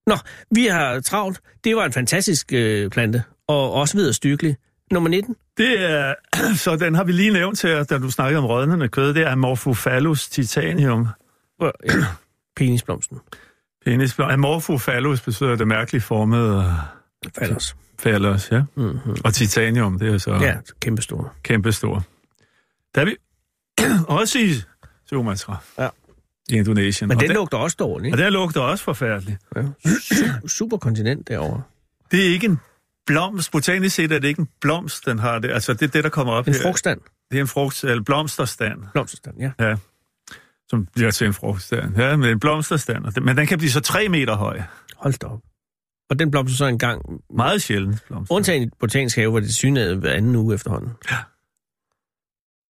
Nå, 0.08 0.16
vi 0.52 0.66
har 0.66 1.00
travlt. 1.00 1.40
Det 1.64 1.76
var 1.76 1.86
en 1.86 1.94
fantastisk 1.94 2.54
øh, 2.54 2.90
plante, 2.90 3.24
og 3.48 3.74
også 3.74 3.98
videre 3.98 4.14
stykkelig. 4.14 4.58
Nummer 4.92 5.10
19. 5.10 5.36
Det 5.58 5.92
er, 5.92 6.14
så 6.64 6.76
den 6.76 6.96
har 6.96 7.04
vi 7.04 7.12
lige 7.12 7.34
nævnt 7.34 7.62
her, 7.62 7.84
da 7.84 7.98
du 7.98 8.12
snakkede 8.12 8.40
om 8.40 8.46
rådnende 8.46 8.88
kød. 8.90 9.14
Det 9.14 9.24
er 9.24 9.32
Amorphophallus 9.32 10.30
titanium. 10.30 11.08
Øh, 11.64 11.72
ja. 11.86 11.92
Penisblomsten. 12.56 13.20
Penis. 13.86 14.20
Amorphophallus 14.20 15.22
betyder 15.22 15.56
det 15.56 15.68
mærkeligt 15.68 16.04
formede 16.04 16.74
Fallers. 17.38 17.76
phallus, 18.02 18.52
ja. 18.52 18.64
Mm-hmm. 18.76 19.16
Og 19.24 19.34
titanium, 19.34 20.00
det 20.00 20.14
er 20.14 20.18
så 20.18 20.34
Ja, 20.34 20.56
kæmpestor. 20.82 21.34
kæmpestor. 21.44 22.04
Der 22.96 23.02
er 23.02 23.06
vi 23.06 23.16
også 24.22 24.40
i 24.40 24.54
Sumatra. 25.10 25.58
Ja. 25.78 25.90
I 26.50 26.54
Indonesien. 26.56 27.08
Men 27.08 27.18
og 27.18 27.22
den 27.22 27.30
den, 27.30 27.36
lugter 27.36 27.58
også 27.58 27.76
dårligt. 27.80 28.12
og 28.14 28.18
den 28.18 28.34
lugter 28.34 28.62
også 28.62 28.84
forfærdeligt. 28.84 29.38
Ja. 29.56 29.62
Su- 29.88 30.48
Superkontinent 30.48 31.28
derovre. 31.28 31.62
Det 32.12 32.28
er 32.28 32.30
ikke 32.34 32.46
en 32.48 32.60
blomst. 33.06 33.52
Botanisk 33.52 33.96
set 33.96 34.12
er 34.12 34.20
det 34.20 34.28
ikke 34.28 34.40
en 34.42 34.50
blomst, 34.62 35.06
den 35.06 35.20
har 35.20 35.40
det. 35.40 35.52
Altså, 35.52 35.74
det 35.74 35.82
er 35.82 35.88
det, 35.88 36.04
der 36.04 36.10
kommer 36.10 36.34
op 36.34 36.48
En 36.48 36.54
her. 36.54 36.62
frugtstand. 36.62 37.02
Det 37.32 37.38
er 37.38 37.42
en 37.42 37.48
frugt, 37.48 37.84
eller 37.84 38.04
blomsterstand, 38.04 38.80
Blomsterstand, 38.94 39.36
ja. 39.40 39.52
ja. 39.60 39.76
Som 40.70 40.86
bliver 40.96 41.12
til 41.12 41.28
en 41.28 41.34
frugtstand. 41.34 41.98
Ja, 41.98 42.16
med 42.16 42.32
en 42.32 42.40
blomsterstand. 42.40 43.06
Den- 43.14 43.26
Men 43.26 43.38
den 43.38 43.48
kan 43.48 43.58
blive 43.58 43.72
så 43.72 43.80
tre 43.80 44.10
meter 44.10 44.36
høj. 44.36 44.62
Hold 44.98 45.14
da 45.14 45.28
op. 45.28 45.40
Og 46.10 46.20
den 46.20 46.32
blomster 46.32 46.58
så 46.58 46.66
en 46.66 46.80
gang, 46.80 47.02
Meget 47.36 47.62
sjældent 47.62 48.04
blomster. 48.08 48.36
undtagen 48.36 48.64
i 48.64 48.68
botanisk 48.80 49.16
have, 49.16 49.30
hvor 49.30 49.40
det 49.40 49.56
synede 49.56 49.96
hver 49.96 50.12
anden 50.12 50.36
uge 50.36 50.56
efterhånden. 50.56 50.90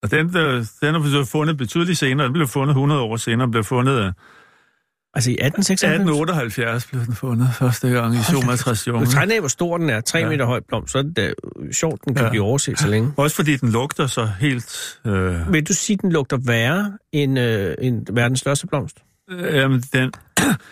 Og 0.03 0.11
den, 0.11 0.33
der, 0.33 0.65
den 0.81 0.95
er 0.95 0.99
blevet 0.99 1.27
fundet 1.27 1.57
betydeligt 1.57 1.97
senere. 1.99 2.25
Den 2.25 2.33
blev 2.33 2.47
fundet 2.47 2.69
100 2.71 3.01
år 3.01 3.17
senere. 3.17 3.45
Den 3.45 3.51
blev 3.51 3.63
fundet 3.63 3.93
øh, 4.05 4.11
Altså 5.13 5.29
i 5.31 5.33
1896? 5.33 5.91
1878 5.91 6.85
blev 6.87 7.05
den 7.05 7.15
fundet 7.15 7.49
første 7.59 7.89
gang 7.89 8.15
i 8.15 8.23
Sumatras 8.23 8.83
Du 8.83 9.05
tegner 9.05 9.33
af, 9.35 9.39
hvor 9.39 9.47
stor 9.47 9.77
den 9.77 9.89
er. 9.89 10.01
3 10.01 10.17
Ja. 10.19 10.23
ja. 10.25 10.29
meter 10.29 10.45
høj 10.45 10.59
blomst, 10.67 10.91
så 10.91 10.97
er 10.97 11.01
det 11.01 11.15
da 11.17 11.33
sjovt, 11.71 12.05
den 12.05 12.13
kan 12.13 12.21
Ja. 12.21 12.25
ja. 12.25 12.29
blive 12.29 12.43
overset 12.43 12.79
så 12.79 12.87
længe. 12.87 13.13
Også 13.17 13.35
fordi 13.35 13.57
den 13.57 13.71
lugter 13.71 14.07
så 14.07 14.25
helt... 14.25 14.99
Øh, 15.05 15.53
Vil 15.53 15.67
du 15.67 15.73
sige, 15.73 15.97
den 16.01 16.11
lugter 16.11 16.37
værre 16.37 16.97
end, 17.11 17.39
øh, 17.39 17.75
end 17.79 18.05
verdens 18.13 18.39
største 18.39 18.67
blomst? 18.67 18.97
øh, 19.29 19.55
jamen, 19.55 19.81
den 19.93 20.11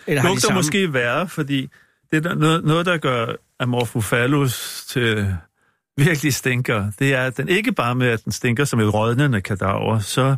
de 0.06 0.14
lugter 0.14 0.36
samme? 0.40 0.58
måske 0.58 0.92
værre, 0.92 1.28
fordi 1.28 1.68
det 2.10 2.16
er 2.16 2.20
der, 2.20 2.34
noget, 2.34 2.64
noget, 2.64 2.86
der 2.86 2.96
gør 2.96 3.26
Amorphophallus 3.58 4.84
til 4.88 5.36
virkelig 5.96 6.34
stinker, 6.34 6.92
det 6.98 7.14
er, 7.14 7.22
at 7.26 7.36
den 7.36 7.48
ikke 7.48 7.72
bare 7.72 7.94
med, 7.94 8.06
at 8.06 8.24
den 8.24 8.32
stinker 8.32 8.64
som 8.64 8.80
et 8.80 8.94
rådnende 8.94 9.40
kadaver, 9.40 9.98
så, 9.98 10.36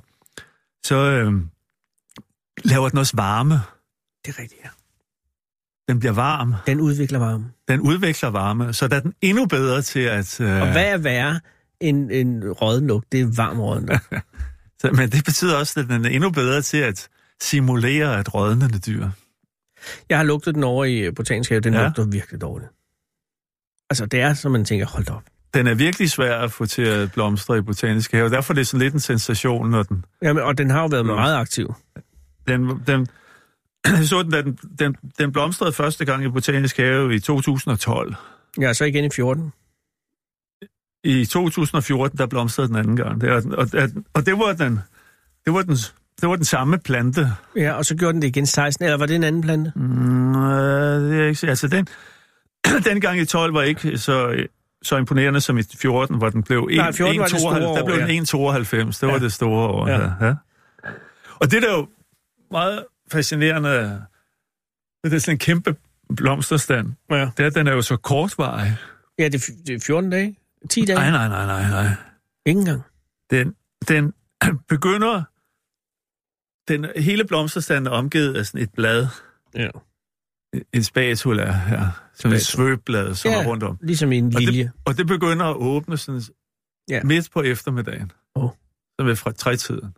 så 0.85 0.97
øh, 0.97 1.33
laver 2.65 2.89
den 2.89 2.99
også 2.99 3.17
varme. 3.17 3.55
Det 4.27 4.37
er 4.37 4.43
rigtigt, 4.43 4.61
ja. 4.65 4.69
Den 5.89 5.99
bliver 5.99 6.13
varm. 6.13 6.55
Den 6.67 6.81
udvikler 6.81 7.19
varme. 7.19 7.53
Den 7.69 7.81
udvikler 7.81 8.29
varme, 8.31 8.73
så 8.73 8.89
der 8.89 8.97
er 8.97 9.01
den 9.01 9.15
endnu 9.21 9.47
bedre 9.47 9.83
til 9.83 10.01
at... 10.01 10.41
Øh, 10.41 10.63
Og 10.63 10.73
hvad 10.73 10.93
er 10.93 10.99
værre 10.99 11.41
end 11.81 12.11
en 12.13 12.53
rødden 12.53 12.87
lugt? 12.87 13.13
Det 13.13 13.21
er 13.21 13.27
varm 13.37 13.89
så, 14.81 14.91
men 14.93 15.11
det 15.11 15.25
betyder 15.25 15.59
også, 15.59 15.81
at 15.81 15.89
den 15.89 16.05
er 16.05 16.09
endnu 16.09 16.31
bedre 16.31 16.63
til 16.63 16.79
at 16.79 17.09
simulere 17.41 18.21
et 18.21 18.35
rådnende 18.35 18.79
dyr. 18.79 19.09
Jeg 20.09 20.19
har 20.19 20.25
lugtet 20.25 20.55
den 20.55 20.65
over 20.65 20.85
i 20.85 20.99
øh, 20.99 21.15
botanisk 21.15 21.51
have. 21.51 21.61
Den 21.61 21.75
Ja. 21.75 21.85
lugter 21.85 22.05
virkelig 22.05 22.41
dårligt. 22.41 22.71
Altså, 23.91 24.07
det 24.07 24.21
er, 24.21 24.35
som 24.35 24.53
man 24.53 24.65
tænker, 24.65 24.87
hold 24.87 25.09
op. 25.11 25.23
Den 25.55 25.67
er 25.67 25.75
virkelig 25.75 26.11
svær 26.11 26.39
at 26.39 26.53
få 26.53 26.67
til 26.67 26.83
at 26.83 27.13
blomstre 27.13 27.59
i 27.59 27.61
botaniske 27.61 28.17
have. 28.17 28.31
Derfor 28.31 28.53
er 28.53 28.55
det 28.55 28.67
sådan 28.67 28.81
lidt 28.81 28.95
en 28.95 29.01
sensation, 29.01 29.71
når 29.71 29.83
den... 29.83 30.05
Jamen, 30.23 30.43
og 30.43 30.59
den 30.59 30.71
har 30.71 30.81
jo 30.81 30.87
været 30.87 31.07
Nå. 31.07 31.15
meget 31.15 31.37
aktiv. 31.37 31.75
den, 32.49 32.83
den 32.87 33.07
så 34.07 34.23
den, 34.23 34.33
den, 34.33 34.59
den, 34.79 34.97
den 35.19 35.33
blomstrede 35.33 35.73
første 35.73 36.05
gang 36.05 36.25
i 36.25 36.29
Botanisk 36.29 36.77
Have 36.77 37.15
i 37.15 37.19
2012. 37.21 38.15
Ja, 38.61 38.73
så 38.73 38.85
igen 38.85 39.05
i 39.05 39.09
14. 39.15 39.53
I 41.05 41.25
2014, 41.25 42.19
der 42.19 42.27
blomstrede 42.27 42.69
den 42.69 42.77
anden 42.77 42.97
gang. 42.97 43.21
Det 43.21 43.29
er, 43.31 43.35
og, 43.35 43.69
og, 43.75 43.89
og 44.15 44.27
det 44.27 44.39
var 44.39 44.53
den, 44.53 44.79
det 45.45 45.53
var 45.53 45.63
den, 45.63 45.77
det 46.21 46.29
var 46.29 46.37
den 46.37 46.45
samme 46.45 46.79
plante. 46.79 47.33
Ja, 47.57 47.73
og 47.73 47.85
så 47.85 47.97
gjorde 47.97 48.13
den 48.13 48.23
det 48.23 48.29
igen 48.29 48.47
16. 48.47 48.85
Eller 48.85 48.99
var 48.99 49.07
det 49.07 49.17
en 49.17 49.25
anden 49.25 49.43
plante? 49.43 49.73
Mm, 49.77 50.35
øh, 50.45 51.11
det 51.11 51.21
er 51.21 51.27
ikke, 51.29 51.47
altså 51.49 51.69
den, 51.69 51.87
den 52.91 53.01
gang 53.01 53.19
i 53.21 53.25
12 53.25 53.55
var 53.55 53.63
ikke 53.63 53.99
så, 53.99 54.47
så 54.83 54.97
imponerende 54.97 55.41
som 55.41 55.59
i 55.59 55.63
14, 55.77 56.17
hvor 56.19 56.29
den 56.29 56.43
blev 56.43 56.69
Nej, 56.77 56.93
14 56.93 57.21
var 57.21 57.27
det 57.27 57.41
store 57.41 57.59
1,92. 57.61 57.65
år, 57.65 57.77
Der 57.77 57.85
blev 57.85 57.97
ja. 57.97 58.07
den 58.07 58.23
1,92. 58.23 59.01
Det 59.01 59.03
var 59.03 59.13
Ja. 59.13 59.19
det 59.19 59.33
store 59.33 59.69
år. 59.69 59.89
Ja. 59.89 60.01
Ja. 60.01 60.11
Ja. 60.27 60.35
Og 61.41 61.51
det 61.51 61.63
der 61.63 61.69
er 61.73 61.77
jo 61.77 61.89
meget 62.51 62.85
fascinerende, 63.13 64.03
det 65.05 65.13
er 65.15 65.19
sådan 65.19 65.35
en 65.35 65.39
kæmpe 65.39 65.77
blomsterstand. 66.17 66.93
Ja. 67.11 67.31
Det 67.37 67.41
er, 67.43 67.47
at 67.47 67.55
den 67.55 67.67
er 67.67 67.73
jo 67.73 67.83
så 67.83 67.97
kortvarig. 67.97 68.77
Ja, 69.19 69.25
det, 69.25 69.35
er 69.49 69.53
det 69.67 69.75
er 69.75 69.81
14 69.87 70.11
dage. 70.11 70.37
10 70.71 70.85
dage. 70.85 70.99
Nej, 70.99 71.11
nej, 71.11 71.29
nej, 71.29 71.47
nej, 71.47 71.71
nej. 71.71 71.95
Ikke 72.47 72.59
engang. 72.61 72.83
Den, 73.31 73.55
den 73.89 74.13
begynder... 74.69 75.23
Den, 76.69 76.87
hele 76.97 77.25
blomsterstanden 77.25 77.87
er 77.87 77.91
omgivet 77.97 78.37
af 78.37 78.47
sådan 78.47 78.61
et 78.61 78.73
blad, 78.73 79.07
Ja. 79.55 79.69
en 80.73 80.85
spatula 80.85 81.53
her, 81.53 81.91
sådan 82.15 82.37
et 82.37 82.43
svøbblad, 82.47 83.15
som 83.15 83.31
Ja. 83.31 83.43
er 83.43 83.47
rundt 83.47 83.63
om. 83.63 83.79
Ligesom 83.83 84.13
en 84.13 84.37
Og 84.37 84.41
lilje. 84.41 84.63
det, 84.63 84.73
og 84.85 84.97
det 84.97 85.07
begynder 85.07 85.47
at 85.47 85.57
åbne 85.57 85.97
sådan 85.97 86.23
Ja. 86.91 87.03
midt 87.05 87.31
på 87.31 87.43
eftermiddagen. 87.43 88.13
Åh. 88.35 88.51
Så 89.01 89.05
ved 89.07 89.17
fra 89.17 89.33
trætiden. 89.33 89.85
Åh 89.85 89.91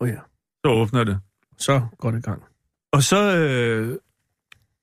oh, 0.00 0.08
ja. 0.08 0.18
Så 0.64 0.70
åbner 0.70 1.04
det. 1.04 1.20
Så 1.58 1.86
går 1.98 2.10
det 2.10 2.18
i 2.18 2.22
gang. 2.22 2.42
Og 2.92 3.02
så 3.02 3.36
øh, 3.36 3.96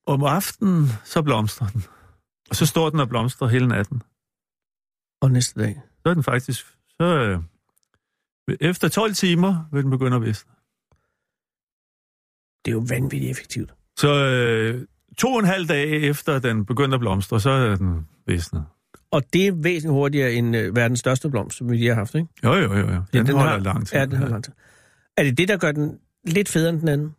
om 0.05 0.23
aftenen, 0.23 0.87
så 1.03 1.21
blomstrer 1.21 1.67
den. 1.67 1.83
Og 2.49 2.55
så 2.55 2.65
står 2.65 2.89
den 2.89 2.99
og 2.99 3.09
blomstrer 3.09 3.47
hele 3.47 3.67
natten. 3.67 4.01
Og 5.21 5.31
næste 5.31 5.59
dag. 5.61 5.81
Så 6.03 6.09
er 6.09 6.13
den 6.13 6.23
faktisk... 6.23 6.65
Så, 6.89 7.03
øh, 7.03 7.39
efter 8.61 8.89
12 8.89 9.13
timer 9.13 9.65
vil 9.71 9.83
den 9.83 9.91
begynde 9.91 10.15
at 10.15 10.21
visne. 10.21 10.51
Det 12.67 12.71
er 12.73 12.75
jo 12.75 12.85
vanvittigt 12.89 13.31
effektivt. 13.31 13.73
Så 13.97 14.13
øh, 14.25 14.81
to 15.17 15.27
og 15.27 15.39
en 15.39 15.45
halv 15.45 15.67
dag 15.67 15.89
efter 16.03 16.39
den 16.39 16.65
begyndte 16.65 16.95
at 16.95 16.99
blomstre, 16.99 17.39
så 17.41 17.49
er 17.49 17.75
den 17.75 18.07
visnet. 18.27 18.65
Og 19.11 19.23
det 19.33 19.47
er 19.47 19.51
væsentligt 19.55 19.91
hurtigere 19.91 20.33
end 20.33 20.55
øh, 20.55 20.75
verdens 20.75 20.99
største 20.99 21.29
blomst, 21.29 21.57
som 21.57 21.69
vi 21.71 21.75
lige 21.77 21.87
har 21.89 21.95
haft, 21.95 22.15
ikke? 22.15 22.27
Jo, 22.43 22.53
jo, 22.53 22.73
jo. 22.73 22.79
jo. 22.79 22.85
Den, 22.85 23.03
den 23.13 23.25
den 23.25 23.35
holder 23.35 23.51
har- 23.51 23.59
lang 23.59 23.87
tid. 23.87 23.97
Ja, 23.97 24.05
den 24.05 24.17
har 24.17 24.27
lang 24.27 24.43
tid. 24.43 24.53
Er 25.17 25.23
det 25.23 25.37
det, 25.37 25.47
der 25.47 25.57
gør 25.57 25.71
den 25.71 25.97
lidt 26.25 26.49
federe 26.49 26.69
end 26.69 26.79
den 26.79 26.87
anden? 26.87 27.15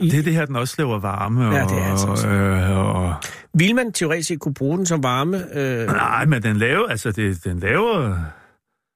Det 0.00 0.18
er 0.18 0.22
det 0.22 0.34
her, 0.34 0.44
den 0.46 0.56
også 0.56 0.74
laver 0.78 0.98
varme. 0.98 1.46
Og, 1.48 1.54
Ja, 1.54 1.60
det 1.64 1.78
er 1.78 1.90
altså 1.90 2.06
også. 2.06 2.28
øh, 2.28 2.76
og, 2.78 3.14
Vil 3.54 3.74
man 3.74 3.92
teoretisk 3.92 4.28
set 4.28 4.40
kunne 4.40 4.54
bruge 4.54 4.78
den 4.78 4.86
som 4.86 5.02
varme? 5.02 5.58
Øh, 5.58 5.86
Nej, 5.86 6.24
men 6.26 6.42
den 6.42 6.56
laver, 6.56 6.86
altså 6.86 7.12
det, 7.12 7.44
den 7.44 7.58
laver... 7.60 8.16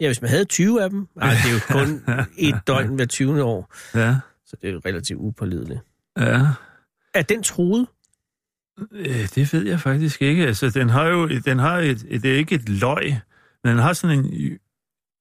ja, 0.00 0.06
hvis 0.08 0.22
man 0.22 0.30
havde 0.30 0.44
20 0.44 0.82
af 0.82 0.90
dem. 0.90 1.06
Nej, 1.16 1.30
det 1.30 1.50
er 1.50 1.54
jo 1.78 1.84
kun 1.84 2.02
et 2.48 2.54
døgn 2.66 2.94
hver 2.94 3.06
20. 3.06 3.42
år, 3.42 3.72
Ja, 3.94 4.16
så 4.46 4.56
det 4.62 4.70
er 4.74 4.86
relativt 4.86 5.18
upålideligt. 5.20 5.80
ja. 6.18 6.46
Er 7.14 7.22
den 7.22 7.42
truet? 7.42 7.86
Øh, 8.92 9.28
Det 9.34 9.52
ved 9.52 9.66
jeg 9.66 9.80
faktisk 9.80 10.22
ikke. 10.22 10.46
Altså, 10.46 10.70
den 10.70 10.88
har 10.90 11.06
jo, 11.06 11.28
den 11.28 11.58
har 11.58 11.78
et, 11.78 12.04
et, 12.08 12.22
det 12.22 12.32
er 12.32 12.36
ikke 12.36 12.54
et 12.54 12.68
løg, 12.68 13.20
men 13.64 13.70
den 13.72 13.78
har 13.78 13.92
sådan 13.92 14.18
en, 14.24 14.58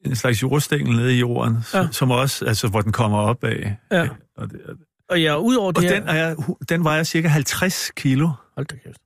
en 0.06 0.16
slags 0.16 0.42
jordstængel 0.44 0.96
nede 0.96 1.16
i 1.16 1.20
jorden, 1.20 1.58
ja. 1.74 1.88
Som 1.92 2.12
også, 2.12 2.46
altså, 2.46 2.68
hvor 2.68 2.82
den 2.82 2.92
kommer 2.92 3.18
op 3.18 3.44
af. 3.44 3.78
Ja. 3.92 4.08
Og, 4.38 4.50
det, 4.52 4.62
Og 5.10 5.22
ja, 5.22 5.38
ud 5.40 5.56
over 5.56 5.68
og 5.68 5.76
det 5.76 5.90
den, 5.92 6.04
her... 6.04 6.10
er, 6.12 6.36
den 6.70 6.84
vejer 6.84 7.04
cirka 7.04 7.28
50 7.28 7.92
kilo, 7.96 8.30
Hold 8.56 8.66
da 8.66 8.76
kæft. 8.76 8.98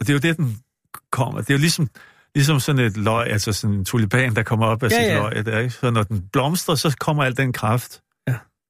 og 0.00 0.06
det 0.06 0.08
er 0.08 0.12
jo 0.12 0.18
det, 0.18 0.36
den 0.36 0.58
kommer. 1.10 1.40
Det 1.40 1.50
er 1.50 1.54
jo 1.54 1.58
ligesom, 1.60 1.88
ligesom 2.34 2.60
sådan 2.60 2.84
et 2.86 2.96
løg, 2.96 3.26
altså 3.30 3.52
sådan 3.52 3.76
en 3.76 3.84
tulipan, 3.84 4.36
der 4.36 4.42
kommer 4.42 4.66
op 4.66 4.82
af 4.82 4.90
Ja, 4.90 4.94
sit 4.96 5.02
ja. 5.08 5.18
løg. 5.18 5.46
Der, 5.46 5.58
ikke? 5.58 5.74
Så 5.74 5.90
når 5.90 6.02
den 6.02 6.28
blomstrer, 6.32 6.74
så 6.74 6.96
kommer 7.00 7.24
al 7.24 7.36
den 7.36 7.52
kraft. 7.52 8.02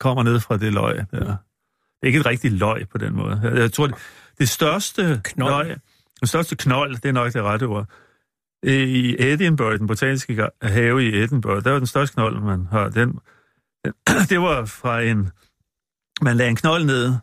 Kommer 0.00 0.22
ned 0.22 0.40
fra 0.40 0.56
det 0.56 0.72
løg. 0.72 0.96
Der. 1.10 1.36
Det 2.00 2.02
er 2.02 2.06
ikke 2.06 2.18
et 2.18 2.26
rigtigt 2.26 2.54
løg 2.54 2.88
på 2.88 2.98
den 2.98 3.16
måde. 3.16 3.40
Jeg, 3.54 3.72
tror, 3.72 3.86
det, 3.86 3.96
det 4.38 4.48
største 4.48 5.20
Knold. 5.24 5.66
løg, 5.66 5.76
det 6.20 6.28
største 6.28 6.56
knold, 6.56 6.96
det 6.96 7.08
er 7.08 7.12
nok 7.12 7.32
det 7.32 7.42
rette 7.42 7.64
ord. 7.64 7.86
I 8.62 9.16
Edinburgh, 9.18 9.78
den 9.78 9.86
botaniske 9.86 10.48
have 10.62 11.04
i 11.04 11.22
Edinburgh, 11.22 11.64
der 11.64 11.70
var 11.70 11.78
den 11.78 11.86
største 11.86 12.14
knold, 12.14 12.40
man 12.40 12.66
har. 12.66 12.88
Den, 12.88 13.18
den, 13.84 13.92
det 14.30 14.40
var 14.40 14.64
fra 14.64 15.00
en... 15.00 15.30
Man 16.22 16.36
lagde 16.36 16.50
en 16.50 16.56
knold 16.56 16.84
ned, 16.84 17.14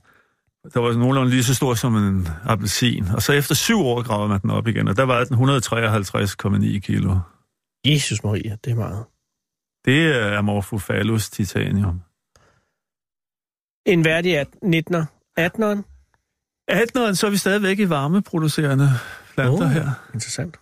der 0.74 0.80
var 0.80 0.94
nogenlunde 0.94 1.30
lige 1.30 1.44
så 1.44 1.56
stor 1.56 1.74
som 1.74 1.96
en 1.96 2.28
appelsin. 2.44 3.08
Og 3.08 3.22
så 3.22 3.34
efter 3.34 3.56
syv 3.56 3.80
år 3.80 4.04
gravede 4.04 4.30
man 4.30 4.42
den 4.42 4.50
op 4.50 4.68
igen, 4.68 4.88
og 4.88 4.98
der 4.98 5.04
var 5.04 5.24
den 5.24 5.38
153,9 5.38 6.80
kilo. 6.80 7.20
Jesus 7.86 8.24
Maria, 8.24 8.58
det 8.66 8.72
er 8.72 8.76
meget. 8.76 9.06
Det 9.86 10.16
er 10.16 10.38
Amorphophallus 10.38 11.30
titanium. 11.30 12.02
En 13.86 14.06
værdig 14.06 14.42
19'er. 14.42 15.04
18'eren? 15.40 15.80
18'eren, 16.72 17.14
så 17.16 17.24
er 17.28 17.30
vi 17.30 17.38
stadigvæk 17.38 17.80
i 17.80 17.90
varmeproducerende 17.90 18.90
planter 19.34 19.66
Åh. 19.66 19.70
her. 19.72 19.90
Interessant. 20.14 20.56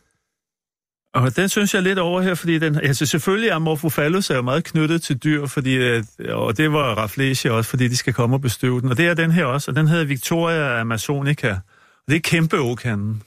Og 1.13 1.35
den 1.35 1.49
synes 1.49 1.73
jeg 1.73 1.79
er 1.79 1.83
lidt 1.83 1.99
over 1.99 2.21
her, 2.21 2.33
fordi 2.35 2.59
den, 2.59 2.75
altså 2.75 3.05
selvfølgelig 3.05 3.49
er 3.49 3.55
Amorphophallus 3.55 4.29
er 4.29 4.35
jo 4.35 4.41
meget 4.41 4.63
knyttet 4.63 5.01
til 5.03 5.17
dyr, 5.23 5.45
fordi, 5.45 5.73
øh, 5.73 6.03
og 6.29 6.57
det 6.57 6.71
var 6.73 6.95
Rafflesia 6.95 7.51
også, 7.51 7.69
fordi 7.69 7.87
de 7.87 7.97
skal 7.97 8.13
komme 8.13 8.35
og 8.35 8.41
bestøve 8.41 8.81
den. 8.81 8.89
Og 8.89 8.97
det 8.97 9.07
er 9.07 9.13
den 9.13 9.31
her 9.31 9.45
også, 9.45 9.71
og 9.71 9.75
den 9.75 9.87
hedder 9.87 10.05
Victoria 10.05 10.79
amazonica. 10.81 11.49
Og 11.51 12.07
det 12.07 12.15
er 12.15 12.19
kæmpe 12.19 12.57
okanden. 12.59 13.23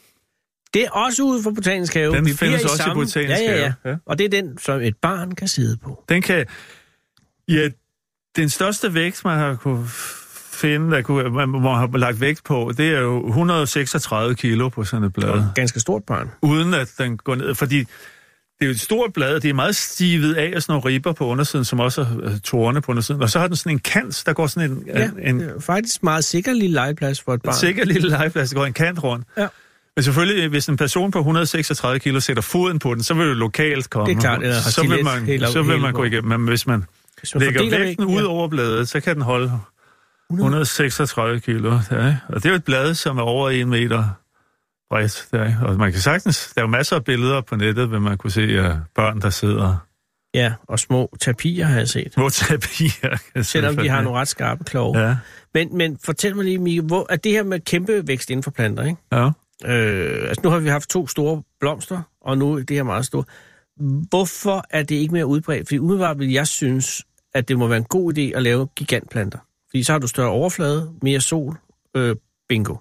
Det 0.74 0.82
er 0.84 0.90
også 0.90 1.22
ude 1.22 1.42
for 1.42 1.50
Botanisk 1.50 1.94
Have. 1.94 2.16
Den 2.16 2.24
Vi 2.26 2.32
findes 2.32 2.38
bliver 2.38 2.70
også 2.72 2.74
i 2.82 2.86
samme- 2.86 2.94
Botanisk 2.94 3.40
ja, 3.40 3.50
ja, 3.52 3.56
ja. 3.56 3.60
Have, 3.60 3.74
ja. 3.84 3.96
Og 4.06 4.18
det 4.18 4.24
er 4.24 4.28
den, 4.28 4.58
som 4.58 4.80
et 4.80 4.96
barn 4.96 5.34
kan 5.34 5.48
sidde 5.48 5.76
på. 5.76 6.04
Den 6.08 6.22
kan... 6.22 6.46
Ja, 7.48 7.68
den 8.36 8.48
største 8.48 8.94
vægt, 8.94 9.24
man 9.24 9.38
har 9.38 9.54
kunne 9.54 9.86
finde, 10.52 10.96
der 10.96 11.02
kunne, 11.02 11.30
man 11.30 11.48
må 11.48 11.74
have 11.74 11.98
lagt 11.98 12.20
vægt 12.20 12.44
på, 12.44 12.72
det 12.76 12.88
er 12.88 13.00
jo 13.00 13.26
136 13.28 14.34
kilo 14.34 14.68
på 14.68 14.84
sådan 14.84 15.04
et 15.04 15.12
blad. 15.12 15.34
Et 15.34 15.52
ganske 15.54 15.80
stort 15.80 16.02
barn. 16.06 16.30
uden 16.42 16.74
at 16.74 16.92
den 16.98 17.16
går 17.16 17.34
ned. 17.34 17.54
Fordi 17.54 17.78
det 17.78 17.86
er 18.60 18.66
jo 18.66 18.70
et 18.70 18.80
stort 18.80 19.12
blad, 19.12 19.34
og 19.34 19.42
det 19.42 19.50
er 19.50 19.54
meget 19.54 19.76
stivet 19.76 20.34
af 20.34 20.52
og 20.56 20.62
sådan 20.62 20.72
nogle 20.72 20.88
ribber 20.88 21.12
på 21.12 21.26
undersiden, 21.26 21.64
som 21.64 21.80
også 21.80 22.04
har 22.04 22.16
øh, 22.22 22.38
torne 22.40 22.80
på 22.80 22.92
undersiden. 22.92 23.22
Og 23.22 23.30
så 23.30 23.38
har 23.38 23.46
den 23.46 23.56
sådan 23.56 23.72
en 23.72 23.78
kant, 23.78 24.22
der 24.26 24.32
går 24.32 24.46
sådan 24.46 24.70
en, 24.70 24.82
Ja, 24.86 25.04
en, 25.04 25.18
en 25.22 25.40
det 25.40 25.54
er 25.56 25.60
faktisk 25.60 26.02
meget 26.02 26.24
sikker 26.24 26.52
lille 26.52 26.74
legeplads 26.74 27.20
for 27.20 27.34
et 27.34 27.42
barn. 27.42 27.54
sikker 27.54 27.84
lille 27.84 28.08
legeplads, 28.08 28.50
der 28.50 28.56
går 28.56 28.66
en 28.66 28.72
kant 28.72 29.02
rundt. 29.02 29.26
Ja. 29.38 29.46
Men 29.96 30.02
selvfølgelig, 30.02 30.48
hvis 30.48 30.66
en 30.68 30.76
person 30.76 31.10
på 31.10 31.18
136 31.18 31.98
kilo 31.98 32.20
sætter 32.20 32.42
foden 32.42 32.78
på 32.78 32.94
den, 32.94 33.02
så 33.02 33.14
vil 33.14 33.26
det 33.28 33.36
lokalt 33.36 33.90
komme. 33.90 34.06
Det 34.06 34.16
er 34.16 34.20
klart, 34.20 34.42
eller 34.42 34.54
har 34.54 34.70
så 34.70 34.80
vil 34.82 35.04
man, 35.04 35.40
så 35.52 35.62
vil 35.62 35.80
man 35.80 35.92
gå 35.92 36.04
igennem. 36.04 36.40
Men 36.40 36.48
hvis 36.48 36.66
man 36.66 36.84
Hvis 37.18 37.34
man 37.34 37.42
lægger 37.42 37.78
vægten 37.78 38.04
ud 38.04 38.22
ja. 38.22 38.28
over 38.28 38.48
bladet, 38.48 38.88
så 38.88 39.00
kan 39.00 39.14
den 39.14 39.22
holde 39.22 39.52
136 40.30 41.40
kilo. 41.40 41.78
Ja, 41.90 42.06
ikke? 42.06 42.18
og 42.28 42.34
det 42.34 42.46
er 42.46 42.50
jo 42.50 42.56
et 42.56 42.64
blad, 42.64 42.94
som 42.94 43.18
er 43.18 43.22
over 43.22 43.50
en 43.50 43.68
meter 43.70 44.04
bredt. 44.90 45.28
Ja, 45.32 45.44
ikke? 45.44 45.58
og 45.62 45.76
man 45.76 45.92
kan 45.92 46.00
sagtens, 46.00 46.52
der 46.54 46.60
er 46.60 46.64
jo 46.64 46.70
masser 46.70 46.96
af 46.96 47.04
billeder 47.04 47.40
på 47.40 47.56
nettet, 47.56 47.88
hvor 47.88 47.98
man 47.98 48.18
kunne 48.18 48.30
se 48.30 48.60
uh, 48.60 48.76
børn, 48.94 49.20
der 49.20 49.30
sidder 49.30 49.76
Ja, 50.34 50.52
og 50.68 50.78
små 50.78 51.16
tapirer 51.20 51.66
har 51.66 51.78
jeg 51.78 51.88
set. 51.88 52.12
små 52.14 52.28
tapirer. 52.28 53.42
Selvom 53.42 53.76
de 53.76 53.88
har 53.88 54.02
nogle 54.02 54.18
ret 54.18 54.28
skarpe 54.28 54.64
kloge. 54.64 54.98
Ja, 55.00 55.16
Men, 55.54 55.76
men 55.76 55.98
fortæl 56.04 56.36
mig 56.36 56.44
lige, 56.44 56.58
Mikke, 56.58 56.82
hvor 56.82 57.06
er 57.10 57.16
det 57.16 57.32
her 57.32 57.42
med 57.42 57.60
kæmpe 57.60 58.02
vækst 58.06 58.30
inden 58.30 58.42
for 58.42 58.50
planter, 58.50 58.84
ikke? 58.84 58.98
ja. 59.12 59.30
Øh, 59.66 60.28
altså 60.28 60.40
nu 60.44 60.50
har 60.50 60.58
vi 60.58 60.68
haft 60.68 60.88
to 60.90 61.06
store 61.06 61.42
blomster, 61.60 62.02
og 62.20 62.38
nu 62.38 62.52
er 62.54 62.58
det 62.62 62.76
her 62.76 62.82
meget 62.82 63.06
store. 63.06 63.24
Hvorfor 64.08 64.64
er 64.70 64.82
det 64.82 64.94
ikke 64.94 65.12
mere 65.12 65.26
udbredt? 65.26 65.68
Fordi 65.68 65.78
umiddelbart 65.78 66.18
vil 66.18 66.30
jeg 66.32 66.46
synes, 66.46 67.02
at 67.34 67.48
det 67.48 67.58
må 67.58 67.66
være 67.68 67.78
en 67.78 67.84
god 67.84 68.18
idé 68.18 68.20
at 68.20 68.42
lave 68.42 68.66
gigantplanter. 68.76 69.38
Fordi 69.70 69.82
så 69.82 69.92
har 69.92 69.98
du 69.98 70.06
større 70.06 70.28
overflade, 70.30 70.92
mere 71.02 71.20
sol, 71.20 71.56
øh, 71.96 72.16
bingo. 72.48 72.76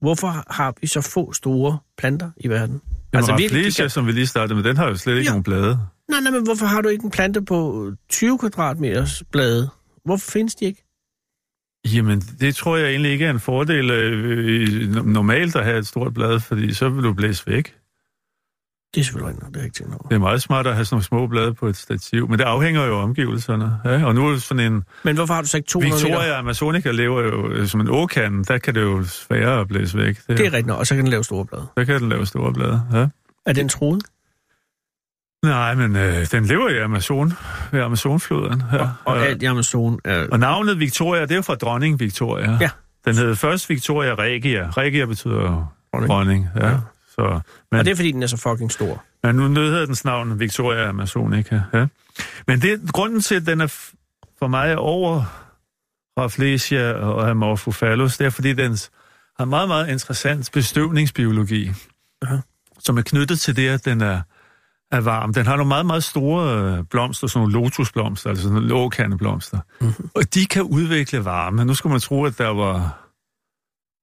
Hvorfor 0.00 0.44
har 0.52 0.74
vi 0.80 0.86
så 0.86 1.00
få 1.00 1.32
store 1.32 1.78
planter 1.98 2.30
i 2.36 2.48
verden? 2.48 2.80
Altså, 3.12 3.32
virkelig 3.36 3.58
Rafflesia, 3.60 3.84
gigant- 3.84 3.92
som 3.92 4.06
vi 4.06 4.12
lige 4.12 4.26
startede 4.26 4.54
med, 4.54 4.64
den 4.64 4.76
har 4.76 4.88
jo 4.88 4.96
slet 4.96 5.12
ikke 5.14 5.24
Ja. 5.24 5.30
nogen 5.30 5.42
blade. 5.42 5.78
Nej, 6.10 6.20
nej, 6.20 6.30
men 6.30 6.44
hvorfor 6.44 6.66
har 6.66 6.80
du 6.80 6.88
ikke 6.88 7.04
en 7.04 7.10
plante 7.10 7.42
på 7.42 7.90
20 8.08 8.38
kvadratmeters 8.38 9.22
blade? 9.32 9.68
Hvorfor 10.04 10.30
findes 10.30 10.54
de 10.54 10.64
ikke? 10.64 10.82
Jamen, 11.94 12.20
det 12.20 12.54
tror 12.54 12.76
jeg 12.76 12.90
egentlig 12.90 13.12
ikke 13.12 13.24
er 13.24 13.30
en 13.30 13.40
fordel 13.40 13.90
øh, 13.90 14.88
normalt 15.06 15.56
at 15.56 15.64
have 15.64 15.78
et 15.78 15.86
stort 15.86 16.14
blad, 16.14 16.40
fordi 16.40 16.74
så 16.74 16.88
vil 16.88 17.04
du 17.04 17.12
blæse 17.12 17.46
væk. 17.46 17.74
Det 18.94 19.00
er 19.00 19.04
selvfølgelig 19.04 19.34
rigtigt, 19.34 19.54
det 19.54 19.60
er 19.60 19.64
ikke 19.64 19.74
tænkt 19.74 19.92
over. 19.94 20.08
Det 20.08 20.14
er 20.14 20.18
meget 20.18 20.42
smart 20.42 20.66
at 20.66 20.74
have 20.74 20.84
sådan 20.84 20.94
nogle 20.94 21.04
små 21.04 21.26
blade 21.26 21.54
på 21.54 21.66
et 21.66 21.76
stativ, 21.76 22.28
men 22.28 22.38
det 22.38 22.44
afhænger 22.44 22.84
jo 22.86 22.98
af 22.98 23.02
omgivelserne. 23.02 23.78
Ja? 23.84 24.04
Og 24.04 24.14
nu 24.14 24.28
er 24.28 24.36
sådan 24.38 24.72
en 24.72 24.84
Men 25.04 25.16
hvorfor 25.16 25.34
har 25.34 25.42
du 25.42 25.48
så 25.48 25.56
ikke 25.56 25.68
200 25.68 25.94
meter? 25.94 26.06
Victoria 26.06 26.38
Amazonica 26.38 26.90
lever 26.90 27.22
jo 27.22 27.50
øh, 27.50 27.66
som 27.68 27.80
en 27.80 27.88
åkande, 27.90 28.44
der 28.44 28.58
kan 28.58 28.74
det 28.74 28.82
jo 28.82 29.04
sværere 29.04 29.60
at 29.60 29.68
blæse 29.68 29.98
væk. 29.98 30.16
Det, 30.16 30.28
Det 30.28 30.40
er 30.40 30.44
rigtigt 30.44 30.66
nok, 30.66 30.78
og 30.78 30.86
så 30.86 30.94
kan 30.94 31.04
den 31.04 31.10
lave 31.10 31.24
store 31.24 31.44
blade. 31.46 31.66
Der 31.76 31.84
kan 31.84 32.00
den 32.00 32.08
lave 32.08 32.26
store 32.26 32.52
blade. 32.52 32.82
Ja. 32.92 33.06
Er 33.46 33.52
den 33.52 33.68
troet? 33.68 34.02
Nej, 35.44 35.74
men 35.74 35.96
øh, 35.96 36.26
den 36.32 36.44
lever 36.44 36.68
i 36.68 36.78
Amazon, 36.78 37.32
ved 37.72 37.80
Amazonfloden. 37.80 38.62
Ja. 38.72 38.78
Og, 38.78 38.88
og 39.04 39.26
alt 39.26 39.42
i 39.42 39.46
Amazon 39.46 39.98
er... 40.04 40.26
og 40.32 40.38
navnet 40.38 40.80
Victoria, 40.80 41.22
det 41.22 41.30
er 41.30 41.36
jo 41.36 41.42
fra 41.42 41.54
dronning 41.54 42.00
Victoria. 42.00 42.58
Ja. 42.60 42.70
Den 43.04 43.14
hed 43.14 43.36
først 43.36 43.70
Victoria 43.70 44.14
Regia. 44.14 44.70
Regia 44.70 45.04
betyder 45.04 45.72
Dronning. 45.92 46.10
dronning. 46.10 46.48
Ja. 46.56 46.68
Ja. 46.68 46.76
Så, 47.18 47.40
men, 47.70 47.78
Og 47.78 47.84
det 47.84 47.90
er, 47.90 47.96
fordi 47.96 48.12
den 48.12 48.22
er 48.22 48.26
så 48.26 48.36
fucking 48.36 48.72
stor. 48.72 49.04
men 49.22 49.36
nu 49.36 49.60
hedder 49.60 49.86
dens 49.86 50.04
navn 50.04 50.40
Victoria 50.40 50.88
Amazonica. 50.88 51.60
Ja. 51.74 51.86
Men 52.46 52.60
det, 52.62 52.92
grunden 52.92 53.20
til, 53.20 53.34
at 53.34 53.46
den 53.46 53.60
er 53.60 53.74
for 54.38 54.46
mig 54.48 54.78
over 54.78 55.24
Rafflesia 56.18 56.92
og 56.92 57.30
Amorphophallus, 57.30 58.16
det 58.16 58.26
er, 58.26 58.30
fordi 58.30 58.52
den 58.52 58.78
har 59.38 59.44
meget, 59.44 59.68
meget 59.68 59.88
interessant 59.88 60.50
bestøvningsbiologi, 60.52 61.72
Aha. 62.22 62.36
som 62.78 62.98
er 62.98 63.02
knyttet 63.02 63.40
til 63.40 63.56
det, 63.56 63.68
at 63.68 63.84
den 63.84 64.00
er, 64.00 64.20
er 64.90 65.00
varm. 65.00 65.34
Den 65.34 65.46
har 65.46 65.56
nogle 65.56 65.68
meget, 65.68 65.86
meget 65.86 66.04
store 66.04 66.58
øh, 66.78 66.84
blomster, 66.84 67.26
sådan 67.26 67.40
nogle 67.48 67.52
lotusblomster, 67.64 68.30
altså 68.30 68.42
sådan 68.42 68.54
nogle 68.54 68.68
lågkandeblomster. 68.68 69.58
Mm-hmm. 69.80 70.10
Og 70.14 70.34
de 70.34 70.46
kan 70.46 70.62
udvikle 70.62 71.24
varme. 71.24 71.64
Nu 71.64 71.74
skulle 71.74 71.90
man 71.90 72.00
tro, 72.00 72.24
at 72.24 72.38
der 72.38 72.48
var 72.48 72.98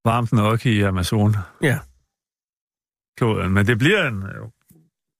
varmt 0.06 0.34
nok 0.34 0.66
i 0.66 0.82
Amazon 0.82 1.36
Ja. 1.62 1.80
Kloden, 3.18 3.52
men 3.54 3.68
det 3.68 3.78
bliver 3.78 4.08
en... 4.08 4.24
øh, 4.24 4.50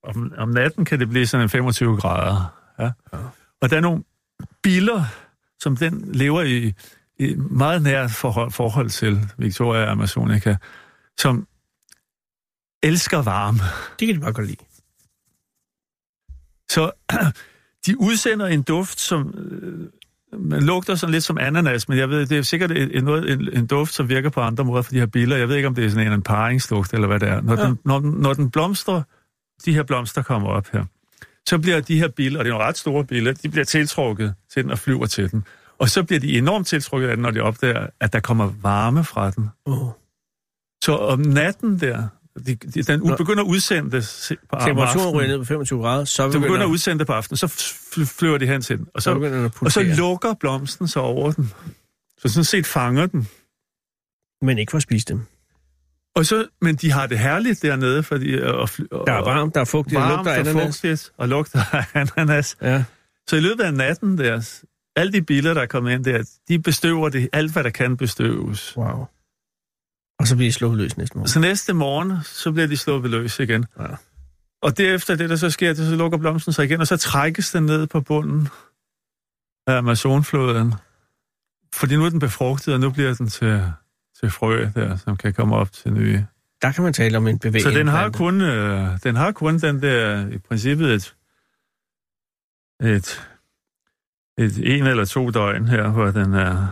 Om, 0.04 0.32
om 0.36 0.48
natten 0.48 0.84
kan 0.84 1.00
det 1.00 1.08
blive 1.08 1.26
sådan 1.26 1.44
en 1.44 1.48
25 1.50 1.96
grader. 1.96 2.60
Ja. 2.78 2.90
Ja. 3.12 3.18
Og 3.60 3.70
der 3.70 3.76
er 3.76 3.80
nogle 3.80 4.04
biller, 4.62 5.04
som 5.60 5.76
den 5.76 6.12
lever 6.12 6.42
i, 6.42 6.72
i 7.18 7.34
meget 7.34 7.82
nært 7.82 8.10
forhold, 8.10 8.50
forhold 8.50 8.90
til 8.90 9.18
Victoria 9.38 9.90
Amazonica, 9.90 10.56
som 11.18 11.46
elsker 12.82 13.22
varme. 13.22 13.58
Det 14.00 14.06
kan 14.08 14.16
de 14.16 14.20
bare 14.20 14.32
godt 14.32 14.46
lide. 14.46 14.64
Så 16.70 16.92
de 17.86 18.00
udsender 18.00 18.46
en 18.46 18.62
duft, 18.62 19.00
som 19.00 19.34
øh, 19.38 19.88
man 20.38 20.62
lugter 20.62 20.94
sådan 20.94 21.12
lidt 21.12 21.24
som 21.24 21.38
ananas, 21.38 21.88
men 21.88 21.98
jeg 21.98 22.08
ved, 22.10 22.26
det 22.26 22.38
er 22.38 22.42
sikkert 22.42 22.70
en, 22.70 23.04
noget, 23.04 23.32
en, 23.32 23.48
en 23.52 23.66
duft, 23.66 23.94
som 23.94 24.08
virker 24.08 24.30
på 24.30 24.40
andre 24.40 24.64
måder 24.64 24.82
for 24.82 24.90
de 24.92 24.98
her 24.98 25.06
biller. 25.06 25.36
Jeg 25.36 25.48
ved 25.48 25.56
ikke, 25.56 25.68
om 25.68 25.74
det 25.74 25.84
er 25.84 25.88
sådan 25.90 26.06
en, 26.06 26.12
en 26.12 26.22
paringsduft, 26.22 26.94
eller 26.94 27.06
hvad 27.06 27.20
det 27.20 27.28
er. 27.28 27.40
Når, 27.40 27.56
Ja. 27.60 27.66
den, 27.66 27.78
når, 27.84 28.00
når 28.00 28.32
den 28.34 28.50
blomstrer, 28.50 29.02
de 29.64 29.74
her 29.74 29.82
blomster 29.82 30.22
kommer 30.22 30.48
op 30.48 30.66
her, 30.72 30.84
så 31.48 31.58
bliver 31.58 31.80
de 31.80 31.98
her 31.98 32.08
biller, 32.08 32.38
og 32.38 32.44
det 32.44 32.50
er 32.50 32.54
nogle 32.54 32.68
ret 32.68 32.76
store 32.78 33.04
biller, 33.04 33.32
de 33.32 33.48
bliver 33.48 33.64
tiltrukket 33.64 34.34
til 34.52 34.62
den 34.62 34.70
og 34.70 34.78
flyver 34.78 35.06
til 35.06 35.30
den. 35.30 35.44
Og 35.78 35.88
så 35.88 36.02
bliver 36.02 36.20
de 36.20 36.38
enormt 36.38 36.66
tiltrukket 36.66 37.08
af 37.08 37.16
den, 37.16 37.22
når 37.22 37.30
de 37.30 37.40
opdager, 37.40 37.86
at 38.00 38.12
der 38.12 38.20
kommer 38.20 38.52
varme 38.62 39.04
fra 39.04 39.30
den. 39.30 39.48
Oh. 39.66 39.88
Så 40.84 40.96
om 40.96 41.20
natten 41.20 41.80
der, 41.80 42.08
de, 42.46 42.54
de, 42.54 42.82
den 42.82 43.00
Nå. 43.00 43.16
begynder 43.16 43.42
at 43.42 43.46
udsende 43.48 43.90
det 43.90 44.32
på 44.50 44.56
Temperaturen 44.64 45.08
ryger 45.16 45.28
ned 45.28 45.38
på 45.38 45.44
25 45.44 45.80
grader, 45.82 46.04
så 46.04 46.26
begynder 46.26 46.40
begynder, 46.48 46.66
at 46.66 46.70
udsende 46.70 46.98
det 46.98 47.06
på 47.06 47.12
aftenen, 47.12 47.36
så 47.36 47.46
fly- 47.46 48.04
flyver 48.04 48.38
de 48.38 48.46
hen 48.46 48.62
til 48.62 48.78
den. 48.78 48.86
Og 48.94 49.02
så 49.02 49.14
så, 49.14 49.28
den 49.28 49.50
og 49.60 49.72
så 49.72 49.82
lukker 49.82 50.34
blomsten 50.34 50.88
så 50.88 51.00
over 51.00 51.32
den. 51.32 51.52
Så 52.18 52.28
sådan 52.28 52.44
set 52.44 52.66
fanger 52.66 53.06
den. 53.06 53.28
Men 54.42 54.58
ikke 54.58 54.70
for 54.70 54.76
at 54.76 54.82
spise 54.82 55.06
dem. 55.06 55.20
Og 56.16 56.26
så, 56.26 56.46
men 56.60 56.76
de 56.76 56.92
har 56.92 57.06
det 57.06 57.18
herligt 57.18 57.62
dernede, 57.62 58.02
fordi... 58.02 58.34
Og, 58.42 58.68
og, 58.90 59.06
Der 59.06 59.12
er 59.12 59.24
varmt, 59.24 59.54
der 59.54 59.60
er 59.60 59.64
fugtigt, 59.64 59.94
varmt 60.00 60.14
lugter 60.16 60.32
af 60.32 60.40
og 60.40 60.46
ananas. 60.48 60.80
fugtigt, 60.80 61.12
og 61.16 61.28
lugter 61.28 61.60
af 61.72 61.84
ananas. 62.18 62.56
Ja. 62.62 62.84
Så 63.28 63.36
i 63.36 63.40
løbet 63.40 63.64
af 63.64 63.74
natten 63.74 64.18
der, 64.18 64.60
alle 64.96 65.12
de 65.12 65.22
biler, 65.22 65.54
der 65.54 65.60
er 65.62 65.66
kommet 65.66 65.92
ind 65.92 66.04
der, 66.04 66.22
de 66.48 66.58
bestøver 66.58 67.08
det, 67.08 67.28
alt 67.32 67.52
hvad 67.52 67.64
der 67.64 67.70
kan 67.70 67.96
bestøves. 67.96 68.76
Wow. 68.76 69.04
Og 70.18 70.26
så 70.26 70.36
bliver 70.36 70.48
de 70.48 70.52
slået 70.52 70.78
løs 70.78 70.96
næste 70.96 71.16
morgen. 71.16 71.28
Så 71.28 71.40
næste 71.40 71.72
morgen, 71.72 72.12
så 72.24 72.52
bliver 72.52 72.66
de 72.66 72.76
slået 72.76 73.10
løs 73.10 73.38
igen. 73.38 73.64
Ja. 73.78 73.86
Og 74.62 74.76
derefter 74.78 75.16
det, 75.16 75.30
der 75.30 75.36
så 75.36 75.50
sker, 75.50 75.68
det 75.68 75.88
så 75.88 75.96
lukker 75.96 76.18
blomsten 76.18 76.52
sig 76.52 76.64
igen, 76.64 76.80
og 76.80 76.86
så 76.86 76.96
trækkes 76.96 77.50
den 77.50 77.62
ned 77.62 77.86
på 77.86 78.00
bunden 78.00 78.48
af 79.66 79.76
Amazonfloden. 79.76 80.74
Fordi 81.74 81.96
nu 81.96 82.04
er 82.04 82.10
den 82.10 82.18
befrugtet, 82.18 82.74
og 82.74 82.80
nu 82.80 82.90
bliver 82.90 83.14
den 83.14 83.28
til, 83.28 83.62
til 84.20 84.30
frø 84.30 84.68
der, 84.74 84.96
som 84.96 85.16
kan 85.16 85.34
komme 85.34 85.56
op 85.56 85.72
til 85.72 85.92
nye. 85.92 86.26
Der 86.62 86.72
kan 86.72 86.84
man 86.84 86.92
tale 86.92 87.16
om 87.16 87.28
en 87.28 87.38
bevægelse. 87.38 87.72
Så 87.72 87.78
den 87.78 87.88
har 87.88 88.10
kun, 88.10 88.40
øh, 88.40 88.98
den 89.02 89.16
har 89.16 89.32
kun 89.32 89.58
den 89.58 89.82
der, 89.82 90.28
i 90.28 90.38
princippet 90.38 90.94
et, 90.94 91.14
et, 92.82 93.28
et 94.38 94.76
en 94.76 94.86
eller 94.86 95.04
to 95.04 95.30
døgn 95.30 95.68
her, 95.68 95.88
hvor 95.88 96.10
den 96.10 96.34
er, 96.34 96.68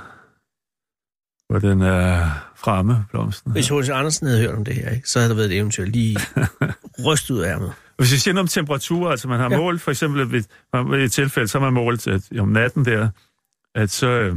hvor 1.48 1.58
den 1.58 1.82
er 1.82 2.30
fremme, 2.64 3.04
blomsten. 3.10 3.52
Hvis 3.52 3.68
H.C. 3.68 3.88
Andersen 3.88 4.26
havde 4.26 4.40
hørt 4.40 4.54
om 4.54 4.64
det 4.64 4.74
her, 4.74 4.90
ikke, 4.90 5.08
så 5.08 5.18
havde 5.18 5.30
der 5.30 5.36
været 5.36 5.50
et 5.52 5.56
eventyr 5.56 5.84
lige 5.84 6.16
ryst 7.06 7.30
ud 7.30 7.38
af 7.40 7.52
ærmet. 7.54 7.72
Hvis 7.98 8.12
vi 8.12 8.16
siger 8.16 8.34
noget 8.34 8.44
om 8.44 8.48
temperatur, 8.48 9.10
altså 9.10 9.28
man 9.28 9.40
har 9.40 9.46
Ja. 9.50 9.54
ja. 9.56 9.60
målt, 9.60 9.80
for 9.82 9.90
eksempel 9.90 10.32
ved, 10.32 10.42
ved 10.90 11.04
et 11.04 11.12
tilfælde, 11.12 11.48
så 11.48 11.58
har 11.58 11.66
man 11.66 11.72
målt 11.72 12.06
at 12.06 12.22
om 12.38 12.48
natten 12.48 12.84
der, 12.84 13.08
at 13.74 13.90
så 13.90 14.08
øh, 14.08 14.36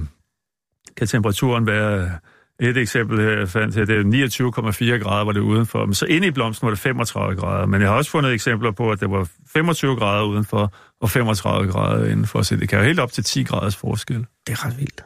kan 0.98 1.08
temperaturen 1.08 1.66
være, 1.68 2.12
et 2.60 2.78
eksempel 2.78 3.20
her, 3.20 3.30
jeg 3.30 3.50
fandt 3.50 3.76
her, 3.76 3.86
det 3.86 3.96
er 3.98 4.98
29,4 4.98 5.04
grader, 5.04 5.26
var 5.26 5.32
det 5.32 5.40
udenfor, 5.40 5.86
men 5.86 5.94
så 5.94 6.06
inde 6.06 6.28
i 6.28 6.32
blomsten 6.32 6.66
var 6.66 6.72
det 6.72 6.80
35 6.80 7.36
grader, 7.36 7.66
men 7.66 7.82
jeg 7.82 7.90
har 7.90 7.96
også 7.96 8.12
fundet 8.12 8.34
eksempler 8.34 8.72
på, 8.72 8.92
at 8.92 9.00
det 9.00 9.10
var 9.12 9.28
25 9.54 9.96
grader 9.96 10.24
udenfor, 10.24 10.74
og 11.02 11.10
35 11.10 11.72
grader 11.72 12.06
indenfor, 12.06 12.42
så 12.42 12.56
det 12.56 12.70
kan 12.70 12.80
jo 12.80 12.86
helt 12.86 13.00
op 13.00 13.12
til 13.12 13.24
10 13.24 13.44
graders 13.44 13.76
forskel. 13.76 14.26
Det 14.48 14.54
er 14.54 14.66
ret 14.66 14.80
vildt. 14.80 15.04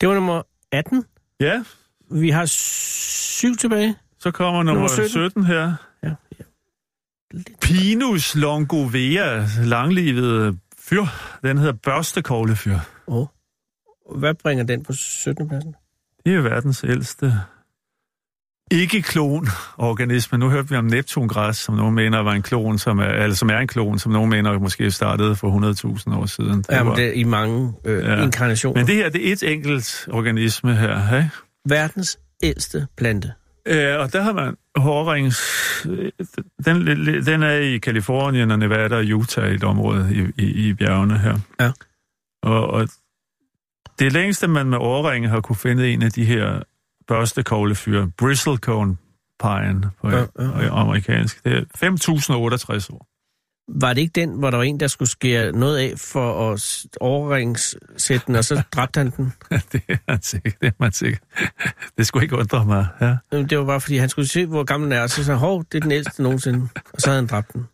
Det 0.00 0.08
var 0.08 0.14
nummer 0.14 0.42
18. 0.72 1.04
Ja, 1.40 1.64
Vi 2.10 2.30
har 2.30 2.46
syv 2.46 3.56
tilbage. 3.56 3.96
så 4.18 4.30
kommer 4.30 4.62
nummer, 4.62 4.72
Nummer 4.74 4.88
17. 4.88 5.08
17. 5.08 5.30
17 5.30 5.44
her. 5.44 5.74
Ja. 6.02 6.08
ja. 6.38 6.44
Lidt. 7.30 7.50
Pinus 7.60 8.34
longovea, 8.34 9.46
langlivet 9.64 10.58
fyr. 10.78 11.02
Den 11.42 11.58
hedder 11.58 11.72
børstekoglefyr. 11.72 12.78
Oh. 13.06 13.26
Hvad 14.18 14.34
bringer 14.34 14.64
den 14.64 14.82
på 14.84 14.92
17. 14.92 15.48
pladsen? 15.48 15.74
Det 16.24 16.34
er 16.34 16.40
verdens 16.40 16.84
ældste 16.84 17.34
ikke-klon-organisme. 18.70 20.38
Nu 20.38 20.48
hørte 20.50 20.68
vi 20.68 20.76
om 20.76 20.84
Neptungræs, 20.84 21.56
som 21.56 21.74
nogen 21.74 21.94
mener 21.94 22.18
var 22.18 22.32
en 22.32 22.42
klon, 22.42 22.78
som 22.78 22.98
er, 22.98 23.04
eller 23.04 23.36
som 23.36 23.50
er 23.50 23.58
en 23.58 23.66
klon, 23.68 23.98
som 23.98 24.12
nogen 24.12 24.30
mener 24.30 24.58
måske 24.58 24.90
startede 24.90 25.36
for 25.36 25.98
100.000 26.10 26.16
år 26.16 26.26
siden. 26.26 26.58
Det 26.58 26.66
Jamen, 26.70 26.90
var, 26.90 26.94
det 26.96 27.04
er 27.04 27.12
i 27.12 27.24
mange 27.24 27.72
øh, 27.84 28.04
Ja. 28.04 28.12
ja. 28.16 28.22
inkarnationer. 28.22 28.80
men 28.80 28.86
det 28.86 28.94
her, 28.94 29.08
det 29.08 29.28
er 29.28 29.32
et 29.32 29.42
enkelt 29.52 30.08
organisme 30.12 30.74
her. 30.74 31.16
Ikke? 31.16 31.30
Verdens 31.68 32.18
ældste 32.42 32.86
plante. 32.96 33.32
Øh, 33.66 33.98
og 34.00 34.12
der 34.12 34.22
har 34.22 34.32
man 34.32 34.56
hårrings... 34.76 35.42
Den, 36.64 36.86
den 37.26 37.42
er 37.42 37.52
i 37.52 37.78
Kalifornien 37.78 38.50
og 38.50 38.58
Nevada 38.58 38.96
og 38.96 39.04
Utah, 39.04 39.52
et 39.52 39.64
område 39.64 40.08
i, 40.36 40.42
i, 40.42 40.68
i 40.68 40.74
bjergene 40.74 41.18
her. 41.18 41.38
Ja. 41.60 41.70
Og, 42.42 42.66
og 42.70 42.88
det 43.98 44.12
længste, 44.12 44.48
man 44.48 44.66
med 44.66 44.78
årringe 44.78 45.28
har 45.28 45.40
kunne 45.40 45.56
finde 45.56 45.88
en 45.88 46.02
af 46.02 46.10
de 46.12 46.24
her 46.24 46.62
børstekoglefyr, 47.08 48.06
bristlecone 48.18 48.96
pine 49.42 49.90
på 50.00 50.10
Ja, 50.10 50.16
ja, 50.18 50.26
ja, 50.38 50.80
amerikansk, 50.80 51.44
det 51.44 51.52
er 51.52 51.60
5.068 51.60 52.94
år. 52.94 53.06
Var 53.80 53.92
det 53.92 54.00
ikke 54.00 54.20
den, 54.20 54.38
hvor 54.38 54.50
der 54.50 54.56
var 54.56 54.64
en, 54.64 54.80
der 54.80 54.86
skulle 54.86 55.08
skære 55.08 55.52
noget 55.52 55.76
af 55.78 55.92
for 55.98 56.52
at 56.52 56.86
overringssætte 57.00 58.26
den, 58.26 58.34
og 58.36 58.44
så 58.44 58.62
dræbte 58.72 58.98
han 58.98 59.10
den? 59.16 59.32
det 59.72 59.82
er 59.88 59.96
man 60.08 60.22
sikker. 60.22 60.50
Det 60.60 60.66
er 60.66 60.72
man 60.80 60.92
sikker. 60.92 61.18
Det 61.98 62.06
skulle 62.06 62.22
ikke 62.24 62.36
undre 62.36 62.64
mig. 62.64 62.86
Ja. 63.00 63.16
Jamen, 63.32 63.48
Det 63.50 63.58
var 63.58 63.64
bare, 63.64 63.80
fordi 63.80 63.96
han 63.96 64.08
skulle 64.08 64.28
se, 64.28 64.46
hvor 64.46 64.64
gammel 64.64 64.90
den 64.90 64.98
er, 64.98 65.02
og 65.02 65.10
så 65.10 65.24
sagde 65.24 65.38
han, 65.38 65.48
hov, 65.48 65.64
det 65.72 65.78
er 65.78 65.82
den 65.82 65.92
ældste 65.92 66.22
nogensinde. 66.22 66.68
Og 66.94 67.00
så 67.00 67.10
havde 67.10 67.20
han 67.22 67.26
dræbt 67.26 67.52
den. 67.52 67.66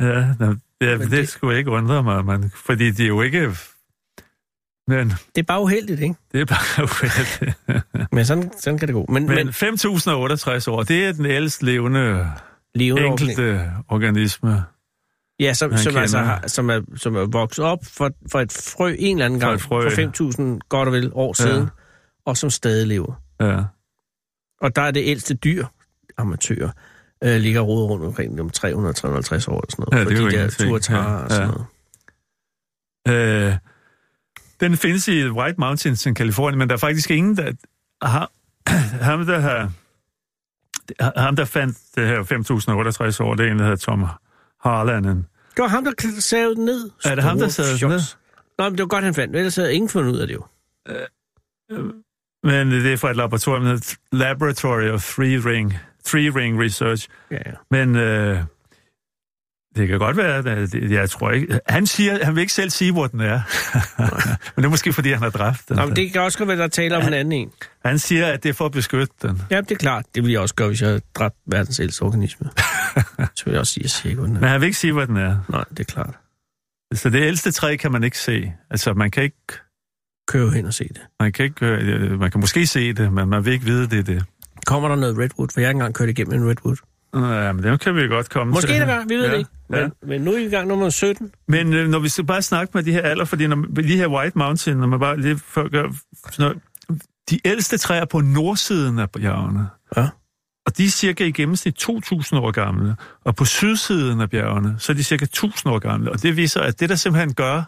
Ja, 0.00 0.34
det, 0.40 0.60
det- 1.00 1.10
det 1.10 1.28
skulle 1.28 1.58
ikke 1.58 1.70
undre 1.70 2.02
mig, 2.02 2.24
man, 2.24 2.50
fordi 2.66 2.90
de 2.90 3.02
er 3.02 3.06
jo 3.08 3.22
ikke... 3.22 3.50
Men 4.88 5.08
Det 5.08 5.38
er 5.38 5.42
bare 5.42 5.62
uheldigt, 5.62 6.00
ikke? 6.00 6.14
det 6.32 6.40
er 6.40 6.44
bare 6.44 6.84
uheldigt. 6.90 7.58
Men 8.12 8.24
sådan, 8.24 8.50
sådan 8.60 8.78
kan 8.78 8.88
det 8.88 8.94
gå. 8.94 9.06
Men, 9.08 9.26
men, 9.26 9.34
Men 9.34 9.46
men 9.46 9.54
5.068 9.54 10.70
år, 10.70 10.82
det 10.82 11.04
er 11.06 11.12
den 11.12 11.26
ældst 11.26 11.62
levende 11.62 12.30
levende 12.74 13.04
organisme. 13.04 13.30
enkelte 13.30 13.70
organisme. 13.88 14.62
Ja, 15.40 15.54
som, 15.54 15.76
som, 15.76 15.96
altså 15.96 16.18
har, 16.18 16.44
som, 16.46 16.70
er, 16.70 16.80
som 16.96 17.16
er 17.16 17.26
vokset 17.26 17.64
op 17.64 17.78
for, 17.84 18.10
for 18.32 18.40
et 18.40 18.52
frø 18.76 18.94
en 18.98 19.16
eller 19.16 19.24
anden 19.26 19.40
For 19.40 19.48
gang 19.48 19.60
frø. 19.60 19.90
for 19.90 20.52
5.000 20.56 20.58
godt 20.68 20.88
og 20.88 20.92
vel 20.94 21.10
år 21.14 21.34
Ja. 21.38 21.44
siden, 21.48 21.68
og 22.26 22.36
som 22.36 22.50
stadig 22.50 22.86
lever. 22.86 23.22
Ja. 23.40 23.62
Og 24.60 24.76
der 24.76 24.82
er 24.82 24.90
det 24.90 25.02
ældste 25.06 25.34
dyr, 25.34 25.66
amatører, 26.18 26.70
øh, 27.24 27.36
ligger 27.40 27.60
rodet 27.60 27.90
rundt 27.90 28.04
omkring 28.04 28.40
om 28.40 28.50
300-350 28.56 28.62
år 28.68 28.70
eller 28.70 29.36
sådan 29.36 29.50
noget. 29.78 29.92
Ja, 29.92 29.98
det 30.04 30.12
er 30.12 30.16
for 30.16 30.22
jo 30.24 30.30
de 30.30 30.36
der 30.36 30.48
turtarer 30.50 31.12
Ja, 31.18 31.24
og 31.24 31.30
sådan 31.30 31.48
ja. 31.48 31.54
noget. 33.06 33.46
Øh, 33.52 33.56
den 34.60 34.76
findes 34.76 35.08
i 35.08 35.28
White 35.28 35.54
Mountains 35.58 36.06
i 36.06 36.12
Kalifornien, 36.12 36.58
men 36.58 36.68
der 36.68 36.74
er 36.74 36.78
faktisk 36.78 37.10
ingen, 37.10 37.36
der 37.36 37.52
har... 38.02 38.30
ham, 39.10 39.26
der 39.26 39.38
har... 39.38 39.70
Ham, 41.16 41.36
der 41.36 41.44
fandt 41.44 41.78
det 41.94 42.06
her 42.06 42.22
5.068 43.20 43.24
år, 43.24 43.34
det 43.34 43.46
er 43.46 43.50
en, 43.50 43.58
der 43.58 43.64
hedder 43.64 43.76
Tom 43.76 44.06
Harlanen. 44.60 45.26
Det 45.56 45.62
var 45.62 45.68
ham, 45.68 45.84
der 45.84 46.20
savede 46.20 46.54
den 46.54 46.64
ned. 46.64 46.90
Er 47.04 47.14
det 47.14 47.24
ham, 47.24 47.38
der 47.38 47.48
savede 47.48 47.78
den 47.78 47.88
ned? 47.88 48.00
Nå, 48.58 48.64
men 48.64 48.72
det 48.72 48.80
var 48.80 48.86
godt, 48.86 49.04
han 49.04 49.14
fandt. 49.14 49.36
Ellers 49.36 49.56
havde 49.56 49.74
ingen 49.74 49.88
fundet 49.88 50.12
ud 50.12 50.18
af 50.18 50.26
det 50.26 50.34
jo. 50.34 50.44
Men 52.42 52.70
det 52.70 52.92
er 52.92 52.96
fra 52.96 53.10
et 53.10 53.16
laboratorium, 53.16 53.62
der 53.62 53.70
hedder 53.70 53.94
Laboratory 54.12 54.88
of 54.88 55.14
Three 55.14 55.38
Ring, 55.50 55.74
Three 56.04 56.30
Ring 56.30 56.60
Research. 56.60 57.08
Ja, 57.30 57.36
ja. 57.46 57.52
Men 57.70 57.96
øh, 57.96 58.40
det 59.78 59.88
kan 59.88 59.98
godt 59.98 60.16
være, 60.16 60.36
at 60.36 60.74
jeg 60.74 61.10
tror 61.10 61.30
ikke... 61.30 61.60
Han 61.66 61.86
siger, 61.86 62.24
han 62.24 62.34
vil 62.34 62.40
ikke 62.40 62.52
selv 62.52 62.70
sige, 62.70 62.92
hvor 62.92 63.06
den 63.06 63.20
er. 63.20 63.40
men 64.56 64.62
det 64.62 64.64
er 64.64 64.68
måske, 64.68 64.92
fordi 64.92 65.10
han 65.12 65.22
har 65.22 65.30
dræbt 65.30 65.68
den. 65.68 65.76
Nå, 65.76 65.86
men 65.86 65.96
det 65.96 66.12
kan 66.12 66.20
også 66.20 66.44
være, 66.44 66.56
der 66.56 66.64
er 66.64 66.68
tale 66.68 66.96
om 66.96 67.02
en 67.02 67.12
anden 67.12 67.32
en. 67.32 67.50
Han 67.84 67.98
siger, 67.98 68.26
at 68.26 68.42
det 68.42 68.48
er 68.48 68.52
for 68.52 68.66
at 68.66 68.72
beskytte 68.72 69.14
den. 69.22 69.42
Ja, 69.50 69.60
det 69.60 69.70
er 69.70 69.76
klart. 69.76 70.04
Det 70.14 70.22
ville 70.22 70.32
jeg 70.32 70.40
også 70.40 70.54
gøre, 70.54 70.68
hvis 70.68 70.80
jeg 70.80 70.88
havde 70.88 71.00
dræbt 71.14 71.36
verdens 71.46 71.80
ældste 71.80 72.02
organisme. 72.02 72.50
Så 73.36 73.44
vil 73.44 73.52
jeg 73.52 73.60
også 73.60 73.72
sige, 73.72 73.80
at 73.80 73.84
jeg 73.84 73.90
siger 73.90 74.14
hvor 74.14 74.26
den 74.26 74.36
er. 74.36 74.40
Men 74.40 74.48
han 74.48 74.60
vil 74.60 74.66
ikke 74.66 74.78
sige, 74.78 74.92
hvor 74.92 75.04
den 75.04 75.16
er. 75.16 75.38
Nej, 75.48 75.64
det 75.70 75.80
er 75.80 75.84
klart. 75.84 76.14
Så 76.94 77.10
det 77.10 77.22
ældste 77.22 77.52
træ 77.52 77.76
kan 77.76 77.92
man 77.92 78.04
ikke 78.04 78.18
se. 78.18 78.52
Altså, 78.70 78.94
man 78.94 79.10
kan 79.10 79.22
ikke... 79.22 79.36
Kør 80.28 80.40
jo 80.40 80.50
hen 80.50 80.66
og 80.66 80.74
se 80.74 80.84
det. 80.84 81.00
Man 81.20 81.32
kan, 81.32 81.44
ikke, 81.44 81.66
øh, 81.66 82.20
man 82.20 82.30
kan 82.30 82.40
måske 82.40 82.66
se 82.66 82.92
det, 82.92 83.12
men 83.12 83.28
man 83.28 83.44
vil 83.44 83.52
ikke 83.52 83.64
vide, 83.64 83.90
det 83.90 83.98
er 83.98 84.02
det. 84.02 84.24
Kommer 84.66 84.88
der 84.88 84.96
noget 84.96 85.18
Redwood? 85.18 85.48
For 85.54 85.60
jeg 85.60 85.66
har 85.66 85.70
ikke 85.70 85.76
engang 85.76 85.94
kørt 85.94 86.08
igennem 86.08 86.42
en 86.42 86.48
Redwood. 86.48 86.76
Ja, 87.14 87.52
men 87.52 87.64
det 87.64 87.80
kan 87.80 87.94
vi 87.96 88.06
godt 88.08 88.30
komme 88.30 88.50
Måske 88.52 88.66
til. 88.70 88.78
det 88.80 88.86
gør, 88.86 89.04
vi 89.08 89.14
ved 89.14 89.24
ja, 89.26 89.32
det 89.32 89.38
ikke. 89.38 89.50
Men, 89.70 89.78
Ja. 89.80 89.88
men 90.06 90.20
nu 90.20 90.32
er 90.32 90.36
vi 90.38 90.44
i 90.44 90.48
gang 90.50 90.68
nummer 90.68 90.90
17. 90.90 91.32
Men 91.48 91.72
øh, 91.72 91.88
når 91.88 91.98
vi 91.98 92.08
skal 92.08 92.24
bare 92.24 92.42
snakke 92.42 92.70
med 92.74 92.82
de 92.82 92.92
her 92.92 93.02
alder, 93.02 93.24
fordi 93.24 93.46
når, 93.46 93.56
de 93.76 93.96
her 93.96 94.06
White 94.08 94.38
Mountain, 94.38 94.76
når 94.76 94.86
man 94.86 95.00
bare 95.00 95.20
lige 95.20 95.38
for, 95.38 95.68
gør, 95.68 95.82
sådan 96.30 96.32
noget, 96.38 96.58
de 97.30 97.38
ældste 97.44 97.78
træer 97.78 98.04
på 98.04 98.20
nordsiden 98.20 98.98
af 98.98 99.10
bjergene, 99.10 99.68
Ja. 99.96 100.08
og 100.66 100.76
de 100.78 100.84
er 100.84 100.88
cirka 100.88 101.24
i 101.24 101.32
gennemsnit 101.32 101.82
2.000 101.82 101.88
år 102.36 102.50
gamle, 102.50 102.96
og 103.24 103.36
på 103.36 103.44
sydsiden 103.44 104.20
af 104.20 104.30
bjergene, 104.30 104.76
så 104.78 104.92
er 104.92 104.96
de 104.96 105.04
cirka 105.04 105.26
1.000 105.36 105.62
år 105.66 105.78
gamle, 105.78 106.12
og 106.12 106.22
det 106.22 106.36
viser, 106.36 106.60
at 106.60 106.80
det 106.80 106.88
der 106.88 106.94
simpelthen 106.94 107.34
gør, 107.34 107.62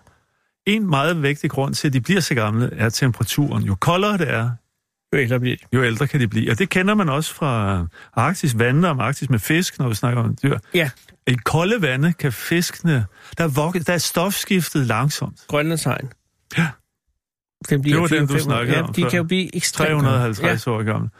en 0.66 0.90
meget 0.90 1.22
vigtig 1.22 1.50
grund 1.50 1.74
til, 1.74 1.86
at 1.88 1.92
de 1.92 2.00
bliver 2.00 2.20
så 2.20 2.34
gamle, 2.34 2.70
er 2.72 2.88
temperaturen. 2.88 3.62
Jo 3.62 3.74
koldere 3.74 4.18
det 4.18 4.30
er, 4.30 4.50
Jo 5.12 5.18
ældre 5.18 5.40
bliver 5.40 5.56
de. 5.56 5.76
jo 5.76 5.84
ældre 5.84 6.06
kan 6.06 6.20
de 6.20 6.28
blive. 6.28 6.50
Og 6.50 6.58
det 6.58 6.68
kender 6.68 6.94
man 6.94 7.08
også 7.08 7.34
fra 7.34 7.86
Arktis, 8.14 8.58
vandene 8.58 8.88
om 8.88 9.00
Arktis 9.00 9.30
med 9.30 9.38
fisk, 9.38 9.78
når 9.78 9.88
vi 9.88 9.94
snakker 9.94 10.22
om 10.22 10.36
dyr. 10.42 10.58
Ja, 10.74 10.90
I 11.26 11.34
kolde 11.44 11.82
vande 11.82 12.12
kan 12.12 12.32
fiskene, 12.32 13.06
der 13.38 13.44
er, 13.44 13.48
vok- 13.48 13.82
der 13.86 13.92
er 13.92 13.98
stofskiftet 13.98 14.86
langsomt. 14.86 15.40
Grønlandshegn. 15.48 16.12
Ja. 16.58 16.68
Den 17.70 17.82
bliver 17.82 17.94
Det 17.96 18.02
var 18.02 18.08
den, 18.18 18.26
du 18.26 18.32
400, 18.34 18.42
snakkede 18.42 18.76
ja, 18.76 18.82
om 18.82 18.92
De 18.92 19.02
før. 19.02 19.10
kan 19.10 19.16
jo 19.16 19.24
blive 19.24 19.56
ekstremt 19.56 19.88
350 20.02 20.66
Ja. 20.66 20.72
år 20.72 20.82
gammel. 20.82 21.10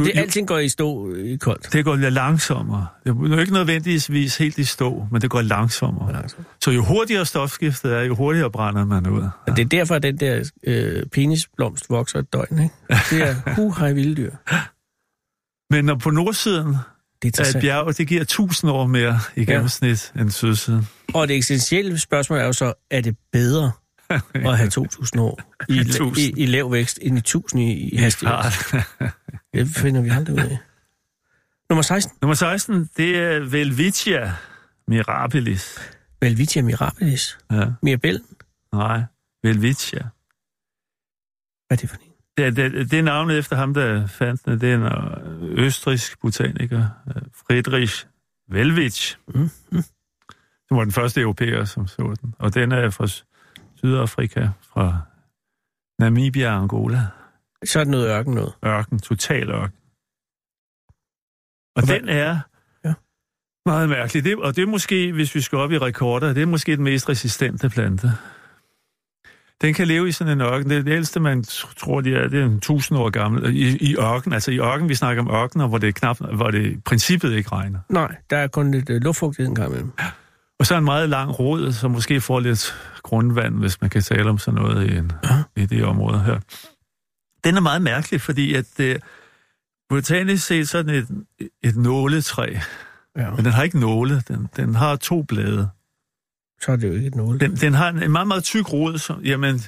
Og 0.00 0.06
det, 0.06 0.20
alting 0.20 0.48
går 0.48 0.58
i 0.58 0.68
stå 0.68 1.14
i 1.14 1.36
koldt. 1.36 1.72
Det 1.72 1.84
går 1.84 1.96
lidt 1.96 2.14
langsommere. 2.14 2.86
Det 3.04 3.10
er 3.32 3.40
ikke 3.40 3.52
nødvendigvis 3.52 4.36
helt 4.36 4.58
i 4.58 4.64
stå, 4.64 5.06
men 5.12 5.22
det 5.22 5.30
går 5.30 5.42
langsommere. 5.42 6.12
Langsomt. 6.12 6.46
Så 6.64 6.70
jo 6.70 6.84
hurtigere 6.84 7.26
stofskiftet 7.26 7.92
er, 7.92 8.00
jo 8.00 8.14
hurtigere 8.14 8.50
brænder 8.50 8.84
man 8.84 9.06
ud. 9.06 9.22
Og 9.46 9.56
det 9.56 9.64
er 9.64 9.68
derfor, 9.68 9.94
at 9.94 10.02
den 10.02 10.16
der 10.16 10.50
øh, 10.64 11.06
penisblomst 11.06 11.90
vokser 11.90 12.18
et 12.18 12.32
døgn, 12.32 12.62
ikke? 12.62 12.74
Det 13.10 13.22
er 13.22 13.34
hu 13.56 13.70
hej 13.78 13.92
vilde 13.92 14.14
dyr. 14.14 14.32
Men 15.70 15.84
når 15.84 15.94
på 15.94 16.10
nordsiden 16.10 16.76
Det 17.22 17.40
er 17.40 17.56
et 17.56 17.62
bjerg, 17.62 17.98
det 17.98 18.08
giver 18.08 18.20
1000 18.20 18.70
år 18.70 18.86
mere 18.86 19.20
i 19.36 19.44
gennemsnit 19.44 20.12
end 20.20 20.30
sydsiden. 20.30 20.88
Og 21.14 21.28
det 21.28 21.38
essentielle 21.38 21.98
spørgsmål 21.98 22.38
er 22.38 22.44
jo 22.44 22.52
så, 22.52 22.72
er 22.90 23.00
det 23.00 23.16
bedre 23.32 23.72
at 24.34 24.58
have 24.58 24.70
2.000 24.78 25.20
år 25.20 25.40
i, 25.68 25.80
i, 26.20 26.32
i 26.36 26.46
lav 26.46 26.72
vækst 26.72 26.98
ind 27.02 27.18
i 27.18 27.22
1.000 27.36 27.58
i, 27.58 27.88
i 27.92 27.96
hastighed. 27.96 28.34
Det 29.54 29.68
finder 29.68 30.00
vi 30.00 30.08
aldrig 30.08 30.34
ud 30.34 30.40
af. 30.40 30.58
Nummer 31.70 31.82
16. 31.82 32.18
Nummer 32.22 32.34
16, 32.34 32.90
det 32.96 33.18
er 33.18 33.38
Velvitia 33.38 34.32
mirabilis. 34.88 35.78
Velvitia 36.20 36.62
mirabilis. 36.62 37.38
Ja. 37.50 37.64
Mirabellen. 37.82 38.26
Nej, 38.72 39.02
Velvitia. 39.42 40.02
Hvad 41.66 41.78
er 41.78 41.80
det 41.80 41.90
for 41.90 41.96
en? 41.96 42.10
Det, 42.36 42.56
det, 42.56 42.90
det 42.90 42.98
er 42.98 43.02
navnet 43.02 43.38
efter 43.38 43.56
ham, 43.56 43.74
der 43.74 44.06
fandt 44.06 44.44
den. 44.44 44.60
Det 44.60 44.72
er 44.72 44.74
en 44.74 44.82
øh, 44.82 45.64
østrisk 45.66 46.20
botaniker, 46.20 46.88
øh, 47.08 47.22
Friedrich 47.34 48.06
Velwitsch. 48.48 49.18
Mm. 49.28 49.40
Mm. 49.72 49.82
Det 50.68 50.76
var 50.76 50.84
den 50.84 50.92
første 50.92 51.20
europæer, 51.20 51.64
som 51.64 51.86
så 51.86 52.14
den. 52.22 52.34
Og 52.38 52.54
den 52.54 52.72
er 52.72 52.90
fra 52.90 53.06
Sydafrika, 53.76 54.48
fra 54.62 55.00
Namibia 55.98 56.50
og 56.50 56.56
Angola. 56.56 57.06
Så 57.64 57.80
er 57.80 57.84
det 57.84 57.90
noget 57.90 58.08
ørken 58.08 58.34
noget. 58.34 58.52
Ørken, 58.66 58.98
total 58.98 59.50
ørken. 59.50 59.76
Og, 61.76 61.82
Og 61.82 61.88
den 61.88 62.08
er 62.08 62.38
Ja. 62.84 62.92
meget 63.66 63.88
mærkelig. 63.88 64.24
Det, 64.24 64.36
og 64.36 64.56
det 64.56 64.62
er 64.62 64.66
måske, 64.66 65.12
hvis 65.12 65.34
vi 65.34 65.40
skal 65.40 65.58
op 65.58 65.72
i 65.72 65.78
rekorder, 65.78 66.32
det 66.32 66.42
er 66.42 66.46
måske 66.46 66.76
den 66.76 66.84
mest 66.84 67.08
resistente 67.08 67.68
plante. 67.70 68.12
Den 69.62 69.74
kan 69.74 69.86
leve 69.86 70.08
i 70.08 70.12
sådan 70.12 70.32
en 70.32 70.40
ørken. 70.40 70.70
Det, 70.70 70.78
er 70.78 70.82
det 70.82 70.92
ældste, 70.92 71.20
man 71.20 71.44
tr- 71.48 71.74
tror, 71.74 72.00
de 72.00 72.14
er, 72.14 72.28
det 72.28 72.40
er 72.40 72.44
en 72.46 72.60
tusind 72.60 72.98
år 72.98 73.10
gammel. 73.10 73.56
I, 73.56 73.76
I 73.76 73.96
ørken, 73.96 74.32
altså 74.32 74.50
i 74.50 74.58
ørken, 74.60 74.88
vi 74.88 74.94
snakker 74.94 75.22
om 75.22 75.30
ørkener, 75.34 75.66
hvor 75.68 75.78
det, 75.78 75.94
knap, 75.94 76.18
hvor 76.34 76.50
det 76.50 76.66
i 76.66 76.76
princippet 76.80 77.32
ikke 77.32 77.52
regner. 77.52 77.78
Nej, 77.88 78.16
der 78.30 78.36
er 78.36 78.46
kun 78.46 78.70
lidt 78.70 78.90
øh, 78.90 79.00
luftfugtighed 79.02 79.48
en 79.48 79.54
gang 79.54 79.68
imellem. 79.68 79.92
Og 80.58 80.66
så 80.66 80.76
en 80.76 80.84
meget 80.84 81.08
lang 81.08 81.38
rod, 81.38 81.72
som 81.72 81.90
måske 81.90 82.20
får 82.20 82.40
lidt 82.40 82.74
grundvand, 83.02 83.54
hvis 83.58 83.80
man 83.80 83.90
kan 83.90 84.02
tale 84.02 84.30
om 84.30 84.38
sådan 84.38 84.62
noget 84.62 84.90
i, 84.90 84.96
en, 84.96 85.12
Ja. 85.24 85.62
i 85.62 85.66
det 85.66 85.84
område 85.84 86.20
her. 86.20 86.40
Den 87.44 87.56
er 87.56 87.60
meget 87.60 87.82
mærkelig, 87.82 88.20
fordi 88.20 88.54
at 88.54 88.80
øh, 88.80 88.98
botanisk 89.88 90.46
set 90.46 90.68
så 90.68 90.78
er 90.78 90.82
den 90.82 90.94
et, 90.94 91.48
et 91.62 91.76
nåletræ, 91.76 92.56
Ja. 93.16 93.30
men 93.30 93.44
den 93.44 93.52
har 93.52 93.62
ikke 93.62 93.80
nåle, 93.80 94.22
den, 94.28 94.48
den 94.56 94.74
har 94.74 94.96
to 94.96 95.22
blade. 95.22 95.68
Så 96.62 96.72
er 96.72 96.76
det 96.76 96.88
jo 96.88 96.92
ikke 96.92 97.06
et 97.06 97.14
nål. 97.14 97.40
Den, 97.40 97.56
den 97.56 97.74
har 97.74 97.88
en, 97.88 98.02
en 98.02 98.12
meget, 98.12 98.28
meget 98.28 98.44
tyk 98.44 98.72
rod, 98.72 98.98
som, 98.98 99.20
jamen, 99.24 99.60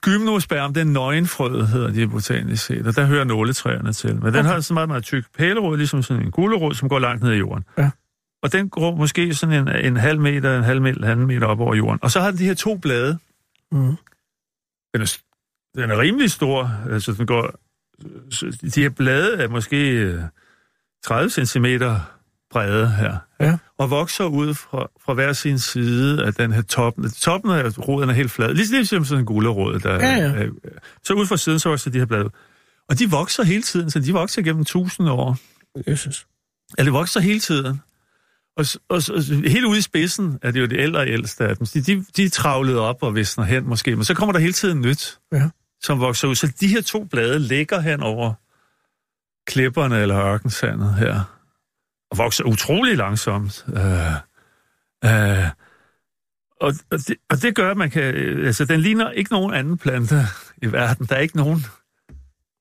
gymnosperm, 0.00 0.74
den 0.74 0.86
nøgenfrø, 0.92 1.62
hedder 1.64 1.90
de 1.90 2.08
botanisk 2.08 2.64
set, 2.64 2.86
og 2.86 2.96
der 2.96 3.04
hører 3.06 3.24
nåletræerne 3.24 3.92
til. 3.92 4.14
Men 4.14 4.22
den 4.24 4.34
Okay. 4.36 4.42
har 4.42 4.60
sådan 4.60 4.72
en 4.72 4.74
meget, 4.74 4.88
meget 4.88 5.04
tyk 5.04 5.24
pælerod, 5.38 5.76
ligesom 5.76 6.02
sådan 6.02 6.22
en 6.22 6.30
gulerod, 6.30 6.74
som 6.74 6.88
går 6.88 6.98
langt 6.98 7.22
ned 7.22 7.32
i 7.32 7.36
jorden. 7.36 7.64
Ja. 7.78 7.90
Og 8.42 8.52
den 8.52 8.68
går 8.68 8.96
måske 8.96 9.34
sådan 9.34 9.68
en, 9.68 9.86
en 9.86 9.96
halv 9.96 10.20
meter, 10.20 10.58
en 10.58 10.64
halv 10.64 10.82
meter, 10.82 11.06
halv 11.06 11.18
meter 11.18 11.46
op 11.46 11.60
over 11.60 11.74
jorden. 11.74 11.98
Og 12.02 12.10
så 12.10 12.20
har 12.20 12.30
den 12.30 12.38
de 12.38 12.44
her 12.44 12.54
to 12.54 12.76
blade. 12.76 13.18
Mm. 13.72 13.96
Den 14.94 15.02
er, 15.02 15.18
den 15.74 15.90
er 15.90 15.98
rimelig 15.98 16.30
stor. 16.30 16.70
Altså, 16.90 17.12
den 17.12 17.26
går, 17.26 17.54
de 18.74 18.80
her 18.80 18.88
blade 18.88 19.36
er 19.36 19.48
måske 19.48 19.90
øh, 19.90 20.22
30 21.04 21.30
cm 21.46 21.66
brede 22.50 22.88
her. 22.90 23.16
Ja. 23.40 23.58
Og 23.78 23.90
vokser 23.90 24.24
ud 24.24 24.54
fra, 24.54 24.86
fra 25.04 25.14
hver 25.14 25.32
sin 25.32 25.58
side 25.58 26.24
af 26.24 26.34
den 26.34 26.52
her 26.52 26.62
toppen. 26.62 27.10
Toppen 27.10 27.50
af 27.50 27.78
roden 27.88 28.08
er 28.10 28.12
helt 28.14 28.30
flad. 28.30 28.54
Ligesom, 28.54 28.76
ligesom 28.76 29.04
sådan 29.04 29.20
en 29.22 29.26
gulerod. 29.26 29.78
Der, 29.80 29.92
Ja, 29.94 29.98
ja. 30.16 30.32
er- 30.44 30.48
så 31.04 31.14
ud 31.14 31.26
fra 31.26 31.36
siden, 31.36 31.58
så 31.58 31.68
vokser 31.68 31.90
de 31.90 31.98
her 31.98 32.06
blade. 32.06 32.30
Og 32.88 32.98
de 32.98 33.10
vokser 33.10 33.42
hele 33.44 33.62
tiden, 33.62 33.90
så 33.90 33.98
de 34.00 34.12
vokser 34.12 34.42
gennem 34.42 34.64
tusind 34.64 35.08
år. 35.08 35.36
Jesus. 35.90 36.26
Ja, 36.78 36.84
det 36.84 36.92
vokser 36.92 37.20
hele 37.20 37.40
tiden. 37.40 37.80
Og, 38.56 38.64
og, 38.88 39.02
og 39.10 39.22
helt 39.50 39.64
ude 39.64 39.78
i 39.78 39.80
spidsen 39.80 40.38
er 40.42 40.50
det 40.50 40.60
jo 40.60 40.66
det 40.66 40.78
ældre 40.80 41.00
og 41.00 41.08
ældste 41.08 41.44
af 41.44 41.56
dem. 41.56 41.66
De, 41.66 41.80
de, 41.82 42.04
de 42.16 42.24
er 42.24 42.30
travlet 42.30 42.78
op 42.78 43.02
og 43.02 43.14
visner 43.14 43.44
hen 43.44 43.68
måske, 43.68 43.96
men 43.96 44.04
så 44.04 44.14
kommer 44.14 44.32
der 44.32 44.40
hele 44.40 44.52
tiden 44.52 44.80
nyt, 44.80 45.18
Ja. 45.32 45.48
Som 45.82 46.00
vokser 46.00 46.28
ud. 46.28 46.34
Så 46.34 46.52
de 46.60 46.66
her 46.66 46.80
to 46.82 47.04
blade 47.04 47.38
ligger 47.38 47.80
hen 47.80 48.02
over 48.02 48.34
klipperne 49.46 50.02
eller 50.02 50.18
ørkensandet 50.26 50.94
her, 50.94 51.38
og 52.10 52.18
vokser 52.18 52.44
utrolig 52.44 52.96
langsomt. 52.96 53.64
Øh, 53.68 54.12
øh, 55.04 55.44
og, 56.60 56.72
og, 56.90 56.98
det, 56.98 57.16
og 57.30 57.42
det 57.42 57.54
gør, 57.54 57.70
at 57.70 57.76
man 57.76 57.90
kan... 57.90 58.02
øh, 58.14 58.46
Altså, 58.46 58.64
den 58.64 58.80
ligner 58.80 59.10
ikke 59.10 59.32
nogen 59.32 59.54
anden 59.54 59.78
plante 59.78 60.16
i 60.62 60.72
verden. 60.72 61.06
Der 61.06 61.16
er 61.16 61.20
ikke 61.20 61.36
nogen 61.36 61.64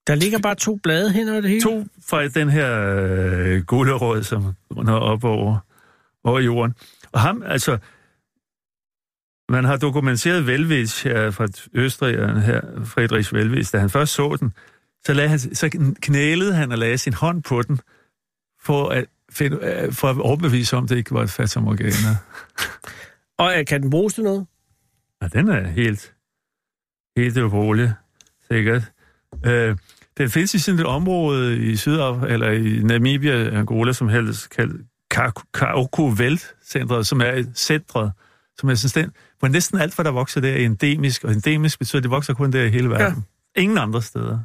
Der 0.08 0.16
ligger 0.16 0.40
bare 0.40 0.56
to 0.56 0.80
blade 0.84 1.12
hen 1.12 1.30
over 1.30 1.42
det 1.42 1.50
hele. 1.50 1.62
to 1.62 1.86
fra 2.10 2.28
den 2.28 2.50
her 2.50 2.96
øh, 2.98 3.64
gulerod, 3.64 4.24
som 4.24 4.54
når 4.72 5.00
op 5.00 5.24
over, 5.24 5.58
over 6.24 6.40
jorden. 6.40 6.74
Og 7.12 7.22
ham, 7.22 7.44
altså, 7.46 7.78
man 9.52 9.64
har 9.64 9.78
dokumenteret 9.78 10.48
Velwitsch 10.48 11.08
her 11.08 11.32
fra 11.32 11.48
Østrig, 11.74 12.42
her, 12.42 12.62
Friedrich 12.86 13.34
Velwitsch, 13.34 13.74
da 13.74 13.80
han 13.80 13.90
først 13.90 14.14
så 14.14 14.38
den, 14.40 14.54
så, 15.06 15.14
lagde 15.14 15.30
han, 15.30 15.40
så 15.40 15.94
knælede 16.02 16.54
han 16.54 16.72
og 16.72 16.78
lagde 16.78 16.98
sin 16.98 17.14
hånd 17.14 17.44
på 17.44 17.62
den, 17.62 17.80
for 18.62 18.90
at, 18.90 19.06
finde, 19.32 19.58
øh, 19.62 19.94
for 19.94 20.08
at 20.08 20.18
overbevise 20.18 20.78
om, 20.78 20.88
det 20.88 20.98
ikke 20.98 21.12
var 21.12 21.24
et 21.24 21.30
fatamorgana. 21.30 22.18
Og 23.38 23.60
øh, 23.60 23.66
kan 23.66 23.82
den 23.82 23.90
bruges 23.90 24.14
til 24.14 24.24
noget? 24.24 24.46
Ja, 25.22 25.28
den 25.28 25.48
er 25.48 25.68
helt, 25.68 26.14
helt 27.18 27.38
urolig, 27.38 27.94
sikkert. 28.52 28.92
Øh, 29.46 29.78
den 30.18 30.30
findes 30.30 30.54
i 30.54 30.60
sådan 30.60 30.80
et 30.80 30.86
område 30.86 31.58
i 31.58 31.76
Sydafrika, 31.76 32.34
eller 32.34 32.52
i 32.52 32.84
Namibia, 32.84 33.58
Angola, 33.60 33.94
som 33.94 34.10
helst 34.10 34.50
kaldt 34.50 34.82
Kaoko 35.54 36.06
Veld 36.18 36.40
centret 36.72 37.08
som 37.08 37.22
er 37.22 37.32
et 37.32 37.52
centret, 37.56 38.12
som 38.58 38.70
er 38.70 38.76
sådan 38.76 39.04
den, 39.04 39.14
hvor 39.42 39.48
næsten 39.48 39.80
alt, 39.80 39.96
hvad 39.96 40.06
der 40.06 40.12
vokser 40.12 40.42
der, 40.42 40.52
er 40.52 40.58
endemisk, 40.58 41.24
og 41.24 41.32
endemisk 41.32 41.80
betyder, 41.80 42.00
at 42.00 42.04
det 42.04 42.12
vokser 42.12 42.34
kun 42.34 42.52
der 42.52 42.64
i 42.64 42.70
hele 42.70 42.90
verden. 42.90 43.26
Ja. 43.56 43.62
Ingen 43.62 43.78
andre 43.78 44.02
steder. 44.02 44.40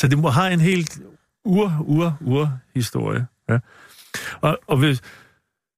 Så 0.00 0.08
det 0.08 0.18
må 0.18 0.28
have 0.28 0.52
en 0.52 0.60
helt 0.60 1.00
ur, 1.44 1.84
ur, 1.86 2.16
ur 2.20 2.58
historie. 2.74 3.26
Ja. 3.48 3.58
Og, 4.40 4.58
og 4.66 4.76
hvis 4.76 5.00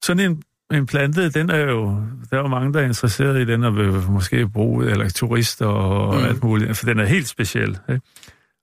sådan 0.05 0.31
en 0.31 0.43
en 0.73 0.87
plante, 0.87 1.31
den 1.31 1.51
er 1.51 1.71
jo, 1.71 1.87
der 2.31 2.37
er 2.37 2.41
jo 2.41 2.49
mange, 2.49 2.73
der 2.73 2.81
er 2.81 2.85
interesseret 2.85 3.41
i 3.41 3.45
den, 3.45 3.65
og 3.65 3.77
vil 3.77 3.93
måske 3.93 4.49
bruge, 4.49 4.91
eller 4.91 5.09
turister 5.09 5.67
og 5.67 6.15
Mm. 6.17 6.25
alt 6.25 6.43
muligt, 6.43 6.77
for 6.77 6.87
den 6.87 6.99
er 6.99 7.05
helt 7.05 7.29
speciel. 7.29 7.79
Ikke? 7.89 8.01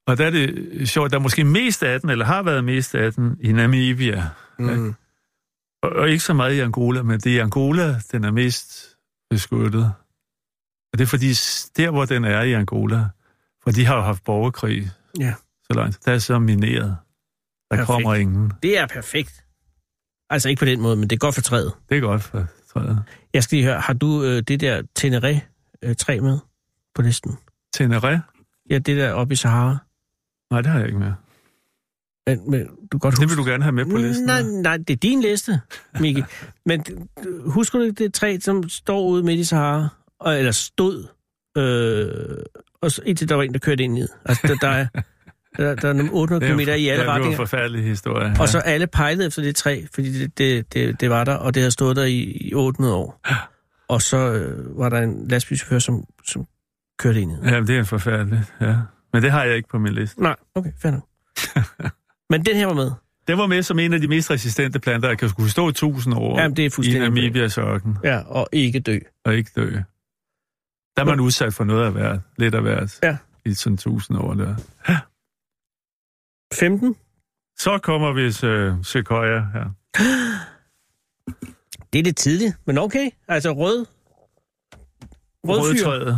Og 0.07 0.17
der 0.17 0.25
er 0.25 0.29
det 0.29 0.89
sjovt, 0.89 1.11
der 1.11 1.17
er 1.17 1.21
måske 1.21 1.43
mest 1.43 1.83
af 1.83 2.01
den, 2.01 2.09
eller 2.09 2.25
har 2.25 2.43
været 2.43 2.63
mest 2.63 2.95
af 2.95 3.13
den, 3.13 3.37
i 3.41 3.51
Namibia. 3.51 4.23
Mm. 4.59 4.95
Og, 5.83 5.89
og 5.89 6.09
ikke 6.09 6.23
så 6.23 6.33
meget 6.33 6.53
i 6.53 6.59
Angola, 6.59 7.03
men 7.03 7.19
det 7.19 7.31
er 7.31 7.35
i 7.35 7.39
Angola, 7.39 7.95
den 8.11 8.23
er 8.23 8.31
mest 8.31 8.88
beskyttet. 9.29 9.93
Og 10.93 10.97
det 10.99 11.01
er 11.01 11.07
fordi, 11.07 11.27
der 11.77 11.89
hvor 11.91 12.05
den 12.05 12.23
er 12.25 12.41
i 12.41 12.53
Angola, 12.53 13.05
for 13.63 13.71
de 13.71 13.85
har 13.85 13.95
jo 13.95 14.01
haft 14.01 14.23
borgerkrig 14.23 14.91
Ja. 15.19 15.33
så 15.63 15.73
langt, 15.73 16.05
der 16.05 16.11
er 16.13 16.19
så 16.19 16.39
mineret. 16.39 16.97
Der 17.71 17.75
Perfekt. 17.77 17.85
kommer 17.87 18.15
ingen. 18.15 18.53
Det 18.63 18.77
er 18.77 18.87
perfekt. 18.87 19.45
Altså 20.29 20.49
ikke 20.49 20.59
på 20.59 20.65
den 20.65 20.81
måde, 20.81 20.95
men 20.95 21.09
det 21.09 21.15
er 21.15 21.19
godt 21.19 21.35
for 21.35 21.41
træet. 21.41 21.73
Det 21.89 21.97
er 21.97 22.01
godt 22.01 22.21
for 22.23 22.47
træet. 22.73 23.03
Jeg 23.33 23.43
skal 23.43 23.55
lige 23.55 23.65
høre, 23.65 23.79
har 23.79 23.93
du 23.93 24.23
øh, 24.23 24.41
det 24.41 24.59
der 24.61 24.81
Teneré-træ 24.99 26.19
med 26.21 26.39
på 26.95 27.01
listen? 27.01 27.37
Teneré? 27.77 28.17
Ja, 28.69 28.77
det 28.77 28.97
der 28.97 29.11
oppe 29.13 29.33
i 29.33 29.35
Sahara. 29.35 29.77
Nej, 30.51 30.61
det 30.61 30.71
har 30.71 30.79
jeg 30.79 30.87
ikke 30.87 30.99
med. 30.99 31.13
Men, 32.29 32.51
men 32.51 32.67
du 32.91 32.97
godt 32.97 33.11
Det 33.11 33.19
huske... 33.23 33.29
vil 33.29 33.37
du 33.45 33.49
gerne 33.51 33.63
have 33.63 33.71
med 33.73 33.85
på 33.85 33.97
listen. 33.97 34.25
Nej, 34.25 34.41
nej, 34.41 34.77
det 34.77 34.89
er 34.89 34.95
din 34.97 35.21
liste, 35.21 35.61
Mikkel. 35.99 36.25
Men 36.65 36.85
husker 37.45 37.79
du 37.79 37.85
ikke 37.85 38.03
det 38.03 38.13
træ, 38.13 38.37
som 38.41 38.69
står 38.69 39.01
ude 39.01 39.23
midt 39.23 39.39
i 39.39 39.43
Sahara? 39.43 39.87
Og, 40.19 40.37
eller 40.37 40.51
stod, 40.51 41.07
øh, 41.57 42.37
og 42.81 42.91
så, 42.91 43.01
indtil 43.05 43.29
der 43.29 43.35
var 43.35 43.43
en, 43.43 43.53
der 43.53 43.59
kørte 43.59 43.83
ind 43.83 43.97
i. 43.97 44.01
Altså, 44.25 44.47
der, 44.47 44.55
der, 44.55 44.67
er, 44.67 44.85
der, 45.57 45.75
der 45.75 45.89
er 45.89 45.93
nogle 45.93 46.11
800 46.11 46.41
Det 46.45 46.51
er 46.51 46.55
km 46.55 46.59
i 46.59 46.71
alle 46.71 46.85
ja, 46.85 46.99
Det 46.99 47.07
retninger. 47.07 47.31
en 47.31 47.35
forfærdelig 47.37 47.83
historie. 47.83 48.33
Og 48.39 48.49
så 48.49 48.59
alle 48.59 48.87
pejlede 48.87 49.27
efter 49.27 49.41
det 49.41 49.55
træ, 49.55 49.81
fordi 49.93 50.19
det, 50.19 50.37
det, 50.37 50.73
det, 50.73 51.01
det 51.01 51.09
var 51.09 51.23
der, 51.23 51.33
og 51.35 51.53
det 51.53 51.61
havde 51.61 51.71
stået 51.71 51.95
der 51.95 52.03
i, 52.03 52.17
i 52.19 52.53
800 52.53 52.95
år. 52.95 53.21
Og 53.89 54.01
så 54.01 54.17
øh, 54.17 54.77
var 54.79 54.89
der 54.89 54.97
en 55.01 55.27
lastbilchauffør, 55.27 55.79
som, 55.79 56.03
som 56.25 56.45
kørte 56.99 57.21
ind 57.21 57.31
i 57.31 57.35
det. 57.35 57.51
Ja, 57.51 57.59
det 57.61 57.77
er 57.77 57.83
forfærdeligt, 57.83 58.53
ja. 58.61 58.75
Men 59.13 59.23
det 59.23 59.31
har 59.31 59.43
jeg 59.43 59.55
ikke 59.55 59.69
på 59.69 59.79
min 59.79 59.93
liste. 59.93 60.21
Nej, 60.21 60.35
okay, 60.55 60.71
fair 60.81 60.91
nok. 60.91 61.03
Men 62.29 62.45
den 62.45 62.55
her 62.55 62.65
var 62.65 62.73
med. 62.73 62.91
Den 63.27 63.37
var 63.37 63.47
med 63.47 63.63
som 63.63 63.79
en 63.79 63.93
af 63.93 64.01
de 64.01 64.07
mest 64.07 64.31
resistente 64.31 64.79
planter, 64.79 65.09
der 65.09 65.15
kan 65.15 65.29
skulle 65.29 65.49
stå 65.51 65.69
i 65.69 65.73
tusind 65.73 66.13
år 66.17 66.39
Jamen, 66.39 66.57
det 66.57 66.65
er 66.65 66.83
i. 66.95 66.99
Namibias 66.99 67.57
ørken 67.57 67.97
Ja, 68.03 68.19
og 68.27 68.47
ikke 68.51 68.79
dø. 68.79 68.99
og 69.25 69.35
ikke 69.35 69.51
dø. 69.55 69.69
Der 70.95 71.01
er 71.01 71.05
man 71.05 71.19
udsat 71.19 71.53
for 71.53 71.63
noget 71.63 71.85
af 71.85 71.91
hvert, 71.91 72.19
lidt 72.37 72.55
af 72.55 72.61
hvert, 72.61 72.99
Ja. 73.03 73.17
i 73.45 73.53
sådan 73.53 73.77
tusind 73.77 74.17
år 74.17 74.33
der. 74.33 74.55
15. 76.53 76.95
Så 77.59 77.77
kommer 77.77 78.13
vi 78.13 78.31
til 78.31 78.75
Sequoia 78.83 79.39
her. 79.53 79.65
Det 81.93 81.99
er 81.99 82.03
lidt 82.03 82.17
tidligt, 82.17 82.55
men 82.65 82.77
okay. 82.77 83.09
Altså 83.27 83.51
rød... 83.51 83.85
Rød. 85.43 85.59
Rødtræet. 85.59 86.17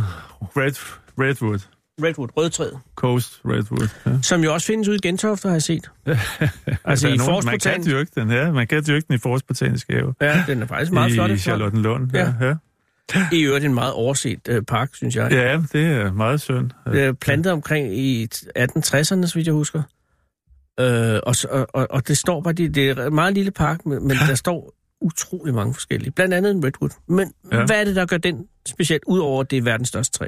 Red, 0.56 0.72
redwood. 1.18 1.58
Redwood, 2.02 2.28
rødtræet. 2.36 2.78
Coast 2.96 3.40
redwood. 3.44 3.88
Ja. 4.06 4.22
Som 4.22 4.44
jo 4.44 4.52
også 4.54 4.66
findes 4.66 4.88
ude 4.88 4.96
i 4.96 5.00
Gentofte, 5.08 5.48
har 5.48 5.54
jeg 5.54 5.62
set. 5.62 5.90
Altså 6.84 7.08
i 7.08 7.16
nogen- 7.16 7.44
Man 7.44 7.58
kan 7.58 7.84
dyrke 7.86 8.10
den, 8.14 8.30
ja. 8.30 8.52
Man 8.52 8.66
kan 8.66 8.84
dyrke 8.86 9.04
den 9.08 9.14
i 9.14 9.18
Forsbotanisk 9.18 9.90
have. 9.90 10.14
Ja, 10.20 10.44
den 10.46 10.62
er 10.62 10.66
faktisk 10.66 10.92
meget 10.92 11.12
flot. 11.12 11.30
I 11.30 11.32
flot. 11.32 11.38
Charlottenlund. 11.40 12.10
Ja. 12.14 12.32
Ja. 12.40 12.54
I 13.32 13.40
øvrigt 13.42 13.64
en 13.64 13.74
meget 13.74 13.92
overset 13.92 14.40
øh, 14.48 14.62
park, 14.62 14.94
synes 14.94 15.16
jeg. 15.16 15.32
Ja, 15.32 15.62
det 15.72 15.86
er 15.86 16.12
meget 16.12 16.40
synd. 16.40 16.70
Det 16.86 17.02
er 17.02 17.12
plantet 17.12 17.52
omkring 17.52 17.96
i 17.98 18.28
1860'erne, 18.58 19.26
så 19.26 19.30
vidt 19.34 19.46
jeg 19.46 19.54
husker. 19.54 19.82
Øh, 20.80 21.20
og, 21.22 21.34
og, 21.74 21.86
og, 21.90 22.08
det 22.08 22.18
står 22.18 22.40
bare, 22.40 22.52
det, 22.54 22.74
det 22.74 22.90
er 22.90 23.06
en 23.06 23.14
meget 23.14 23.34
lille 23.34 23.50
park, 23.50 23.86
men, 23.86 24.08
men 24.08 24.16
der 24.28 24.34
står 24.34 24.72
utrolig 25.00 25.54
mange 25.54 25.74
forskellige. 25.74 26.10
Blandt 26.10 26.34
andet 26.34 26.50
en 26.50 26.64
redwood. 26.64 26.90
Men 27.08 27.32
Ja. 27.52 27.64
hvad 27.66 27.80
er 27.80 27.84
det, 27.84 27.96
der 27.96 28.06
gør 28.06 28.16
den 28.16 28.46
specielt, 28.68 29.02
udover 29.06 29.42
det 29.42 29.58
er 29.58 29.62
verdens 29.62 29.88
største 29.88 30.18
træ? 30.18 30.26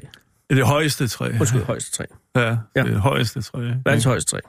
Det 0.50 0.66
højeste 0.66 1.08
træ. 1.08 1.32
Undskyld, 1.40 1.62
højeste 1.64 1.90
træ. 1.96 2.04
Ja, 2.36 2.56
Ja. 2.76 2.82
det 2.82 3.00
højeste 3.00 3.42
træ. 3.42 3.58
Verdens 3.84 4.04
højeste 4.04 4.30
træ. 4.30 4.40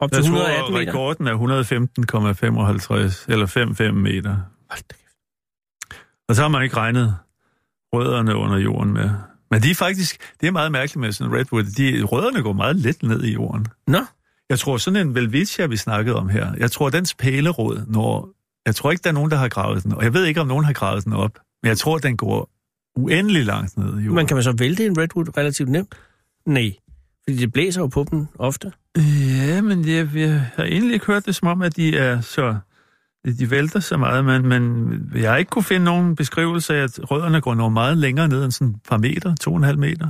Op 0.00 0.10
til 0.12 0.16
Jeg 0.16 0.24
118 0.24 0.60
tror, 0.64 0.78
meter. 0.78 0.90
rekorden 0.92 1.26
er 1.26 1.34
115,55 1.34 3.24
eller 3.28 3.46
55 3.46 3.94
meter. 3.94 4.30
Hold 4.70 4.80
da 4.90 4.94
kæft. 4.94 6.00
Og 6.28 6.34
så 6.34 6.42
har 6.42 6.48
man 6.48 6.62
ikke 6.62 6.76
regnet 6.76 7.16
rødderne 7.92 8.36
under 8.36 8.56
jorden 8.58 8.92
med. 8.92 9.10
Men 9.50 9.62
de 9.62 9.70
er 9.70 9.74
faktisk, 9.74 10.34
det 10.40 10.46
er 10.46 10.50
meget 10.50 10.72
mærkeligt 10.72 11.00
med 11.00 11.12
sådan 11.12 11.32
en 11.32 11.38
redwood, 11.38 11.62
de, 11.64 12.02
rødderne 12.02 12.42
går 12.42 12.52
meget 12.52 12.76
let 12.76 13.02
ned 13.02 13.22
i 13.24 13.32
jorden. 13.32 13.66
Nå, 13.86 14.00
Jeg 14.50 14.58
tror 14.58 14.76
sådan 14.76 15.06
en 15.08 15.14
Velvicia, 15.14 15.66
vi 15.66 15.76
snakkede 15.76 16.16
om 16.16 16.28
her, 16.28 16.52
jeg 16.56 16.70
tror 16.70 16.90
dens 16.90 17.14
pælerod, 17.14 17.84
når, 17.86 18.28
jeg 18.66 18.74
tror 18.74 18.90
ikke, 18.90 19.02
der 19.02 19.10
er 19.10 19.14
nogen, 19.14 19.30
der 19.30 19.36
har 19.36 19.48
gravet 19.48 19.82
den, 19.84 19.92
og 19.94 20.02
jeg 20.04 20.14
ved 20.14 20.24
ikke, 20.24 20.40
om 20.40 20.46
nogen 20.46 20.64
har 20.64 20.72
gravet 20.72 21.04
den 21.04 21.12
op, 21.12 21.38
men 21.62 21.68
jeg 21.68 21.78
tror, 21.78 21.98
den 21.98 22.16
går 22.16 22.50
uendelig 23.02 23.44
langt 23.46 23.76
ned 23.76 23.86
i 23.86 23.90
jorden. 23.90 24.14
man 24.14 24.26
kan 24.26 24.34
man 24.34 24.44
så 24.44 24.52
vælte 24.58 24.86
en 24.86 24.98
redwood 24.98 25.36
relativt 25.36 25.68
nemt? 25.68 25.94
Nej, 26.46 26.72
fordi 27.24 27.36
det 27.36 27.52
blæser 27.52 27.80
jo 27.80 27.86
på 27.86 28.06
dem 28.10 28.26
ofte. 28.38 28.72
Ja, 28.96 29.60
men 29.60 29.88
jeg, 29.88 30.08
jeg 30.14 30.50
har 30.56 30.64
egentlig 30.64 30.94
ikke 30.94 31.06
hørt 31.06 31.26
det 31.26 31.34
som 31.34 31.48
om, 31.48 31.62
at 31.62 31.76
de 31.76 31.96
er 31.96 32.20
så... 32.20 32.56
De 33.38 33.50
vælter 33.50 33.80
så 33.80 33.96
meget, 33.96 34.24
men, 34.24 34.46
men 34.48 34.92
jeg 35.14 35.30
har 35.30 35.36
ikke 35.36 35.48
kunne 35.50 35.64
finde 35.64 35.84
nogen 35.84 36.16
beskrivelse 36.16 36.74
af, 36.76 36.82
at 36.82 37.10
rødderne 37.10 37.40
går 37.40 37.54
noget 37.54 37.72
meget 37.72 37.98
længere 37.98 38.28
ned 38.28 38.44
end 38.44 38.52
sådan 38.52 38.68
et 38.68 38.76
par 38.88 38.96
meter, 38.96 39.34
to 39.34 39.50
og 39.50 39.56
en 39.56 39.64
halv 39.64 39.78
meter. 39.78 40.08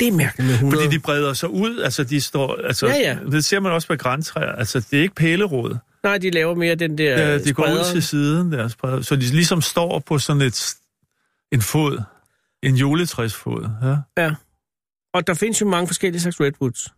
Det 0.00 0.08
er 0.08 0.12
mærkeligt 0.12 0.46
med 0.46 0.54
100. 0.54 0.82
Fordi 0.82 0.96
de 0.96 1.00
breder 1.00 1.32
sig 1.32 1.48
ud, 1.50 1.78
altså 1.80 2.04
de 2.04 2.20
står... 2.20 2.56
Altså, 2.64 2.86
Ja, 2.86 2.94
ja. 2.94 3.16
Det 3.30 3.44
ser 3.44 3.60
man 3.60 3.72
også 3.72 3.88
på 3.88 3.96
græntræer, 3.96 4.52
altså 4.52 4.80
det 4.90 4.98
er 4.98 5.02
ikke 5.02 5.14
pælerod. 5.14 5.76
Nej, 6.02 6.18
de 6.18 6.30
laver 6.30 6.54
mere 6.54 6.74
den 6.74 6.98
der 6.98 7.18
Ja, 7.22 7.38
de 7.38 7.52
går 7.52 7.64
ud 7.64 7.92
til 7.92 8.02
siden 8.02 8.52
der, 8.52 8.68
spreder. 8.68 9.00
så 9.02 9.16
de 9.16 9.20
ligesom 9.20 9.60
står 9.60 9.98
på 9.98 10.18
sådan 10.18 10.42
et, 10.42 10.74
en 11.52 11.62
fod, 11.62 12.02
en 12.62 12.74
juletræsfod. 12.74 13.68
Ja. 13.82 14.22
Ja. 14.22 14.34
Og 15.14 15.26
der 15.26 15.34
findes 15.34 15.60
jo 15.60 15.66
mange 15.68 15.86
forskellige 15.86 16.20
slags 16.22 16.40
redwoods. 16.40 16.88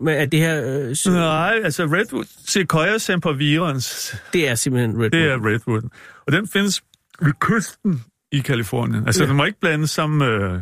Men 0.00 0.14
er 0.14 0.26
det 0.26 0.40
her... 0.40 0.62
Øh, 0.64 1.12
Nej, 1.14 1.60
altså 1.64 1.84
Redwood, 1.84 2.24
Sequoia 2.46 2.98
sempervirens, 2.98 4.16
det 4.32 4.48
er 4.48 4.54
simpelthen 4.54 4.90
redwood. 4.90 5.10
Det 5.10 5.22
er 5.30 5.46
redwood. 5.46 5.82
Og 6.26 6.32
den 6.32 6.48
findes 6.48 6.82
ved 7.20 7.32
kysten 7.40 8.04
i 8.32 8.38
Kalifornien. 8.38 9.06
Altså, 9.06 9.22
Ja. 9.22 9.28
den 9.28 9.36
må 9.36 9.44
ikke 9.44 9.60
blandes 9.60 9.90
sammen 9.90 10.18
med 10.18 10.60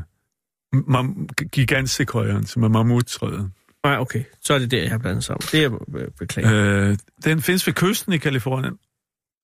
mam- 0.74 1.26
gigantsequoiaen, 1.52 2.46
som 2.46 2.62
er 2.62 2.68
mammuttræet. 2.68 3.50
Nej, 3.84 3.96
okay. 3.98 4.24
Så 4.42 4.54
er 4.54 4.58
det 4.58 4.70
der, 4.70 4.82
jeg 4.82 4.90
har 4.90 4.98
blandet 4.98 5.24
sammen. 5.24 5.40
Det 5.52 5.54
er 5.54 5.60
jeg 5.62 6.00
øh, 6.02 6.08
beklager. 6.18 6.88
Øh, 6.90 6.96
den 7.24 7.42
findes 7.42 7.66
ved 7.66 7.74
kysten 7.74 8.12
i 8.12 8.18
Kalifornien. 8.18 8.78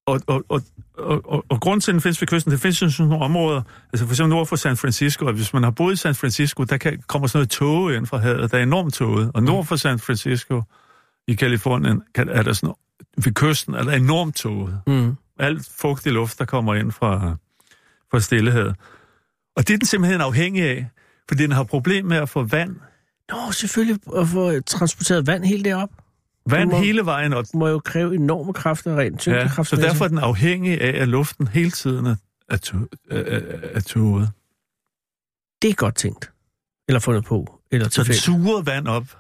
Og, 0.07 0.21
og, 0.27 0.45
og, 0.49 0.63
og, 0.99 1.23
og, 1.25 1.45
og 1.49 1.61
grunden 1.61 1.81
til, 1.81 1.91
at 1.91 1.93
den 1.93 2.01
findes 2.01 2.21
ved 2.21 2.29
kysten, 2.29 2.53
det 2.53 2.61
findes 2.61 2.83
jo 2.83 2.91
sådan 2.91 3.09
nogle 3.09 3.25
områder, 3.25 3.63
altså 3.93 4.07
for 4.07 4.13
eksempel 4.13 4.31
nord 4.31 4.47
for 4.47 4.57
San 4.57 4.77
Francisco, 4.77 5.27
og 5.27 5.33
hvis 5.33 5.53
man 5.53 5.63
har 5.63 5.71
boet 5.71 5.93
i 5.93 5.97
San 5.97 6.15
Francisco, 6.15 6.65
der 6.65 6.77
kan, 6.77 7.03
kommer 7.07 7.29
sådan 7.29 7.39
noget 7.39 7.51
tåge 7.51 7.97
ind 7.97 8.07
fra 8.07 8.19
havet, 8.19 8.51
der 8.51 8.59
er 8.59 8.63
enormt 8.63 8.95
tåget, 8.95 9.31
og 9.35 9.43
nord 9.43 9.65
for 9.65 9.77
San 9.77 9.99
Francisco 9.99 10.63
i 11.29 11.35
Kalifornien, 11.35 12.03
kan, 12.15 12.29
er 12.29 12.43
der 12.43 12.53
sådan, 12.53 12.75
ved 13.25 13.33
kysten 13.33 13.75
er 13.75 13.83
der 13.83 13.93
enormt 13.93 14.37
tåget. 14.37 14.81
Mm. 14.87 15.17
alt 15.39 15.69
fugtig 15.79 16.13
luft, 16.13 16.39
der 16.39 16.45
kommer 16.45 16.75
ind 16.75 16.93
fra, 16.93 17.37
fra 18.11 18.21
stillehavet. 18.21 18.77
Og 19.57 19.69
det 19.69 19.75
er 19.75 19.79
den 19.79 19.87
simpelthen 19.87 20.21
afhængig 20.21 20.63
af, 20.63 20.89
fordi 21.29 21.43
den 21.43 21.53
har 21.53 21.65
problem 21.65 22.05
med 22.05 22.17
at 22.17 22.29
få 22.29 22.43
vand, 22.43 22.77
Nå, 23.31 23.53
selvfølgelig 23.53 24.01
at 24.17 24.29
få 24.29 24.61
transporteret 24.61 25.27
vand 25.27 25.45
helt 25.45 25.65
derop. 25.65 25.91
Vand 26.51 26.71
må- 26.71 26.79
hele 26.79 27.05
vejen 27.05 27.33
op. 27.33 27.45
Det 27.45 27.55
må 27.55 27.69
jo 27.69 27.79
kræve 27.79 28.15
enorme 28.15 28.53
kræfter 28.53 28.97
rent 28.99 29.15
Ja, 29.15 29.19
tyngdekraft. 29.19 29.69
så 29.69 29.77
derfor 29.77 30.05
er 30.05 30.09
den 30.09 30.19
afhængig 30.19 30.81
af, 30.81 31.03
at 31.03 31.09
luften 31.09 31.47
hele 31.49 31.71
tiden 31.71 32.07
er, 32.07 32.17
er, 32.49 32.59
er, 33.11 33.19
er, 33.21 33.41
er 33.75 33.81
tåget. 33.81 34.31
Det 35.63 35.71
er 35.71 35.75
godt 35.75 35.95
tænkt. 35.95 36.31
Eller 36.89 36.99
fundet 37.01 37.25
på. 37.25 37.61
Eller 37.71 37.89
Så 37.89 38.03
den 38.03 38.15
suger 38.15 38.63
vand 38.63 38.89
op 38.89 39.17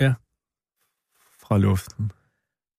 Ja. 0.00 0.12
fra 1.40 1.58
luften. 1.58 2.12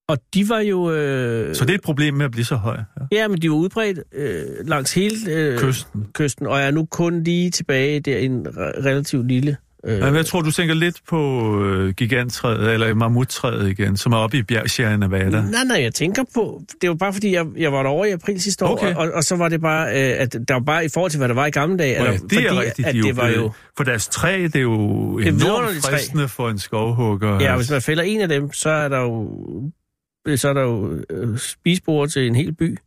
Og 0.07 0.17
de 0.33 0.49
var 0.49 0.59
jo... 0.59 0.91
Øh, 0.91 1.55
Så 1.55 1.65
det 1.65 1.71
er 1.71 1.75
et 1.75 1.81
problem 1.81 2.13
med 2.13 2.25
at 2.25 2.31
blive 2.31 2.45
så 2.45 2.55
høj. 2.55 2.77
Ja. 2.77 3.05
Ja, 3.17 3.27
men 3.27 3.41
de 3.41 3.49
var 3.49 3.55
udbredt 3.55 3.99
øh, 4.11 4.45
langs 4.67 4.93
hele 4.93 5.15
øh, 5.33 5.59
Kysten. 5.59 6.07
kysten, 6.13 6.47
og 6.47 6.59
er 6.59 6.71
nu 6.71 6.85
kun 6.85 7.23
lige 7.23 7.51
tilbage 7.51 7.99
der 7.99 8.17
i 8.17 8.25
en 8.25 8.47
re- 8.47 8.51
relativt 8.85 9.27
lille... 9.27 9.57
Øh, 9.87 9.99
Men 9.99 10.15
jeg 10.15 10.25
tror, 10.25 10.41
du 10.41 10.51
tænker 10.51 10.75
lidt 10.75 10.97
på 11.07 11.19
øh, 11.63 11.93
giganttræet, 11.93 12.73
eller 12.73 12.93
mammuttræet 12.93 13.69
igen, 13.69 13.97
som 13.97 14.13
er 14.13 14.17
oppe 14.17 14.37
i 14.37 14.43
bjergsjæren 14.43 14.99
Nevada. 14.99 15.41
Nej, 15.41 15.63
nej, 15.63 15.81
jeg 15.81 15.93
tænker 15.93 16.23
på... 16.33 16.61
Det 16.81 16.89
var 16.89 16.95
bare 16.95 17.13
fordi, 17.13 17.33
jeg, 17.33 17.45
jeg 17.57 17.71
var 17.71 17.83
derovre 17.83 18.09
i 18.09 18.11
april 18.11 18.41
sidste 18.41 18.65
år, 18.65 18.69
Okay. 18.73 18.95
og, 18.95 19.11
og 19.13 19.23
så 19.23 19.35
var 19.35 19.49
det 19.49 19.61
bare, 19.61 19.87
øh, 19.89 20.21
at 20.21 20.33
der 20.47 20.53
var 20.53 20.59
bare 20.61 20.85
i 20.85 20.89
forhold 20.93 21.11
til, 21.11 21.17
hvad 21.17 21.27
der 21.27 21.33
var 21.35 21.45
i 21.45 21.49
gamle 21.51 21.77
dage, 21.77 21.91
Ja, 21.91 21.97
eller, 21.97 22.11
det 22.27 22.37
er 22.45 22.49
fordi, 22.49 22.59
rigtigt, 22.61 22.87
at 22.87 22.93
de 22.93 22.99
er 22.99 23.03
det 23.03 23.17
var 23.17 23.27
jo... 23.29 23.51
For 23.77 23.83
deres 23.83 24.07
træ, 24.07 24.41
det 24.43 24.55
er 24.55 24.59
jo 24.59 25.17
et 25.19 25.27
enormt 25.27 25.85
fristende 25.85 26.27
for 26.27 26.49
en 26.49 26.59
skovhugger. 26.59 27.41
Ja, 27.41 27.51
og 27.51 27.57
hvis 27.57 27.71
man 27.71 27.81
fælder 27.81 28.03
en 28.03 28.21
af 28.21 28.27
dem, 28.29 28.53
så 28.53 28.69
er 28.69 28.89
der 28.89 28.99
jo, 28.99 29.29
så 30.35 30.49
er 30.49 30.53
der 30.53 30.61
jo 30.61 30.97
øh, 31.09 31.37
spisbord 31.37 32.09
til 32.09 32.27
en 32.27 32.35
hel 32.35 32.53
by. 32.55 32.77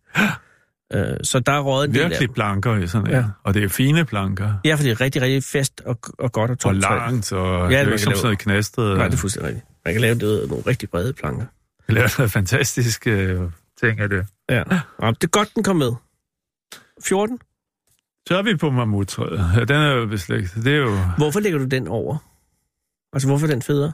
Øh, 0.93 1.17
så 1.23 1.41
der 1.41 1.53
er 1.53 1.61
røget 1.61 1.89
en 1.89 1.95
del 1.95 2.03
af 2.03 2.11
Virkelig 2.11 2.35
planker 2.35 2.77
i 2.77 2.87
sådan. 2.87 3.11
Ja. 3.11 3.25
Og 3.45 3.55
det 3.55 3.65
er 3.65 3.69
fine 3.69 4.05
planker. 4.05 4.55
Ja, 4.65 4.75
for 4.75 4.83
det 4.83 4.91
er 4.93 5.01
rigtig, 5.01 5.23
rigtig 5.23 5.45
fast 5.45 5.81
og, 5.87 5.99
og 6.19 6.33
godt 6.33 6.51
og 6.51 6.55
Og 6.55 6.59
tungt 6.59 6.83
træ. 6.85 6.97
langt, 6.97 7.33
og 7.33 7.73
Ja, 7.73 7.79
det 7.81 7.87
er 7.89 7.93
ikke 7.93 7.99
som 7.99 8.11
lave- 8.11 8.17
sådan 8.17 8.27
noget 8.27 8.39
knastret. 8.39 8.97
Nej, 8.97 9.09
det 9.09 9.15
er 9.15 9.19
fuldstændig 9.19 9.49
rigtigt. 9.49 9.67
Man 9.85 9.95
kan 9.95 10.01
lave 10.01 10.15
det, 10.15 10.49
nogle 10.49 10.65
rigtig 10.67 10.91
brede 10.91 11.13
planker. 11.13 11.47
Det 11.87 11.95
laver 11.95 12.09
noget 12.19 12.33
fantastiske 12.33 13.11
øh, 13.11 13.51
ting 13.81 14.01
af 14.01 14.09
det. 14.09 14.27
Ja. 14.51 14.57
ja. 14.57 14.63
Det 15.11 15.25
er 15.25 15.27
godt, 15.27 15.55
den 15.55 15.63
kom 15.63 15.77
med. 15.77 15.93
14. 17.05 17.39
Så 18.29 18.37
er 18.39 18.43
vi 18.43 18.57
på 18.57 18.71
mammuttræet. 18.71 19.51
Ja, 19.57 19.61
den 19.65 19.77
er 19.77 19.93
jo 19.93 20.07
beslægtet. 20.07 20.65
Det 20.65 20.73
er 20.73 20.77
jo... 20.79 20.99
Hvorfor 21.17 21.41
lægger 21.41 21.59
du 21.59 21.65
den 21.65 21.89
over? 21.89 22.17
Altså, 23.13 23.29
hvorfor 23.29 23.47
er 23.47 23.51
den 23.51 23.63
federe? 23.63 23.93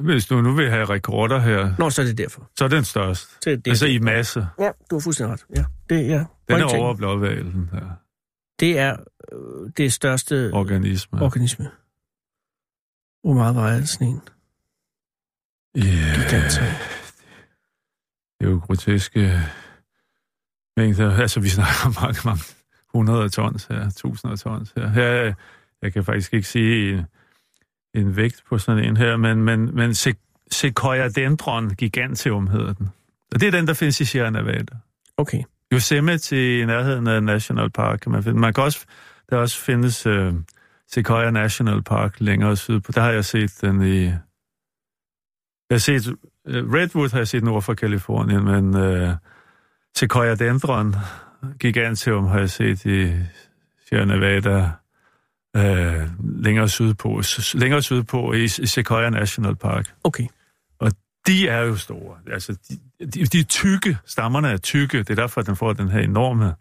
Hvis 0.00 0.26
du 0.26 0.40
nu 0.40 0.52
vil 0.52 0.70
have 0.70 0.84
rekorder 0.84 1.38
her, 1.38 1.72
Nå, 1.78 1.90
så 1.90 2.02
er 2.02 2.06
det 2.06 2.18
derfor. 2.18 2.50
så 2.58 2.64
er 2.64 2.68
den 2.68 2.84
størst. 2.84 3.30
Så 3.44 3.50
er 3.50 3.56
det, 3.56 3.66
Altså 3.68 3.86
i 3.86 3.98
masse. 3.98 4.46
Ja, 4.60 4.70
du 4.90 4.94
har 4.96 5.00
fuldstændig 5.00 5.32
ret. 5.32 5.44
Ja, 5.56 5.64
det, 5.88 6.08
ja. 6.08 6.24
Den 6.48 6.60
er 6.60 6.78
over 6.78 6.94
blåvalen 6.94 7.70
her. 7.72 7.90
Det 8.60 8.78
er 8.78 8.96
øh, 9.32 9.70
det 9.76 9.92
største 9.92 10.50
Organisme. 10.52 11.22
organisme. 11.22 11.70
Hvor 13.22 13.34
meget 13.34 13.54
vejer 13.54 13.84
sådan 13.84 14.06
en? 14.06 14.20
Yeah. 15.76 16.14
Gigantræ. 16.14 16.64
Det 18.40 18.46
er 18.46 18.50
jo 18.50 18.60
groteske 18.66 19.40
mængder. 20.76 21.16
Altså, 21.16 21.40
vi 21.40 21.48
snakker 21.48 21.86
om 21.86 21.94
mange, 22.02 22.20
mange 22.24 22.42
hundrede 22.94 23.28
tons 23.28 23.64
her, 23.64 23.90
tusinder 23.90 24.36
tons 24.36 24.72
her. 24.76 24.88
her 24.88 25.34
jeg 25.82 25.92
kan 25.92 26.04
faktisk 26.04 26.34
ikke 26.34 26.48
sige 26.48 26.92
en, 26.94 27.04
en 27.94 28.16
vægt 28.16 28.42
på 28.48 28.58
sådan 28.58 28.84
en 28.84 28.96
her, 28.96 29.16
men, 29.16 29.42
men, 29.42 29.74
men 29.74 29.94
Se- 29.94 30.14
Sequoia 30.50 31.08
dendron 31.08 31.70
giganteum 31.70 32.46
hedder 32.46 32.72
den. 32.72 32.90
Og 33.34 33.40
det 33.40 33.46
er 33.46 33.50
den, 33.50 33.66
der 33.66 33.74
findes 33.74 34.00
i 34.00 34.04
Sierra 34.04 34.30
Nevada. 34.30 34.76
Okay. 35.16 35.42
Yosemite 35.72 36.60
i 36.60 36.64
nærheden 36.64 37.06
af 37.06 37.22
National 37.22 37.70
Park 37.70 37.98
kan 37.98 38.12
man 38.12 38.22
finde. 38.22 38.40
Man 38.40 38.54
kan 38.54 38.64
også, 38.64 38.86
der 39.30 39.36
også 39.36 39.60
findes 39.60 40.06
øh, 40.06 40.34
Sequoia 40.88 41.30
National 41.30 41.82
Park 41.82 42.20
længere 42.20 42.56
sydpå. 42.56 42.92
Der 42.92 43.00
har 43.00 43.10
jeg 43.10 43.24
set 43.24 43.58
den 43.60 43.82
i... 43.82 44.04
Jeg 44.04 44.14
har 45.70 45.78
set... 45.78 46.16
Øh, 46.46 46.72
Redwood 46.72 47.10
har 47.10 47.18
jeg 47.18 47.28
set 47.28 47.44
nord 47.44 47.62
for 47.62 47.74
Kalifornien, 47.74 48.44
men 48.44 48.76
øh, 48.76 49.14
Sequoia 49.96 50.34
dendron 50.34 50.94
Gigantium, 51.60 52.26
har 52.26 52.38
jeg 52.38 52.50
set 52.50 52.84
i 52.84 53.12
Sierra 53.88 54.04
Nevada 54.04 54.70
øh, 55.56 56.08
længere 56.44 56.68
sydpå, 56.68 57.22
længere 57.54 57.82
sydpå 57.82 58.32
i, 58.32 58.44
i 58.44 58.66
Sequoia 58.66 59.10
National 59.10 59.56
Park. 59.56 59.94
Okay. 60.04 60.26
De 61.26 61.48
er 61.48 61.60
jo 61.60 61.76
store. 61.76 62.16
Altså, 62.32 62.56
de, 62.68 63.06
de, 63.06 63.26
de 63.26 63.40
er 63.40 63.44
tykke. 63.44 63.98
Stammerne 64.06 64.48
er 64.48 64.56
tykke. 64.56 64.98
Det 64.98 65.10
er 65.10 65.14
derfor, 65.14 65.40
at 65.40 65.46
den 65.46 65.56
får 65.56 65.72
den 65.72 65.88
her 65.88 66.00
enorme 66.00 66.54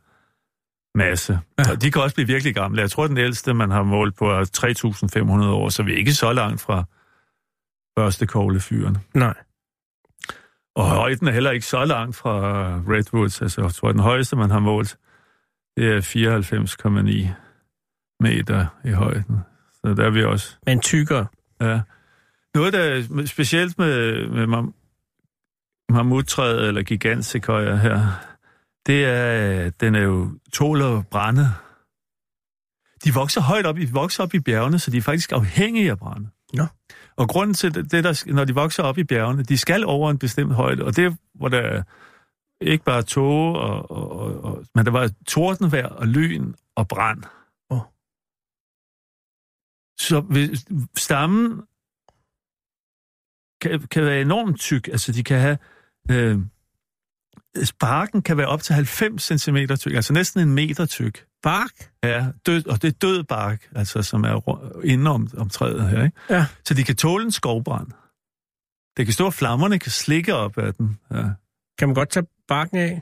masse. 0.96 1.40
Ja. 1.60 1.72
Og 1.72 1.82
de 1.82 1.92
kan 1.92 2.02
også 2.02 2.16
blive 2.16 2.28
virkelig 2.28 2.56
gamle. 2.56 2.82
Jeg 2.82 2.92
tror, 2.92 3.08
den 3.08 3.18
ældste, 3.18 3.54
man 3.54 3.72
har 3.72 3.84
målt 3.84 4.16
på, 4.16 4.30
er 4.32 5.44
3.500 5.44 5.46
år, 5.46 5.70
så 5.70 5.84
vi 5.84 5.94
er 5.94 5.98
ikke 5.98 6.14
så 6.14 6.34
langt 6.34 6.62
fra 6.62 6.84
første 8.00 8.28
koglefyren. 8.28 8.98
Nej. 9.14 9.34
Og 10.76 10.90
højden 10.90 11.28
er 11.28 11.32
heller 11.32 11.52
ikke 11.52 11.66
så 11.66 11.86
langt 11.86 12.16
fra 12.16 12.40
Redwoods. 12.90 13.42
Altså, 13.42 13.62
jeg 13.62 13.74
tror, 13.74 13.92
den 13.92 14.02
højeste, 14.02 14.36
man 14.36 14.50
har 14.52 14.60
målt, 14.60 14.98
det 15.78 15.92
er 15.92 16.02
94,9 16.02 17.34
meter 18.20 18.66
i 18.84 18.92
højden. 18.92 19.40
Så 19.74 19.94
der 19.94 20.06
er 20.06 20.10
vi 20.10 20.24
også 20.24 20.56
Men 20.66 20.80
tykkere. 20.80 21.28
Ja. 21.62 21.80
Noget, 22.56 22.74
der 22.74 22.80
er 22.80 23.26
specielt 23.26 23.78
med, 23.78 24.28
med 24.28 24.48
mam, 24.48 24.74
mammuttræet 25.90 26.68
eller 26.68 26.84
gigantsequoia 26.84 27.76
her, 27.76 28.00
det 28.86 29.06
er, 29.06 29.70
den 29.70 29.96
er 29.96 30.02
jo 30.02 30.32
tåler 30.54 31.04
brænde. 31.12 31.50
de 33.04 33.14
vokser 33.14 33.42
højt 33.42 33.66
op, 33.66 33.76
de 33.76 33.92
vokser 33.92 34.24
op 34.24 34.34
i 34.34 34.40
bjergene, 34.40 34.80
så 34.80 34.92
de 34.92 34.98
er 34.98 35.02
faktisk 35.02 35.32
afhængige 35.32 35.92
af 35.92 35.98
brænde. 36.00 36.30
Nå. 36.54 36.66
Og 37.16 37.30
grunden 37.30 37.54
til 37.54 37.76
det, 37.76 38.04
der, 38.04 38.34
når 38.34 38.46
de 38.46 38.56
vokser 38.56 38.84
op 38.84 38.98
i 38.98 39.04
bjergene, 39.04 39.44
de 39.44 39.58
skal 39.58 39.86
over 39.86 40.12
en 40.12 40.20
bestemt 40.20 40.54
højde, 40.54 40.84
og 40.84 40.96
det 40.96 41.18
hvor 41.34 41.48
der 41.48 41.84
ikke 42.62 42.84
bare 42.84 43.04
tåge, 43.04 43.60
og, 43.60 43.92
og, 43.92 44.12
og, 44.12 44.44
og, 44.44 44.66
men 44.76 44.86
der 44.86 44.92
var 44.92 45.10
tordenvejr 45.28 45.88
og 45.88 46.08
lyn 46.08 46.54
og 46.76 46.88
brand. 46.88 47.24
Åh. 47.70 47.82
Så 50.00 50.20
hvis 50.20 50.66
stammen 50.98 51.62
kan, 53.70 53.82
kan 53.92 54.06
være 54.06 54.22
enormt 54.22 54.60
tyk, 54.60 54.88
altså 54.88 55.12
de 55.12 55.24
kan 55.24 55.40
have... 55.40 55.58
Øh, 56.12 56.40
barken 57.80 58.22
kan 58.22 58.38
være 58.38 58.48
op 58.48 58.64
til 58.64 58.76
90 58.76 59.42
cm 59.42 59.58
tyk, 59.80 59.94
altså 59.94 60.14
næsten 60.14 60.42
en 60.42 60.54
meter 60.56 60.86
tyk. 60.86 61.26
Bark? 61.44 61.90
Ja, 62.04 62.26
død, 62.46 62.68
og 62.68 62.82
det 62.82 62.88
er 62.88 62.92
død 62.92 63.24
bark, 63.24 63.70
altså, 63.76 64.02
som 64.02 64.24
er 64.24 64.82
inde 64.84 65.12
om, 65.12 65.28
om 65.38 65.50
træet 65.50 65.90
her. 65.90 66.04
Ikke? 66.04 66.18
Ja. 66.30 66.46
Så 66.66 66.74
de 66.74 66.84
kan 66.84 66.96
tåle 66.96 67.26
en 67.26 67.32
skovbrand. 67.32 67.88
Det 68.98 69.06
kan 69.06 69.14
stå, 69.14 69.28
at 69.28 69.34
flammerne 69.34 69.80
kan 69.80 69.92
slikke 69.92 70.36
op 70.36 70.58
af 70.58 70.74
den. 70.74 70.98
Ja. 71.12 71.24
Kan 71.80 71.88
man 71.88 71.96
godt 71.96 72.10
tage 72.10 72.26
barken 72.48 72.78
af, 72.78 73.02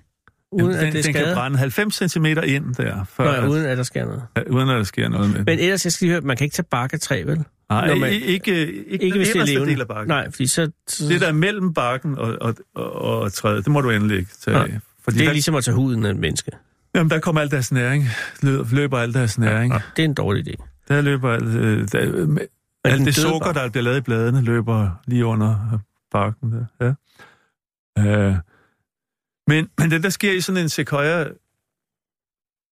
uden 0.51 0.65
Jamen, 0.65 0.75
at 0.77 0.85
den, 0.85 0.93
det 0.93 1.05
den 1.05 1.13
kan 1.13 1.21
skader? 1.21 1.35
brænde 1.35 1.57
90 1.57 2.11
cm 2.11 2.25
ind 2.25 2.75
der, 2.75 3.03
før, 3.03 3.23
Nå, 3.25 3.31
ja, 3.31 3.47
uden 3.47 3.65
at 3.65 3.77
der 3.77 3.83
sker 3.83 4.05
noget. 4.05 4.23
ja, 4.37 4.41
uden 4.41 4.69
at 4.69 4.77
der 4.77 4.83
sker 4.83 5.09
noget 5.09 5.29
med. 5.29 5.43
Men 5.45 5.59
ellers, 5.59 5.85
jeg 5.85 5.91
skal 5.91 6.05
lige 6.05 6.13
høre, 6.13 6.21
man 6.21 6.37
kan 6.37 6.45
ikke 6.45 6.53
tage 6.53 6.67
bark 6.71 6.93
af 6.93 6.99
træ, 6.99 7.23
vel? 7.23 7.43
Nej, 7.73 7.87
når 7.87 7.95
man- 7.95 8.11
ikke, 8.11 8.25
ikke, 8.27 8.61
ikke, 8.85 9.05
Ikke 9.05 9.17
hvis 9.17 9.27
det 9.27 9.31
er 9.31 9.35
inderste 9.35 9.53
levende. 9.53 9.71
del 9.71 9.81
af 9.81 9.87
barken. 9.87 10.07
Nej, 10.07 10.31
fordi 10.31 10.47
så... 10.47 10.71
så 10.87 11.07
Det 11.07 11.21
der 11.21 11.27
er 11.27 11.31
mellem 11.33 11.73
barken 11.73 12.17
og, 12.17 12.37
og, 12.41 12.55
og, 12.75 12.91
og 12.93 13.33
træet, 13.33 13.65
det 13.65 13.71
må 13.73 13.81
du 13.81 13.89
endelig 13.89 14.17
ikke 14.17 14.31
tage 14.45 14.57
Ja. 14.57 14.65
Fordi 15.03 15.17
det 15.17 15.23
er 15.23 15.27
der, 15.27 15.33
ligesom 15.33 15.55
at 15.55 15.63
tage 15.63 15.75
huden 15.75 16.05
af 16.05 16.09
et 16.09 16.17
menneske. 16.17 16.51
jamen, 16.95 17.09
der 17.09 17.19
kommer 17.19 17.41
al 17.41 17.51
deres 17.51 17.71
næring. 17.71 18.05
Løb, 18.41 18.71
løber 18.71 18.99
al 18.99 19.13
deres 19.13 19.37
næring. 19.37 19.73
Ja, 19.73 19.79
det 19.95 20.03
er 20.03 20.07
en 20.07 20.13
dårlig 20.13 20.47
idé. 20.47 20.53
Der 20.87 21.01
løber 21.01 21.31
alt, 21.33 21.43
øh, 21.55 21.87
der, 21.91 22.25
Men 22.25 22.39
alt 22.83 22.97
den 22.97 23.05
det 23.05 23.15
sukker, 23.15 23.39
bark- 23.53 23.55
der 23.55 23.69
bliver 23.69 23.83
lavet 23.83 23.97
i 23.97 24.01
bladene, 24.01 24.41
løber 24.41 24.89
lige 25.07 25.25
under 25.25 25.79
barken 26.11 26.51
der. 26.79 26.93
Ja. 27.97 28.29
Øh, 28.29 28.35
men, 29.47 29.69
men 29.77 29.91
det, 29.91 30.03
der 30.03 30.09
sker 30.09 30.31
i 30.31 30.41
sådan 30.41 30.61
en 30.61 30.69
sequoia 30.69 31.25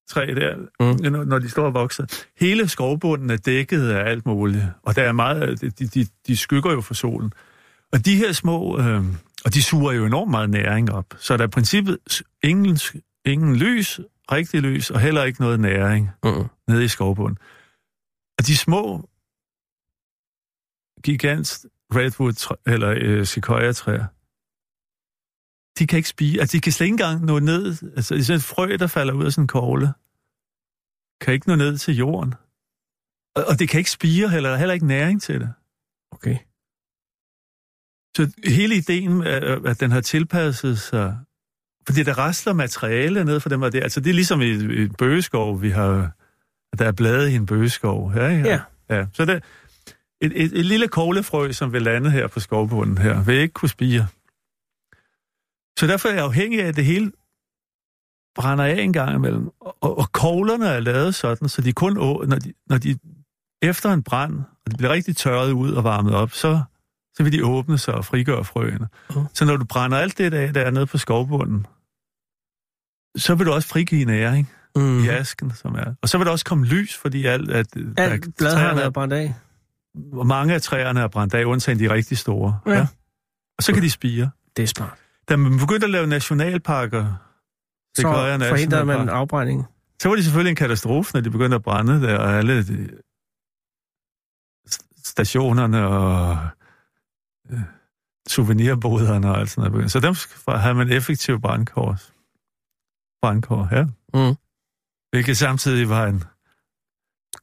træ 0.10 0.26
der, 0.36 0.56
Mm. 0.80 1.12
når, 1.28 1.40
de 1.40 1.50
står 1.50 1.66
og 1.66 1.74
vokser, 1.74 2.06
hele 2.40 2.68
skovbunden 2.68 3.30
er 3.30 3.38
dækket 3.38 3.90
af 3.90 4.10
alt 4.10 4.26
muligt, 4.26 4.64
og 4.84 4.96
der 4.96 5.04
er 5.04 5.12
meget, 5.12 5.62
de, 5.62 5.70
de, 5.70 6.08
de 6.28 6.38
skygger 6.38 6.72
jo 6.72 6.82
for 6.82 6.94
solen. 6.94 7.34
Og 7.94 8.06
de 8.06 8.16
her 8.16 8.32
små, 8.32 8.80
øh, 8.80 9.04
og 9.46 9.54
de 9.54 9.64
suger 9.64 9.92
jo 9.92 10.06
enormt 10.06 10.32
meget 10.32 10.50
næring 10.50 10.92
op, 10.92 11.06
så 11.18 11.38
der 11.38 11.44
er 11.44 11.48
i 11.48 11.50
princippet 11.50 11.98
ingen, 12.44 12.78
ingen 13.26 13.56
lys, 13.56 14.00
rigtig 14.32 14.62
lys, 14.62 14.90
og 14.90 15.00
heller 15.00 15.24
ikke 15.24 15.42
noget 15.42 15.60
næring 15.60 16.10
Mm. 16.24 16.46
nede 16.68 16.84
i 16.86 16.88
skovbunden. 16.88 17.38
Og 18.40 18.48
de 18.48 18.58
små 18.58 19.10
gigant 21.04 21.66
redwood 21.96 22.56
eller 22.68 22.94
øh, 23.02 23.26
sequoia 23.26 23.72
træer, 23.72 24.06
de 25.80 25.88
kan 25.88 25.98
ikke 25.98 26.10
spige, 26.10 26.40
altså 26.40 26.58
de 26.58 26.62
kan 26.62 26.72
slet 26.72 26.86
ikke 26.86 26.94
engang 26.94 27.26
nå 27.26 27.40
ned, 27.40 27.66
altså 27.96 28.14
det 28.14 28.22
er 28.22 28.26
sådan 28.26 28.38
et 28.38 28.44
frø, 28.44 28.78
der 28.80 28.88
falder 28.88 29.14
ud 29.14 29.26
af 29.26 29.32
sådan 29.32 29.44
en 29.44 29.48
kogle, 29.48 29.94
kan 31.22 31.34
ikke 31.34 31.48
nå 31.48 31.56
ned 31.56 31.78
til 31.78 31.96
jorden. 31.96 32.34
Og, 33.36 33.44
og 33.48 33.60
det 33.60 33.70
kan 33.70 33.78
ikke 33.78 33.92
spire 33.92 34.30
heller, 34.30 34.50
der 34.50 34.56
er 34.56 34.60
heller 34.60 34.74
ikke 34.74 34.88
næring 34.88 35.22
til 35.22 35.40
det. 35.40 35.54
Okay. 36.12 36.38
Så 38.18 38.32
hele 38.48 38.76
ideen, 38.76 39.22
er, 39.22 39.60
at 39.66 39.80
den 39.80 39.92
har 39.92 40.02
tilpasset 40.02 40.80
sig, 40.80 41.18
fordi 41.88 42.04
der 42.04 42.18
rastler 42.18 42.54
materiale 42.54 43.24
ned 43.24 43.40
for 43.40 43.50
dem, 43.50 43.62
og 43.62 43.72
det, 43.74 43.84
altså 43.84 44.00
det 44.00 44.10
er 44.10 44.14
ligesom 44.14 44.42
i 44.42 44.46
i 44.46 44.84
en 44.84 44.94
bøgeskov, 44.94 45.62
vi 45.62 45.70
har, 45.70 46.12
der 46.80 46.86
er 46.86 46.92
blade 46.92 47.32
i 47.32 47.36
en 47.36 47.46
bøgeskov. 47.46 48.12
Ja, 48.16 48.28
ja. 48.28 48.40
Ja. 48.40 48.62
ja. 48.96 49.06
Så 49.14 49.26
det, 49.26 49.44
et, 50.22 50.44
et, 50.44 50.60
et 50.60 50.66
lille 50.66 50.88
koglefrø, 50.88 51.52
som 51.52 51.74
vil 51.74 51.82
lande 51.82 52.12
her 52.12 52.28
på 52.28 52.40
skovbunden 52.40 52.98
her, 52.98 53.24
vil 53.24 53.36
ikke 53.36 53.54
kunne 53.54 53.70
spire. 53.70 54.08
Så 55.82 55.88
derfor 55.88 56.10
er 56.10 56.14
jeg 56.14 56.24
afhængig 56.24 56.64
af, 56.64 56.68
at 56.68 56.76
det 56.76 56.86
hele 56.86 57.12
brænder 58.36 58.66
af 58.66 58.82
en 58.82 58.94
gang 58.94 59.16
imellem. 59.16 59.50
Og, 59.62 59.78
og, 59.82 59.98
og 59.98 60.12
koglerne 60.12 60.66
er 60.68 60.80
lavet 60.80 61.16
sådan, 61.16 61.50
så 61.50 61.62
de 61.62 61.74
kun, 61.74 61.98
å- 61.98 62.26
når 62.26 62.40
de, 62.40 62.54
når 62.70 62.78
de 62.78 63.00
efter 63.62 63.94
en 63.94 64.04
brand, 64.04 64.40
og 64.66 64.72
de 64.72 64.78
bliver 64.78 64.92
rigtig 64.92 65.16
tørret 65.18 65.52
ud 65.52 65.74
og 65.74 65.84
varmet 65.84 66.14
op, 66.16 66.32
så, 66.32 66.62
så 67.18 67.24
vil 67.24 67.32
de 67.34 67.46
åbne 67.46 67.78
sig 67.78 67.94
og 67.94 68.06
frigøre 68.06 68.44
frøene. 68.46 68.88
Mhm. 69.10 69.26
Så 69.34 69.46
når 69.46 69.58
du 69.58 69.66
brænder 69.66 69.98
alt 69.98 70.18
det 70.18 70.34
af, 70.34 70.54
der 70.54 70.62
er 70.62 70.72
nede 70.72 70.86
på 70.86 70.98
skovbunden, 70.98 71.68
så 73.18 73.36
vil 73.36 73.46
du 73.48 73.52
også 73.52 73.68
frigive 73.68 74.06
næring 74.06 74.50
Mm. 74.76 75.04
i 75.04 75.08
asken, 75.08 75.52
som 75.56 75.76
er. 75.76 75.94
Og 76.02 76.10
så 76.10 76.18
vil 76.18 76.26
der 76.26 76.32
også 76.32 76.46
komme 76.46 76.66
lys, 76.66 76.98
fordi 76.98 77.26
alt, 77.26 77.52
at, 77.52 77.68
Alt 77.98 78.38
blad 78.38 78.56
har 78.56 78.76
været 78.76 78.94
brændt 78.94 79.14
af. 79.14 79.34
og 80.14 80.28
mange 80.28 80.54
af 80.54 80.62
træerne 80.62 81.00
er 81.02 81.08
brændt 81.08 81.34
af, 81.34 81.44
undtagen 81.46 81.80
de 81.80 81.90
rigtig 81.94 82.18
store. 82.18 82.60
Ja. 82.68 82.88
Og 83.58 83.64
så 83.64 83.74
kan 83.74 83.84
de 83.84 83.90
spire. 83.90 84.30
Det 84.58 84.64
er 84.64 84.68
smart. 84.68 84.98
Da 85.32 85.36
man 85.38 85.58
begyndte 85.60 85.86
at 85.86 85.90
lave 85.92 86.08
nationalparker, 86.08 87.04
Så 87.96 88.02
Sequoia 88.02 88.50
forhindrer 88.50 88.84
man 88.84 89.10
afbrænding. 89.10 89.66
så 90.02 90.10
var 90.10 90.16
det 90.16 90.24
selvfølgelig 90.26 90.50
en 90.50 90.56
katastrofe, 90.56 91.12
når 91.14 91.22
de 91.22 91.30
begyndte 91.30 91.56
at 91.56 91.64
brænde 91.64 92.02
der, 92.02 92.18
og 92.18 92.30
alle 92.34 92.68
de, 92.68 92.90
st- 94.70 95.02
stationerne 95.06 95.88
og 95.88 96.38
øh, 97.52 97.60
souvenirboderne 98.28 99.32
og 99.32 99.40
alt 99.40 99.50
sådan 99.50 99.72
noget. 99.72 99.92
Så 99.92 100.00
dem 100.00 100.16
havde 100.60 100.76
man 100.76 100.92
effektiv 100.92 101.42
brandkår. 101.42 101.96
Brandkår, 103.22 103.68
ja. 103.72 103.84
Mm. 104.14 104.36
Hvilket 105.12 105.38
samtidig 105.38 105.90
var 105.90 106.06
en 106.08 106.24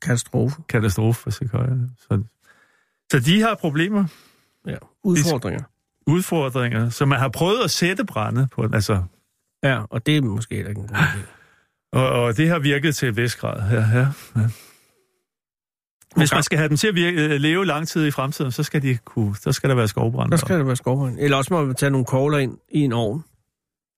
Katastrofe. 0.02 0.62
katastrofe 0.68 1.20
for 1.22 1.30
Sequoia. 1.30 1.76
Så, 1.98 2.22
så 3.12 3.20
de 3.20 3.40
har 3.40 3.54
problemer, 3.54 4.04
Ja. 4.66 4.76
Udfordringer. 5.04 5.64
Udfordringer, 6.08 6.88
så 6.90 7.06
man 7.06 7.18
har 7.18 7.28
prøvet 7.28 7.64
at 7.64 7.70
sætte 7.70 8.04
brænde 8.04 8.48
på 8.52 8.68
altså, 8.72 9.02
Ja, 9.62 9.82
og 9.90 10.06
det 10.06 10.16
er 10.16 10.22
måske 10.22 10.54
ikke 10.54 10.70
en 10.70 10.74
god 10.76 10.88
idé. 10.88 11.18
og, 11.92 12.08
og 12.08 12.36
det 12.36 12.48
har 12.48 12.58
virket 12.58 12.96
til 12.96 13.08
et 13.08 13.16
vis 13.16 13.36
grad. 13.36 13.70
Ja, 13.70 13.98
ja, 13.98 14.06
ja. 14.36 14.48
Hvis 16.16 16.32
man 16.32 16.42
skal 16.42 16.58
have 16.58 16.68
dem 16.68 16.76
til 16.76 16.88
at 16.88 16.94
virke, 16.94 17.24
øh, 17.24 17.30
leve 17.30 17.66
lang 17.66 17.88
tid 17.88 18.06
i 18.06 18.10
fremtiden, 18.10 18.52
så 18.52 18.62
skal, 18.62 18.82
de 18.82 18.96
kunne, 18.96 19.36
så 19.36 19.52
skal 19.52 19.70
der 19.70 19.76
være 19.76 19.88
skovbrand. 19.88 20.30
Der 20.30 20.36
skal 20.36 20.58
det 20.58 20.66
være 20.66 20.76
skovbrand. 20.76 21.16
Eller 21.18 21.36
også 21.36 21.54
må 21.54 21.64
man 21.64 21.74
tage 21.74 21.90
nogle 21.90 22.06
kogler 22.06 22.38
ind 22.38 22.58
i 22.68 22.78
en 22.80 22.92
ovn. 22.92 23.24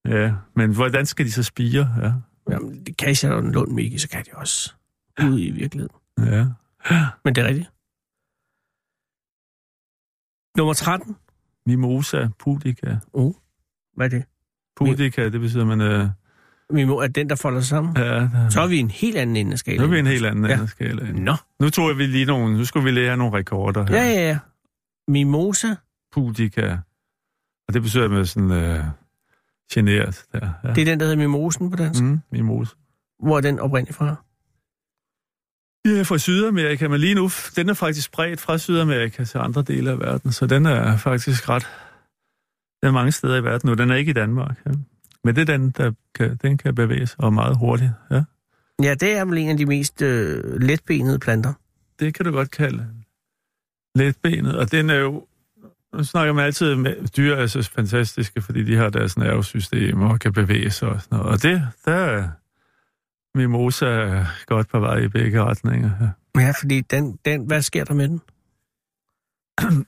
Ja, 0.09 0.33
men 0.57 0.75
hvordan 0.75 1.07
skal 1.07 1.27
de 1.27 1.33
så 1.33 1.43
spire? 1.43 1.89
Ja, 2.03 2.13
Jamen, 2.53 2.87
det 2.87 2.97
kan 2.97 3.17
jeg 3.23 3.39
en 3.39 3.53
lund 3.53 3.73
Miki, 3.73 3.99
så 3.99 4.09
kan 4.09 4.25
de 4.25 4.31
også 4.35 4.75
ud 5.25 5.41
i 5.41 5.51
virkeligheden. 5.51 5.97
ja. 6.19 6.47
Men 7.25 7.35
det 7.35 7.45
er 7.45 7.49
rigtigt. 7.49 7.71
Nummer 10.57 10.75
13. 10.75 11.17
Mimosa 11.77 12.29
pudica. 12.39 12.99
Hvad 13.97 14.07
er 14.07 14.09
det? 14.09 14.25
Pudica, 14.77 15.29
det 15.29 15.41
betyder, 15.41 15.65
man... 15.65 15.81
Øh, 15.81 16.09
Mimo 16.73 16.97
er 16.97 17.07
den, 17.07 17.29
der 17.29 17.35
folder 17.37 17.61
sig 17.61 17.69
sammen. 17.69 17.97
ja, 17.97 18.03
der, 18.05 18.49
Så 18.49 18.61
er 18.61 18.67
vi 18.67 18.79
en 18.79 18.91
helt 18.91 19.17
anden 19.17 19.37
ende 19.37 19.49
af 19.51 19.53
nu 19.53 19.57
skalaen. 19.57 19.83
er 19.85 19.87
vi 19.87 19.99
en 19.99 20.07
helt 20.07 20.27
anden 20.27 20.45
Ja. 20.45 20.67
skala. 20.67 21.13
Nå. 21.13 21.35
Nu 21.61 21.71
tror 21.71 21.89
jeg, 21.91 21.99
vi 21.99 22.07
lige 22.07 22.25
nogle, 22.25 22.57
nu 22.57 22.65
skulle 22.65 22.85
vi 22.85 22.91
lige 22.91 23.07
have 23.07 23.17
nogle 23.17 23.39
rekorder 23.39 23.87
her. 23.87 23.97
Ja, 23.97 24.05
ja, 24.11 24.29
ja. 24.29 24.39
Mimosa. 25.09 25.75
Pudica. 26.13 26.79
Og 27.69 27.75
det 27.75 27.83
betyder 27.83 28.09
med 28.09 28.25
sådan 28.25 28.51
øh, 28.51 28.85
generet 29.73 30.25
der. 30.33 30.51
Ja. 30.65 30.69
Det 30.73 30.81
er 30.81 30.85
den, 30.85 31.01
der 31.01 31.07
hedder 31.07 31.19
mimosen 31.19 31.71
på 31.71 31.77
dansk. 31.77 32.03
Mm. 32.03 32.09
Mm, 32.09 32.21
mimosa. 32.33 32.75
Hvor 33.23 33.37
er 33.37 33.41
den 33.41 33.59
oprindeligt 33.59 33.97
fra? 33.97 34.25
Ja, 35.87 36.03
fra 36.03 36.19
Sydamerika, 36.19 36.89
men 36.89 37.01
lige 37.01 37.15
nu, 37.15 37.31
den 37.57 37.69
er 37.69 37.75
faktisk 37.75 38.07
spredt 38.07 38.41
fra 38.41 38.59
Sydamerika 38.59 39.25
til 39.25 39.39
andre 39.39 39.63
dele 39.63 39.91
af 39.91 39.99
verden, 39.99 40.33
så 40.33 40.47
den 40.47 40.67
er 40.67 40.97
faktisk 40.97 41.49
ret... 41.49 41.69
Den 42.83 42.89
er 42.89 42.93
mange 42.93 43.13
steder 43.13 43.37
i 43.37 43.45
verden 43.45 43.69
nu. 43.69 43.75
Den 43.75 43.91
er 43.91 43.95
ikke 43.95 44.11
i 44.11 44.13
Danmark. 44.13 44.57
Ja. 44.67 44.71
Men 45.25 45.37
det 45.37 45.49
er 45.49 45.57
den, 45.57 45.71
der 45.71 45.93
kan, 46.15 46.39
den 46.43 46.59
kan 46.59 46.75
bevæge 46.75 47.07
sig, 47.07 47.21
og 47.21 47.33
meget 47.33 47.57
hurtigt. 47.57 47.91
Ja. 48.11 48.23
Ja, 48.83 48.95
det 48.95 49.13
er 49.13 49.25
vel 49.25 49.39
en 49.39 49.49
af 49.49 49.57
de 49.57 49.67
mest 49.67 50.03
øh, 50.03 50.61
letbenede 50.61 51.19
planter. 51.19 51.53
Det 52.01 52.15
kan 52.15 52.25
du 52.25 52.33
godt 52.33 52.51
kalde 52.51 52.87
letbenet, 53.95 54.59
og 54.59 54.73
den 54.73 54.91
er 54.91 54.95
jo... 54.95 55.27
Nu 55.95 56.05
snakker 56.05 56.33
man 56.33 56.45
altid 56.45 56.75
med 56.75 57.09
dyr, 57.09 57.35
er 57.35 57.47
så 57.47 57.71
fantastiske, 57.75 58.43
fordi 58.43 58.65
de 58.65 58.77
har 58.77 58.91
deres 58.91 59.17
nervesystem 59.17 60.03
og 60.03 60.21
kan 60.21 60.33
bevæge 60.33 60.71
sig 60.71 60.89
og 60.89 61.03
sådan 61.03 61.19
noget. 61.19 61.33
Og 61.33 61.43
det, 61.43 61.69
der 61.85 62.29
er 63.35 63.39
mimosa 63.39 64.25
godt 64.47 64.69
på 64.69 64.81
vej 64.81 64.99
i 64.99 65.09
begge 65.09 65.45
retninger. 65.45 65.91
Ja. 66.01 66.41
Ja, 66.41 66.53
fordi 66.61 66.81
den, 66.81 67.19
den, 67.25 67.47
hvad 67.47 67.63
sker 67.63 67.85
der 67.85 67.95
med 67.95 68.09
den? 68.09 68.21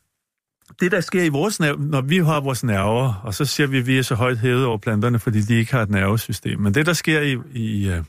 det, 0.80 0.93
der 0.93 1.01
sker 1.01 1.22
i 1.22 1.28
vores 1.28 1.61
nerve, 1.61 1.78
når 1.78 2.01
vi 2.01 2.18
har 2.18 2.40
vores 2.40 2.64
nerver, 2.64 3.14
og 3.24 3.34
så 3.34 3.45
siger 3.45 3.66
vi, 3.66 3.78
at 3.78 3.86
vi 3.86 3.99
er 3.99 4.03
så 4.03 4.14
højt 4.14 4.38
hævet 4.38 4.64
over 4.64 4.78
planterne, 4.78 5.18
fordi 5.18 5.40
de 5.40 5.55
ikke 5.55 5.72
har 5.72 5.82
et 5.82 5.90
nervesystem. 5.90 6.61
Men 6.61 6.74
det, 6.74 6.86
der 6.86 6.93
sker 6.93 7.20
i, 7.20 7.38
i, 7.53 7.88
øh, 7.88 8.05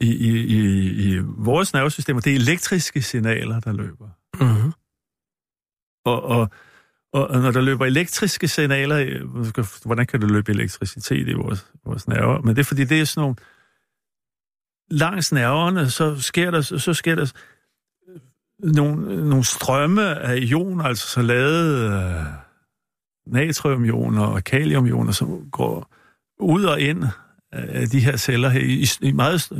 i, 0.00 0.14
i, 0.14 0.44
i, 0.44 0.60
i 1.14 1.18
vores 1.24 1.72
nervesystem, 1.72 2.20
det 2.20 2.32
er 2.32 2.36
elektriske 2.36 3.02
signaler, 3.02 3.60
der 3.60 3.72
løber. 3.72 4.08
Mm-hmm. 4.40 4.72
Og, 6.04 6.22
og, 6.22 6.50
og, 7.12 7.28
og 7.30 7.40
når 7.40 7.50
der 7.50 7.60
løber 7.60 7.86
elektriske 7.86 8.48
signaler, 8.48 8.98
øh, 8.98 9.64
hvordan 9.84 10.06
kan 10.06 10.20
der 10.20 10.26
løbe 10.26 10.52
elektricitet 10.52 11.28
i 11.28 11.32
vores, 11.32 11.66
vores 11.86 12.08
nerver? 12.08 12.40
Men 12.40 12.56
det 12.56 12.60
er 12.62 12.64
fordi, 12.64 12.84
det 12.84 13.00
er 13.00 13.04
sådan 13.04 13.20
nogle 13.20 13.36
langs 14.90 15.32
nerverne, 15.32 15.90
så 15.90 16.20
sker 16.20 16.50
der, 16.50 16.60
så 16.60 16.94
sker 16.94 17.14
der 17.14 17.32
nogle, 18.58 19.28
nogle 19.28 19.44
strømme 19.44 20.20
af 20.20 20.36
ioner, 20.36 20.84
altså 20.84 21.08
så 21.08 21.22
lavet 21.22 21.92
øh, 21.92 22.24
natriumioner 23.26 24.22
og 24.22 24.44
kaliumioner, 24.44 25.12
som 25.12 25.50
går 25.50 25.90
ud 26.40 26.64
og 26.64 26.80
ind 26.80 27.04
af 27.52 27.88
de 27.88 28.00
her 28.00 28.16
celler 28.16 28.48
her 28.48 28.60
i, 28.60 29.08
i 29.08 29.12
meget, 29.12 29.52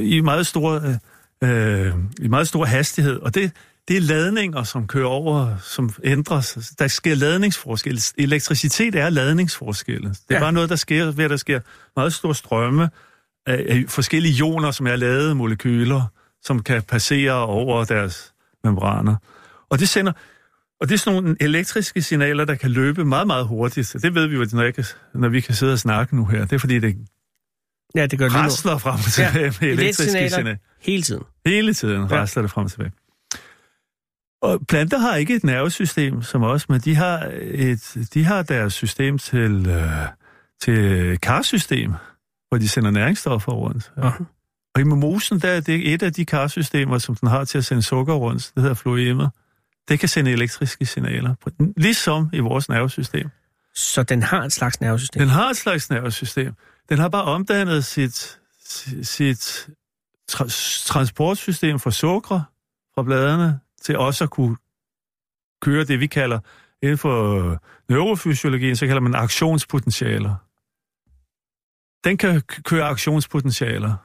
i 0.00 0.20
meget 0.20 0.46
store 0.46 0.98
øh, 1.42 1.94
i 2.20 2.28
meget 2.28 2.48
stor 2.48 2.64
hastighed. 2.64 3.20
Og 3.20 3.34
det, 3.34 3.52
det 3.88 3.96
er 3.96 4.00
ladninger, 4.00 4.62
som 4.62 4.86
kører 4.86 5.06
over, 5.06 5.56
som 5.58 5.90
ændres. 6.04 6.74
Der 6.78 6.88
sker 6.88 7.14
ladningsforskel. 7.14 8.02
Elektricitet 8.18 8.94
er 8.94 9.10
ladningsforskelle. 9.10 10.08
Det 10.08 10.18
er 10.30 10.34
ja. 10.34 10.40
bare 10.40 10.52
noget, 10.52 10.68
der 10.68 10.76
sker 10.76 11.10
ved, 11.10 11.24
at 11.24 11.30
der 11.30 11.36
sker 11.36 11.60
meget 11.96 12.12
store 12.12 12.34
strømme 12.34 12.88
af, 13.46 13.64
af 13.68 13.84
forskellige 13.88 14.34
ioner, 14.34 14.70
som 14.70 14.86
er 14.86 14.96
lavede 14.96 15.34
molekyler, 15.34 16.02
som 16.42 16.62
kan 16.62 16.82
passere 16.82 17.46
over 17.46 17.84
deres 17.84 18.32
membraner. 18.64 19.16
Og 19.70 19.78
det 19.78 19.88
sender, 19.88 20.12
og 20.80 20.88
det 20.88 20.94
er 20.94 20.98
sådan 20.98 21.22
nogle 21.22 21.36
elektriske 21.40 22.02
signaler, 22.02 22.44
der 22.44 22.54
kan 22.54 22.70
løbe 22.70 23.04
meget, 23.04 23.26
meget 23.26 23.46
hurtigt. 23.46 23.96
Det 24.02 24.14
ved 24.14 24.26
vi 24.26 24.34
jo, 24.36 24.46
når, 24.52 24.70
kan, 24.70 24.84
når 25.14 25.28
vi 25.28 25.40
kan 25.40 25.54
sidde 25.54 25.72
og 25.72 25.78
snakke 25.78 26.16
nu 26.16 26.26
her. 26.26 26.40
Det 26.40 26.52
er 26.52 26.58
fordi, 26.58 26.78
det 26.78 26.96
ja, 27.94 28.06
det 28.06 28.18
gør 28.18 28.28
rasler 28.28 28.78
frem 28.78 28.94
og 28.94 29.00
tilbage 29.00 29.44
ja, 29.44 29.52
med 29.60 29.68
elektriske 29.68 30.28
signaler. 30.28 30.56
Hele 30.80 31.02
tiden. 31.02 31.22
Hele 31.46 31.74
tiden 31.74 32.08
ja. 32.10 32.16
rasler 32.16 32.42
det 32.42 32.50
frem 32.50 32.64
og 32.64 32.70
tilbage. 32.70 32.92
Og 34.42 34.66
planter 34.68 34.98
har 34.98 35.16
ikke 35.16 35.34
et 35.34 35.44
nervesystem 35.44 36.22
som 36.22 36.42
os, 36.42 36.68
men 36.68 36.80
de 36.80 36.94
har, 36.94 37.32
et, 37.40 38.08
de 38.14 38.24
har 38.24 38.42
deres 38.42 38.74
system 38.74 39.18
til, 39.18 39.66
øh, 39.68 40.08
til 40.62 41.18
karsystem, 41.18 41.92
hvor 42.52 42.58
de 42.58 42.68
sender 42.68 42.90
næringsstoffer 42.90 43.52
rundt. 43.52 43.92
Ja. 43.96 44.10
Og 44.74 44.80
i 44.80 44.84
mimosen, 44.84 45.40
der 45.40 45.48
er 45.48 45.60
det 45.60 45.92
et 45.94 46.02
af 46.02 46.12
de 46.12 46.24
karsystemer, 46.24 46.98
som 46.98 47.14
den 47.16 47.28
har 47.28 47.44
til 47.44 47.58
at 47.58 47.64
sende 47.64 47.82
sukker 47.82 48.14
rundt. 48.14 48.52
Det 48.54 48.62
hedder 48.62 48.74
floemer. 48.74 49.28
Det 49.88 50.00
kan 50.00 50.08
sende 50.08 50.30
elektriske 50.30 50.86
signaler, 50.86 51.34
ligesom 51.76 52.30
i 52.32 52.38
vores 52.38 52.68
nervesystem. 52.68 53.30
Så 53.74 54.02
den 54.02 54.22
har 54.22 54.44
et 54.44 54.52
slags 54.52 54.80
nervesystem? 54.80 55.20
Den 55.20 55.28
har 55.28 55.50
et 55.50 55.56
slags 55.56 55.90
nervesystem. 55.90 56.52
Den 56.88 56.98
har 56.98 57.08
bare 57.08 57.24
omdannet 57.24 57.84
sit, 57.84 58.38
sit 59.02 59.68
tra- 60.32 60.84
transportsystem 60.86 61.78
for 61.78 61.90
sukker 61.90 62.40
fra 62.94 63.02
bladene 63.02 63.60
til 63.82 63.98
også 63.98 64.24
at 64.24 64.30
kunne 64.30 64.56
køre 65.62 65.84
det, 65.84 66.00
vi 66.00 66.06
kalder 66.06 66.38
inden 66.82 66.98
for 66.98 67.62
neurofysiologien, 67.88 68.76
så 68.76 68.86
kalder 68.86 69.00
man 69.00 69.14
aktionspotentialer. 69.14 70.34
Den 72.04 72.16
kan 72.16 72.40
køre 72.40 72.84
aktionspotentialer. 72.84 73.96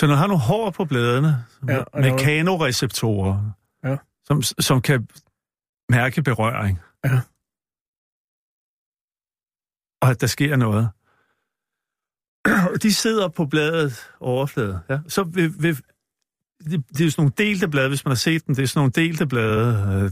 Så 0.00 0.06
når 0.06 0.14
du 0.14 0.18
har 0.18 0.26
nogle 0.26 0.42
hår 0.42 0.70
på 0.70 0.84
bladene, 0.84 1.44
ja, 1.68 1.82
mekanoreceptorer, 1.94 3.52
ja. 3.84 3.96
som, 4.24 4.42
som 4.42 4.82
kan 4.82 5.08
mærke 5.88 6.22
berøring, 6.22 6.78
ja. 7.04 7.20
og 10.02 10.10
at 10.10 10.20
der 10.20 10.26
sker 10.26 10.56
noget, 10.56 10.88
de 12.82 12.94
sidder 12.94 13.28
på 13.28 13.46
bladet 13.46 14.10
overflade. 14.20 14.80
Ja. 14.90 14.98
Så 15.08 15.22
vil, 15.22 15.62
vil, 15.62 15.76
det, 16.64 16.88
det 16.88 17.00
er 17.00 17.04
jo 17.04 17.10
sådan 17.10 17.22
nogle 17.22 17.32
delte 17.38 17.68
blade, 17.68 17.88
hvis 17.88 18.04
man 18.04 18.10
har 18.10 18.16
set 18.16 18.46
dem, 18.46 18.54
det 18.54 18.62
er 18.62 18.66
sådan 18.66 18.78
nogle 18.78 18.92
delte 18.92 19.26
blade. 19.26 20.02
Øh, 20.04 20.10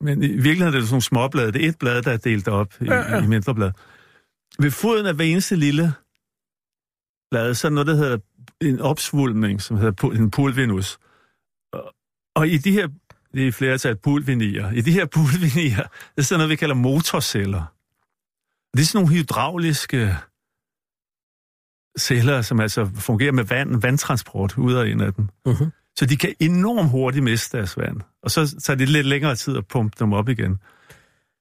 men 0.00 0.22
i 0.22 0.26
virkeligheden 0.26 0.74
er 0.74 0.78
det 0.78 0.82
sådan 0.82 0.92
nogle 0.92 1.02
småblade. 1.02 1.52
Det 1.52 1.64
er 1.64 1.68
et 1.68 1.78
blad, 1.78 2.02
der 2.02 2.12
er 2.12 2.16
delt 2.16 2.48
op 2.48 2.74
i, 2.80 2.84
ja, 2.84 3.16
ja. 3.16 3.22
i 3.22 3.26
mindre 3.26 3.54
blade. 3.54 3.72
Ved 4.58 4.70
foden 4.70 5.06
af 5.06 5.14
hver 5.14 5.24
eneste 5.24 5.56
lille 5.56 5.92
blad, 7.30 7.54
så 7.54 7.66
er 7.66 7.70
noget, 7.70 7.86
der 7.86 7.94
hedder 7.94 8.18
en 8.60 8.80
opsvulmning, 8.80 9.62
som 9.62 9.76
hedder 9.76 10.10
en 10.10 10.30
pulvinus. 10.30 10.98
Og, 11.72 11.94
og 12.34 12.48
i 12.48 12.56
de 12.56 12.72
her, 12.72 12.88
det 13.34 13.48
er 13.48 13.52
flertal 13.52 13.96
pulvinier, 13.96 14.70
i 14.70 14.80
de 14.80 14.92
her 14.92 15.06
pulvinier, 15.14 15.82
det 15.82 16.18
er 16.18 16.22
sådan 16.22 16.38
noget, 16.38 16.50
vi 16.50 16.56
kalder 16.56 16.74
motorceller. 16.74 17.74
Det 18.74 18.80
er 18.80 18.84
sådan 18.84 19.04
nogle 19.04 19.16
hydrauliske 19.16 20.16
celler, 21.98 22.42
som 22.42 22.60
altså 22.60 22.90
fungerer 22.94 23.32
med 23.32 23.44
vand, 23.44 23.80
vandtransport 23.82 24.58
ud 24.58 24.74
og 24.74 24.88
ind 24.88 25.02
af 25.02 25.14
dem. 25.14 25.28
Uh-huh. 25.48 25.68
Så 25.96 26.06
de 26.06 26.16
kan 26.16 26.34
enormt 26.40 26.90
hurtigt 26.90 27.24
miste 27.24 27.56
deres 27.56 27.76
vand. 27.76 28.00
Og 28.22 28.30
så 28.30 28.56
tager 28.60 28.76
det 28.76 28.88
lidt 28.88 29.06
længere 29.06 29.34
tid 29.34 29.56
at 29.56 29.66
pumpe 29.66 29.96
dem 29.98 30.12
op 30.12 30.28
igen. 30.28 30.58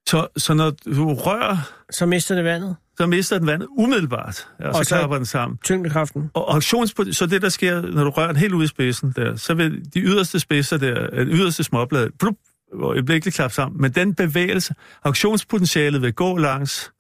Så, 0.08 0.28
så 0.38 0.54
når 0.54 0.70
du 0.70 1.14
rører... 1.14 1.58
Så 1.92 2.06
mister 2.06 2.36
det 2.36 2.44
vandet? 2.44 2.76
Så 3.00 3.08
mister 3.08 3.38
den 3.38 3.48
vandet 3.48 3.68
umiddelbart. 3.78 4.48
Ja, 4.60 4.68
og, 4.68 4.76
og 4.76 4.86
så, 4.86 4.96
klapper 4.96 5.18
den 5.18 5.26
sammen. 5.26 5.58
Tyngdekraften? 5.64 6.32
Og 6.34 6.56
aktions, 6.56 6.96
så 7.12 7.26
det, 7.26 7.42
der 7.42 7.50
sker, 7.50 7.82
når 7.82 8.04
du 8.04 8.10
rører 8.10 8.28
den 8.28 8.36
helt 8.36 8.54
ud 8.54 8.64
i 8.64 8.68
spidsen 8.68 9.14
der, 9.16 9.36
så 9.36 9.54
vil 9.54 9.94
de 9.94 10.00
yderste 10.00 10.40
spidser 10.40 10.78
der, 10.78 11.10
de 11.10 11.32
yderste 11.32 11.64
småblad, 11.64 12.10
plup, 12.20 12.36
hvor 12.78 12.88
øjeblikkeligt 12.88 13.36
klappe 13.36 13.56
sammen. 13.56 13.82
Men 13.82 13.92
den 13.92 14.16
bevægelse, 14.16 14.74
aktionspotentialet 15.04 16.02
vil 16.02 16.14
gå 16.14 16.38
langs 16.38 16.92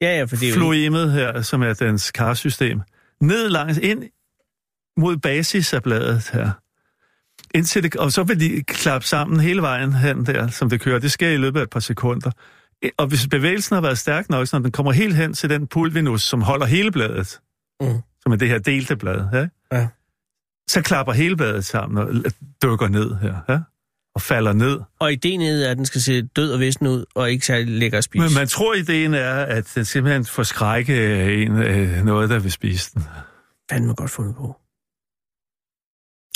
ja, 0.00 0.18
ja, 0.18 0.24
for 0.24 0.36
det 0.36 0.54
floemet 0.54 1.12
her, 1.12 1.42
som 1.42 1.62
er 1.62 1.74
dens 1.74 2.10
karsystem, 2.10 2.80
ned 3.20 3.48
langs 3.48 3.78
ind 3.78 4.02
mod 4.96 5.16
basis 5.16 5.72
af 5.72 5.82
bladet 5.82 6.30
her. 6.32 6.50
Indtil 7.54 7.82
det, 7.82 7.96
og 7.96 8.12
så 8.12 8.22
vil 8.22 8.40
de 8.40 8.62
klappe 8.62 9.06
sammen 9.06 9.40
hele 9.40 9.62
vejen 9.62 9.92
hen 9.92 10.26
der, 10.26 10.48
som 10.48 10.70
det 10.70 10.80
kører. 10.80 10.98
Det 10.98 11.12
sker 11.12 11.28
i 11.28 11.36
løbet 11.36 11.60
af 11.60 11.64
et 11.64 11.70
par 11.70 11.80
sekunder. 11.80 12.30
Og 12.98 13.06
hvis 13.06 13.26
bevægelsen 13.26 13.74
har 13.74 13.80
været 13.80 13.98
stærk 13.98 14.30
nok, 14.30 14.46
så 14.46 14.58
den 14.58 14.72
kommer 14.72 14.92
helt 14.92 15.16
hen 15.16 15.32
til 15.32 15.50
den 15.50 15.66
pulvinus, 15.66 16.22
som 16.22 16.42
holder 16.42 16.66
hele 16.66 16.92
bladet, 16.92 17.40
mm. 17.80 17.98
som 18.22 18.32
er 18.32 18.36
det 18.36 18.48
her 18.48 18.58
delte 18.58 18.96
blad, 18.96 19.24
ja? 19.32 19.48
Ja. 19.72 19.88
så 20.68 20.82
klapper 20.82 21.12
hele 21.12 21.36
bladet 21.36 21.64
sammen 21.64 21.98
og 21.98 22.32
dykker 22.62 22.88
ned 22.88 23.14
her. 23.16 23.34
Ja? 23.48 23.58
og 24.14 24.22
falder 24.22 24.52
ned. 24.52 24.80
Og 24.98 25.12
ideen 25.12 25.40
er, 25.40 25.70
at 25.70 25.76
den 25.76 25.86
skal 25.86 26.00
se 26.00 26.22
død 26.22 26.52
og 26.52 26.60
visken 26.60 26.86
ud, 26.86 27.04
og 27.14 27.30
ikke 27.30 27.46
særlig 27.46 27.68
lækker 27.68 27.98
at 27.98 28.04
spise. 28.04 28.24
Men 28.24 28.34
man 28.34 28.48
tror, 28.48 28.74
ideen 28.74 29.14
er, 29.14 29.34
at 29.34 29.72
den 29.74 29.84
simpelthen 29.84 30.24
forskrække 30.24 30.94
en 31.42 31.52
øh, 31.52 32.04
noget, 32.04 32.30
der 32.30 32.38
vil 32.38 32.52
spise 32.52 32.90
den. 32.94 33.02
Fanden 33.70 33.94
godt 33.94 34.10
fundet 34.10 34.36
på. 34.36 34.56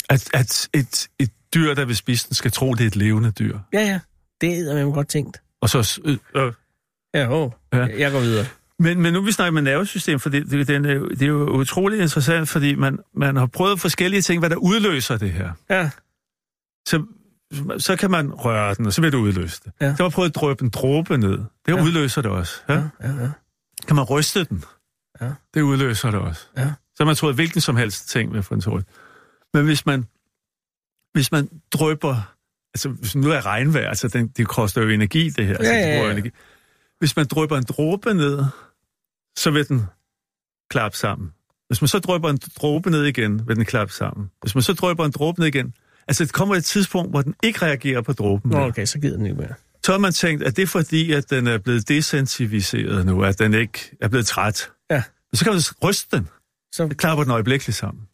At, 0.09 0.35
at 0.35 0.69
et, 0.75 1.09
et 1.19 1.31
dyr, 1.55 1.75
der 1.75 1.85
vil 1.85 1.97
spise 1.97 2.29
den, 2.29 2.35
skal 2.35 2.51
tro, 2.51 2.75
det 2.75 2.81
er 2.81 2.87
et 2.87 2.97
levende 2.97 3.31
dyr. 3.31 3.59
Ja, 3.73 3.81
ja. 3.81 4.01
Det 4.41 4.59
er 4.59 4.75
man 4.75 4.93
godt 4.93 5.09
tænkt. 5.09 5.43
Og 5.65 5.71
så... 5.71 6.01
Øh, 6.05 6.19
øh. 6.37 6.53
Ja, 7.15 7.33
åh. 7.33 7.51
Ja. 7.73 7.87
Jeg 7.99 8.13
går 8.13 8.21
videre. 8.21 8.47
Men, 8.79 9.03
men 9.03 9.13
nu 9.13 9.23
vi 9.23 9.33
snakker 9.33 9.53
med 9.53 9.63
nervesystem, 9.63 10.21
for 10.21 10.29
det, 10.29 10.51
det, 10.51 10.69
det, 10.69 10.77
er, 10.77 10.81
det 11.09 11.23
er 11.23 11.27
jo 11.27 11.51
utroligt 11.51 12.03
interessant, 12.03 12.49
fordi 12.49 12.75
man, 12.75 12.99
man 13.15 13.37
har 13.37 13.47
prøvet 13.47 13.81
forskellige 13.81 14.23
ting, 14.23 14.39
hvad 14.39 14.51
der 14.51 14.57
udløser 14.57 15.17
det 15.17 15.33
her. 15.33 15.53
Ja. 15.71 15.91
Så 16.89 17.05
så 17.79 17.97
kan 17.97 18.11
man 18.11 18.33
røre 18.33 18.75
den, 18.75 18.87
og 18.87 18.93
så 18.93 19.01
vil 19.01 19.13
det 19.13 19.19
udløse 19.19 19.61
det. 19.65 19.73
Ja. 19.81 19.97
Så 19.97 20.03
har 20.03 20.05
man 20.05 20.13
prøvet 20.13 20.29
at 20.29 20.35
drøbe 20.35 20.65
en 20.65 20.71
dråbe 20.71 21.19
ned. 21.19 21.39
Det 21.67 21.73
ja. 21.73 21.83
udløser 21.83 22.23
det 22.23 22.31
også. 22.31 22.61
Ja? 22.69 22.75
Ja, 22.75 22.83
ja, 23.03 23.23
ja. 23.23 23.31
Kan 23.87 23.97
man 23.97 24.05
ryste 24.05 24.45
den? 24.45 24.65
Ja. 25.21 25.31
Det 25.55 25.63
udløser 25.63 26.11
det 26.11 26.21
også. 26.21 26.47
Ja. 26.57 26.73
Så 26.95 26.97
har 26.99 27.05
man 27.05 27.17
troet 27.17 27.35
hvilken 27.35 27.61
som 27.61 27.77
helst 27.77 28.09
ting 28.09 28.33
med 28.33 28.43
for 28.43 28.55
en. 28.55 28.85
Men 29.55 29.65
hvis 29.65 29.87
man, 29.87 30.07
hvis 31.13 31.33
man 31.33 31.49
drøber, 31.73 32.34
altså 32.75 32.89
hvis 32.89 33.17
nu 33.17 33.31
er 33.31 33.47
regnvejr, 33.47 33.89
altså 33.89 34.09
den, 34.09 34.29
det 34.29 34.49
koster 34.49 34.83
jo 34.83 34.89
energi, 34.89 35.31
det 35.31 35.47
her. 35.47 35.57
Altså, 35.57 35.73
ja, 35.73 35.79
ja, 35.79 36.05
ja. 36.05 36.11
Energi. 36.11 36.31
Hvis 36.99 37.17
man 37.17 37.27
drøber 37.27 37.57
en 37.57 37.65
dråbe 37.65 38.15
ned, 38.15 38.45
så 39.37 39.51
vil 39.51 39.69
den 39.69 39.83
klappe 40.71 40.99
sammen. 40.99 41.33
Hvis 41.67 41.83
man 41.83 41.89
så 41.89 41.99
drøber 41.99 42.31
en 42.31 42.39
dråbe 42.57 42.91
ned 42.91 43.05
igen, 43.05 43.49
vil 43.49 43.57
den 43.57 43.65
klappe 43.65 43.95
sammen. 43.95 44.31
Hvis 44.41 44.55
man 44.55 44.63
så 44.63 44.73
drøber 44.73 45.05
en 45.05 45.11
dråbe 45.11 45.41
ned 45.41 45.49
igen, 45.49 45.75
Altså, 46.09 46.25
det 46.25 46.33
kommer 46.33 46.55
et 46.55 46.65
tidspunkt, 46.65 47.11
hvor 47.11 47.23
den 47.23 47.35
ikke 47.43 47.63
reagerer 47.63 48.03
på 48.03 48.13
dråben. 48.13 48.51
Nå, 48.51 48.59
okay, 48.59 48.85
så 48.85 48.99
gider 48.99 49.17
den 49.17 49.27
ikke 49.27 49.39
mere. 49.39 49.55
Så 49.85 49.93
har 49.93 49.99
man 49.99 50.13
tænkt, 50.13 50.43
at 50.43 50.57
det 50.57 50.63
er 50.63 50.67
fordi, 50.67 51.13
at 51.13 51.31
den 51.31 51.47
er 51.47 51.59
blevet 51.59 51.89
desensitiviseret 51.89 53.07
nu, 53.07 53.25
at 53.25 53.39
den 53.39 53.55
ikke 53.55 53.97
er 54.01 54.09
blevet 54.09 54.27
træt. 54.27 54.71
Ja. 54.91 55.03
Men 55.33 55.37
så 55.37 55.45
kan 55.45 55.53
man 55.53 55.63
ryste 55.83 56.17
den. 56.17 56.29
Så 56.73 56.89
det 56.89 56.97
klapper 56.97 57.25
den 57.25 57.33
øjeblikkeligt 57.33 57.77
sammen. 57.77 58.09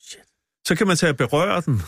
Shit. 0.00 0.20
Så 0.66 0.74
kan 0.74 0.86
man 0.86 0.96
tage 0.96 1.10
og 1.10 1.16
berøre 1.16 1.60
den. 1.66 1.82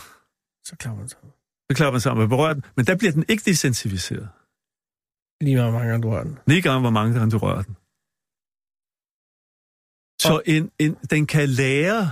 Så 0.65 0.75
klapper 0.79 1.01
den 1.01 1.09
sammen. 1.09 1.31
Så 1.71 1.75
klapper 1.75 1.97
den 1.97 2.01
sammen 2.01 2.23
og 2.23 2.29
berører 2.29 2.53
den. 2.53 2.65
Men 2.75 2.85
der 2.85 2.95
bliver 2.95 3.11
den 3.11 3.25
ikke 3.29 3.43
desensitiviseret. 3.45 4.29
Lige 5.41 5.61
hvor 5.61 5.71
mange 5.71 5.89
gange 5.89 6.03
du 6.03 6.09
rører 6.09 6.23
den. 6.23 6.39
Lige 6.47 6.61
gange, 6.61 6.81
hvor 6.81 6.89
mange 6.89 7.13
gange 7.13 7.31
du 7.31 7.37
rører 7.37 7.61
den. 7.61 7.75
Så 10.21 10.33
og... 10.33 10.43
en, 10.45 10.71
en, 10.79 10.95
den 11.09 11.27
kan 11.27 11.49
lære 11.49 12.11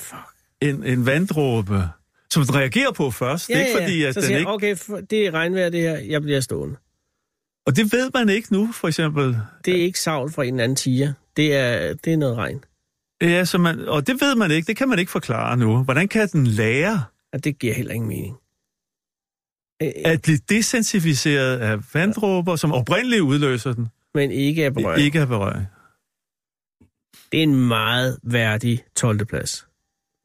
Fuck 0.00 0.32
en, 0.60 0.84
en 0.84 1.06
vanddråbe, 1.06 1.88
som 2.30 2.42
den 2.42 2.54
reagerer 2.54 2.92
på 2.92 3.10
først. 3.10 3.50
Ja, 3.50 3.54
det 3.54 3.62
er 3.62 3.66
ikke 3.66 3.80
fordi, 3.80 4.02
at 4.02 4.14
så 4.14 4.20
den 4.20 4.26
siger, 4.26 4.38
ikke... 4.38 4.50
okay, 4.50 4.76
det 5.10 5.26
er 5.26 5.30
regnvejr 5.30 5.68
det 5.68 5.80
her, 5.80 5.98
jeg 5.98 6.22
bliver 6.22 6.40
stående. 6.40 6.76
Og 7.66 7.76
det 7.76 7.92
ved 7.92 8.10
man 8.14 8.28
ikke 8.28 8.52
nu, 8.52 8.72
for 8.72 8.88
eksempel. 8.88 9.38
Det 9.64 9.78
er 9.78 9.82
ikke 9.82 10.00
savl 10.00 10.30
fra 10.30 10.44
en 10.44 10.54
eller 10.54 10.64
anden 10.64 10.76
tiger. 10.76 11.12
Det 11.36 11.56
er, 11.56 11.94
det 11.94 12.12
er 12.12 12.16
noget 12.16 12.36
regn. 12.36 12.64
Ja, 13.22 13.44
så 13.44 13.58
man, 13.58 13.88
og 13.88 14.06
det 14.06 14.20
ved 14.20 14.34
man 14.34 14.50
ikke. 14.50 14.66
Det 14.66 14.76
kan 14.76 14.88
man 14.88 14.98
ikke 14.98 15.10
forklare 15.10 15.56
nu. 15.56 15.84
Hvordan 15.84 16.08
kan 16.08 16.28
den 16.28 16.46
lære? 16.46 17.04
Ja, 17.32 17.38
det 17.38 17.58
giver 17.58 17.74
heller 17.74 17.92
ingen 17.92 18.08
mening. 18.08 18.36
At 20.04 20.22
blive 20.22 20.38
desensitiviseret 20.48 21.58
af 21.58 21.94
vanddråber, 21.94 22.56
som 22.56 22.72
oprindeligt 22.72 23.22
udløser 23.22 23.72
den. 23.72 23.88
Men 24.14 24.30
ikke 24.30 24.64
af 24.64 24.74
berøring. 24.74 25.04
Ikke 25.04 25.20
af 25.20 25.28
berøring. 25.28 25.66
Det 27.32 27.38
er 27.38 27.42
en 27.42 27.68
meget 27.68 28.18
værdig 28.22 28.84
12. 28.96 29.24
plads. 29.24 29.66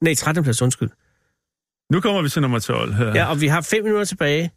Nej, 0.01 0.14
13. 0.14 0.43
plads, 0.43 0.62
undskyld. 0.62 0.89
Nu 1.91 2.01
kommer 2.01 2.22
vi 2.22 2.30
til 2.30 2.41
nummer 2.41 2.60
12 2.60 2.93
her. 2.93 3.08
Ja, 3.08 3.26
og 3.26 3.41
vi 3.41 3.47
har 3.47 3.62
fem 3.62 3.84
minutter 3.84 4.05
tilbage. 4.05 4.51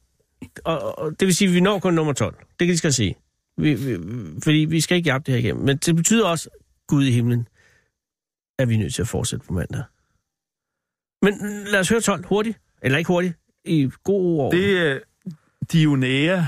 Og, 0.65 0.99
og 0.99 1.11
det 1.21 1.27
vil 1.27 1.35
sige, 1.37 1.49
at 1.49 1.55
vi 1.55 1.61
når 1.61 1.79
kun 1.79 1.95
nummer 1.95 2.13
12. 2.13 2.35
Det 2.35 2.67
kan 2.67 2.69
de 2.69 2.79
skal 2.79 2.93
sige. 2.93 3.17
Vi, 3.59 3.75
vi, 3.75 3.99
fordi 4.45 4.59
vi 4.59 4.81
skal 4.81 4.97
ikke 4.97 5.11
jagte 5.11 5.33
det 5.33 5.41
her 5.41 5.49
igennem. 5.49 5.65
Men 5.65 5.77
det 5.77 5.97
betyder 5.97 6.27
også, 6.27 6.49
Gud 6.87 7.05
i 7.05 7.11
himlen, 7.11 7.49
at 8.59 8.69
vi 8.69 8.75
er 8.75 8.79
nødt 8.79 8.95
til 8.95 9.03
at 9.03 9.09
fortsætte 9.09 9.47
på 9.47 9.53
mandag. 9.53 9.83
Men 11.23 11.65
lad 11.67 11.81
os 11.81 11.89
høre 11.89 12.01
12 12.01 12.27
hurtigt. 12.27 12.59
Eller 12.83 12.99
ikke 12.99 13.09
hurtigt. 13.09 13.35
I 13.65 13.91
god 14.05 14.41
ord. 14.41 14.53
Det 14.53 14.79
er 14.79 14.99
Dionea 15.73 16.45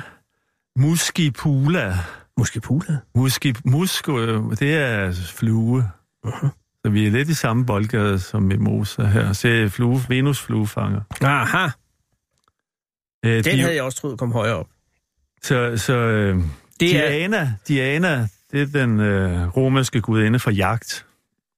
muscipula. 0.76 1.94
Muskipula. 2.38 2.98
Muski, 3.14 3.54
musko, 3.64 4.16
det 4.50 4.74
er 4.74 5.12
flue. 5.12 5.90
Uh-huh. 6.26 6.48
Så 6.84 6.90
vi 6.90 7.06
er 7.06 7.10
lidt 7.10 7.28
i 7.28 7.34
samme 7.34 7.66
boldgade 7.66 8.18
som 8.18 8.42
Mimosa 8.42 9.04
her. 9.04 9.32
Så 9.32 9.68
flue, 9.68 10.00
Venus 10.08 10.40
fluefanger. 10.40 11.00
Aha, 11.20 11.68
Øh, 13.24 13.44
den 13.44 13.58
havde 13.58 13.74
jeg 13.74 13.82
også 13.82 13.98
troet 13.98 14.18
kom 14.18 14.32
højere 14.32 14.56
op. 14.56 14.68
Så, 15.42 15.76
så 15.76 15.92
øh, 15.92 16.36
Det 16.80 16.96
er... 16.96 17.10
Diana, 17.10 17.54
Diana, 17.68 18.28
det 18.52 18.62
er 18.62 18.66
den 18.66 19.00
øh, 19.00 19.48
romerske 19.56 20.00
gudinde 20.00 20.38
for 20.38 20.50
jagt. 20.50 21.06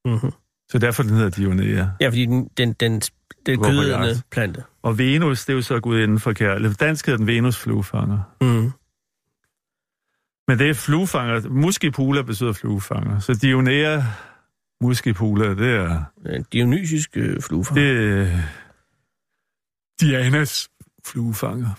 Uh-huh. 0.09 0.31
Så 0.75 0.79
derfor 0.79 1.03
den 1.03 1.13
hedder 1.13 1.31
Dionea. 1.31 1.87
Ja, 2.01 2.09
fordi 2.09 2.27
den, 2.27 2.49
den, 2.57 2.73
den, 2.73 3.01
den 3.47 3.65
jagt. 3.89 4.25
plante. 4.31 4.63
Og 4.83 4.99
Venus, 4.99 5.45
det 5.45 5.53
er 5.53 5.55
jo 5.57 5.63
så 5.63 5.81
gudinden 5.81 6.19
for 6.21 6.33
kærlighed. 6.33 6.75
Dansk 6.75 7.07
hedder 7.07 7.19
den 7.19 7.27
Venus 7.27 7.57
fluefanger. 7.57 8.21
Mm. 8.41 8.71
Men 10.49 10.59
det 10.59 10.71
er 10.71 10.75
fluefanger. 10.75 11.49
Muskipula 11.49 12.23
betyder 12.23 12.53
fluefanger. 12.53 13.19
Så 13.19 13.35
Dionea 13.43 14.03
muskipula, 14.81 15.49
det 15.55 15.71
er, 15.75 16.05
En 16.37 16.45
dionysisk 16.53 17.11
øh, 17.17 17.43
fluefanger. 17.43 17.83
det 17.83 18.23
er 18.33 18.39
Dianas 20.01 20.69
fluefanger. 21.07 21.71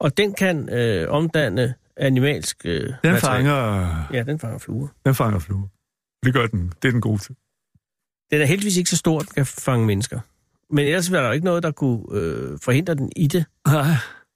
Og 0.00 0.16
den 0.16 0.34
kan 0.34 0.68
øh, 0.68 1.10
omdanne 1.10 1.74
animalsk 1.96 2.56
øh, 2.64 2.80
Den 2.80 2.90
materiale. 3.02 3.20
fanger, 3.20 4.04
Ja, 4.12 4.22
den 4.22 4.38
fanger 4.38 4.58
fluer. 4.58 4.88
den 5.06 5.14
fanger 5.14 5.38
flue. 5.38 5.68
Det 6.24 6.34
gør 6.34 6.46
den. 6.46 6.72
Det 6.82 6.88
er 6.88 6.92
den 6.92 7.00
gode 7.00 7.18
til. 7.18 7.36
Den 8.30 8.40
er 8.40 8.44
heldigvis 8.44 8.76
ikke 8.76 8.90
så 8.90 8.96
stor, 8.96 9.20
at 9.20 9.26
den 9.26 9.34
kan 9.34 9.46
fange 9.46 9.86
mennesker. 9.86 10.20
Men 10.70 10.86
ellers 10.86 11.12
var 11.12 11.18
der 11.20 11.26
jo 11.26 11.32
ikke 11.32 11.44
noget, 11.44 11.62
der 11.62 11.70
kunne 11.70 12.00
øh, 12.12 12.58
forhindre 12.62 12.94
den 12.94 13.12
i 13.16 13.26
det. 13.26 13.44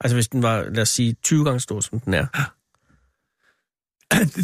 Altså 0.00 0.14
hvis 0.16 0.28
den 0.28 0.42
var, 0.42 0.62
lad 0.62 0.82
os 0.82 0.88
sige, 0.88 1.16
20 1.22 1.44
gange 1.44 1.60
stor, 1.60 1.80
som 1.80 2.00
den 2.00 2.14
er. 2.14 2.26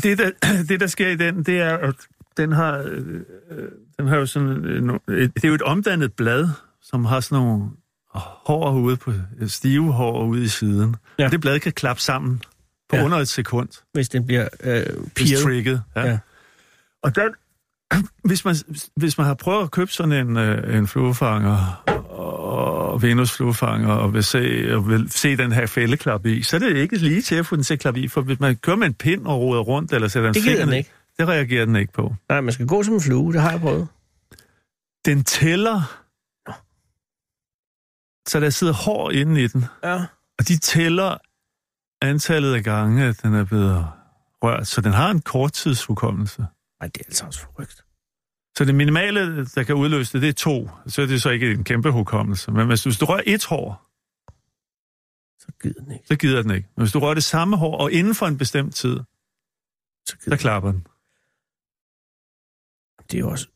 det, 0.02 0.18
der, 0.18 0.30
det, 0.68 0.80
der 0.80 0.86
sker 0.86 1.08
i 1.08 1.16
den, 1.16 1.42
det 1.42 1.58
er, 1.60 1.76
at 1.76 1.94
den 2.36 2.52
har, 2.52 2.78
øh, 2.78 3.20
øh, 3.50 3.68
den 3.98 4.06
har 4.06 4.16
jo 4.16 4.26
sådan, 4.26 4.66
øh, 5.08 5.28
det 5.34 5.44
er 5.44 5.48
jo 5.48 5.54
et 5.54 5.62
omdannet 5.62 6.12
blad, 6.12 6.48
som 6.82 7.04
har 7.04 7.20
sådan 7.20 7.44
nogle 7.44 7.70
hår 8.14 8.72
ude 8.72 8.96
på, 8.96 9.12
stive 9.46 9.92
hår 9.92 10.24
ude 10.24 10.44
i 10.44 10.48
siden. 10.48 10.96
Ja. 11.18 11.24
Og 11.24 11.30
det 11.32 11.40
blad 11.40 11.60
kan 11.60 11.72
klappe 11.72 12.02
sammen 12.02 12.42
på 12.88 12.96
Ja. 12.96 13.04
under 13.04 13.18
et 13.18 13.28
sekund. 13.28 13.68
Hvis 13.92 14.08
den 14.08 14.26
bliver 14.26 14.48
øh, 14.64 14.82
Hvis 15.02 15.12
pirret. 15.14 15.42
trigget. 15.42 15.82
Ja. 15.96 16.06
Ja. 16.06 16.18
Og 17.02 17.14
der, 17.16 17.28
hvis, 18.24 18.44
man, 18.44 18.54
hvis 18.96 19.18
man 19.18 19.26
har 19.26 19.34
prøvet 19.34 19.62
at 19.62 19.70
købe 19.70 19.90
sådan 19.92 20.12
en, 20.28 20.36
øh, 20.36 20.76
en 20.78 20.86
fluefanger, 20.88 21.82
og 22.10 23.02
Venus 23.02 23.32
fluefanger, 23.36 23.92
og 23.92 24.14
vil 24.14 24.24
se, 24.24 24.68
og 24.74 24.88
vil 24.88 25.10
se 25.12 25.36
den 25.36 25.52
her 25.52 25.66
fældeklap 25.66 26.26
i, 26.26 26.42
så 26.42 26.56
er 26.56 26.60
det 26.60 26.76
ikke 26.76 26.96
lige 26.96 27.22
til 27.22 27.34
at 27.34 27.46
få 27.46 27.56
den 27.56 27.64
til 27.64 27.74
at 27.74 27.80
klappe 27.80 28.00
i, 28.00 28.08
for 28.08 28.20
hvis 28.20 28.40
man 28.40 28.56
kører 28.56 28.76
med 28.76 28.86
en 28.86 28.94
pind 28.94 29.26
og 29.26 29.40
roder 29.40 29.60
rundt, 29.62 29.92
eller 29.92 30.08
sætter 30.08 30.28
en 30.28 30.34
Det 30.34 30.42
gider 30.42 30.64
den 30.64 30.74
ikke. 30.74 30.90
Det 31.18 31.28
reagerer 31.28 31.64
den 31.64 31.76
ikke 31.76 31.92
på. 31.92 32.14
Nej, 32.28 32.40
man 32.40 32.52
skal 32.52 32.66
gå 32.66 32.82
som 32.82 32.94
en 32.94 33.00
flue, 33.00 33.32
det 33.32 33.40
har 33.40 33.50
jeg 33.50 33.60
prøvet. 33.60 33.88
Den 35.04 35.24
tæller, 35.24 35.82
så 38.28 38.40
der 38.40 38.50
sidder 38.50 38.72
hår 38.72 39.10
inde 39.10 39.42
i 39.42 39.46
den, 39.46 39.64
Ja. 39.84 39.94
og 40.38 40.48
de 40.48 40.58
tæller 40.58 41.16
antallet 42.02 42.54
af 42.54 42.64
gange, 42.64 43.04
at 43.04 43.22
den 43.22 43.34
er 43.34 43.44
blevet 43.44 43.86
rørt, 44.42 44.66
så 44.66 44.80
den 44.80 44.92
har 44.92 45.10
en 45.10 45.20
korttidshukommelse. 45.20 46.46
Ej, 46.80 46.86
det 46.86 47.00
er 47.00 47.04
altså 47.06 47.26
også 47.26 47.40
forrygt. 47.40 47.84
Så 48.56 48.64
det 48.64 48.74
minimale, 48.74 49.46
der 49.46 49.62
kan 49.62 49.74
udløse 49.74 50.12
det, 50.12 50.22
det 50.22 50.28
er 50.28 50.32
to. 50.32 50.70
Så 50.86 51.02
er 51.02 51.06
det 51.06 51.22
så 51.22 51.30
ikke 51.30 51.50
en 51.50 51.64
kæmpe 51.64 51.90
hukommelse. 51.90 52.50
Men 52.50 52.66
hvis, 52.66 52.84
hvis 52.84 52.98
du 52.98 53.04
rører 53.04 53.22
et 53.26 53.44
hår, 53.44 53.86
Så 55.38 55.52
gider 55.62 55.82
den 55.82 55.92
ikke. 55.92 56.04
så 56.06 56.16
gider 56.16 56.42
den 56.42 56.50
ikke. 56.50 56.68
Men 56.76 56.82
hvis 56.82 56.92
du 56.92 56.98
rører 56.98 57.14
det 57.14 57.24
samme 57.24 57.56
hår, 57.56 57.76
og 57.78 57.92
inden 57.92 58.14
for 58.14 58.26
en 58.26 58.38
bestemt 58.38 58.74
tid, 58.74 59.00
Så 60.08 60.16
så 60.20 60.36
klapper 60.36 60.72
den. 60.72 60.86
Det 63.10 63.14
er 63.14 63.18
jo 63.20 63.30
også 63.30 63.48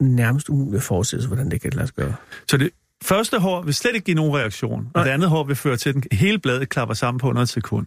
nærmest 0.00 0.48
umuligt 0.48 0.76
at 0.76 0.82
forestille 0.82 1.22
sig, 1.22 1.28
hvordan 1.28 1.50
det 1.50 1.60
kan 1.60 1.72
lade 1.72 1.86
sig 1.86 1.94
gøre. 1.96 2.14
Så 2.48 2.56
det 2.56 2.70
første 3.02 3.38
hår 3.40 3.62
vil 3.62 3.74
slet 3.74 3.94
ikke 3.94 4.04
give 4.04 4.14
nogen 4.14 4.36
reaktion, 4.36 4.80
og 4.86 4.90
Nej. 4.94 5.04
det 5.04 5.10
andet 5.10 5.28
hår 5.28 5.44
vil 5.44 5.56
føre 5.56 5.76
til, 5.76 5.88
at 5.88 5.94
den 5.94 6.04
hele 6.12 6.38
bladet 6.38 6.68
klapper 6.68 6.94
sammen 6.94 7.18
på 7.20 7.28
under 7.28 7.42
et 7.42 7.48
sekund. 7.48 7.86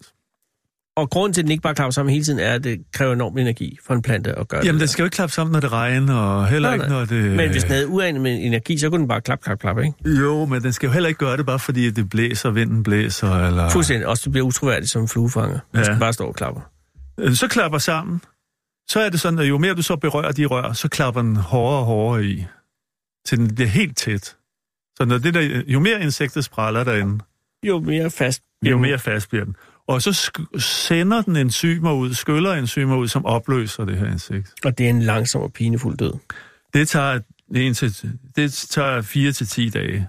Og 0.98 1.10
grunden 1.10 1.34
til, 1.34 1.42
at 1.42 1.44
den 1.46 1.52
ikke 1.52 1.62
bare 1.62 1.76
klapper 1.76 1.92
sammen 1.92 2.12
hele 2.14 2.26
tiden, 2.26 2.40
er, 2.40 2.54
at 2.54 2.64
det 2.64 2.82
kræver 2.94 3.14
enorm 3.14 3.38
energi 3.38 3.78
for 3.86 3.94
en 3.94 4.02
plante 4.02 4.40
at 4.40 4.48
gøre 4.48 4.62
Jamen, 4.66 4.74
det. 4.74 4.80
den 4.80 4.88
skal 4.88 5.02
jo 5.04 5.06
ikke 5.06 5.16
klappe 5.16 5.34
sammen, 5.34 5.52
når 5.52 5.60
det 5.60 5.72
regner, 5.72 6.16
og 6.16 6.48
heller 6.48 6.70
Nej, 6.70 6.76
ikke, 6.76 6.88
når 6.88 7.06
det... 7.06 7.32
Men 7.32 7.52
hvis 7.52 7.64
den 7.64 7.72
havde 7.72 7.88
uanet 7.88 8.22
med 8.22 8.38
energi, 8.46 8.78
så 8.78 8.90
kunne 8.90 9.00
den 9.00 9.08
bare 9.08 9.22
klap, 9.22 9.42
klap, 9.42 9.60
klap, 9.60 9.78
ikke? 9.80 9.94
Jo, 10.22 10.46
men 10.46 10.64
den 10.64 10.74
skal 10.74 10.88
jo 10.88 10.94
heller 10.94 11.08
ikke 11.10 11.18
gøre 11.20 11.38
det, 11.38 11.46
bare 11.46 11.60
fordi 11.60 11.90
det 11.92 12.10
blæser, 12.10 12.50
vinden 12.52 12.84
blæser, 12.84 13.48
eller... 13.48 13.70
Fuldstændig. 13.70 14.08
Også 14.08 14.22
det 14.26 14.32
bliver 14.32 14.46
utroværdigt 14.48 14.92
som 14.92 15.02
en 15.02 15.08
fluefanger. 15.08 15.60
Den 15.72 15.80
Ja. 15.80 15.84
skal 15.84 16.00
bare 16.00 16.14
stå 16.14 16.26
og 16.28 16.36
klapper. 16.36 16.62
Øh, 17.20 17.34
Så 17.34 17.48
klapper 17.48 17.78
sammen. 17.78 18.22
Så 18.90 19.00
er 19.00 19.10
det 19.10 19.20
sådan, 19.20 19.40
at 19.40 19.50
jo 19.50 19.58
mere 19.58 19.74
du 19.74 19.82
så 19.82 19.96
berører 19.96 20.32
de 20.32 20.46
rør, 20.46 20.74
så 20.74 20.88
klapper 20.90 21.22
den 21.22 21.36
hårdere 21.36 21.80
og 21.80 21.86
hårdere 21.86 22.26
i. 22.26 22.46
Til 23.28 23.38
den 23.38 23.56
bliver 23.56 23.68
helt 23.68 23.98
tæt. 23.98 24.36
Så 24.98 25.06
når 25.06 25.18
det 25.18 25.34
der, 25.34 25.62
jo 25.68 25.80
mere 25.80 26.02
insektet 26.02 26.44
spræller 26.46 26.84
derinde, 26.84 27.20
Jo 27.68 27.80
mere 27.80 28.10
fast. 28.10 28.42
jo 28.66 28.78
mere 28.78 29.00
fast 29.00 29.30
bliver 29.30 29.46
den. 29.46 29.56
Og 29.92 30.02
så 30.02 30.32
sender 30.58 31.22
den 31.22 31.36
enzymer 31.36 31.94
ud, 31.94 32.14
skyller 32.14 32.54
enzymer 32.54 32.98
ud, 32.98 33.08
som 33.08 33.26
opløser 33.26 33.86
det 33.86 33.98
her 33.98 34.12
insekt. 34.12 34.54
Og 34.66 34.78
det 34.78 34.86
er 34.86 34.90
en 34.90 35.02
langsom 35.02 35.42
og 35.42 35.54
pinefuld 35.54 35.98
død. 35.98 36.14
Det 36.74 36.88
tager, 36.88 37.20
en 37.56 37.74
til, 37.74 38.20
det 38.36 38.54
tager 38.54 39.02
4 39.02 39.32
til 39.32 39.48
10 39.48 39.70
dage. 39.70 40.08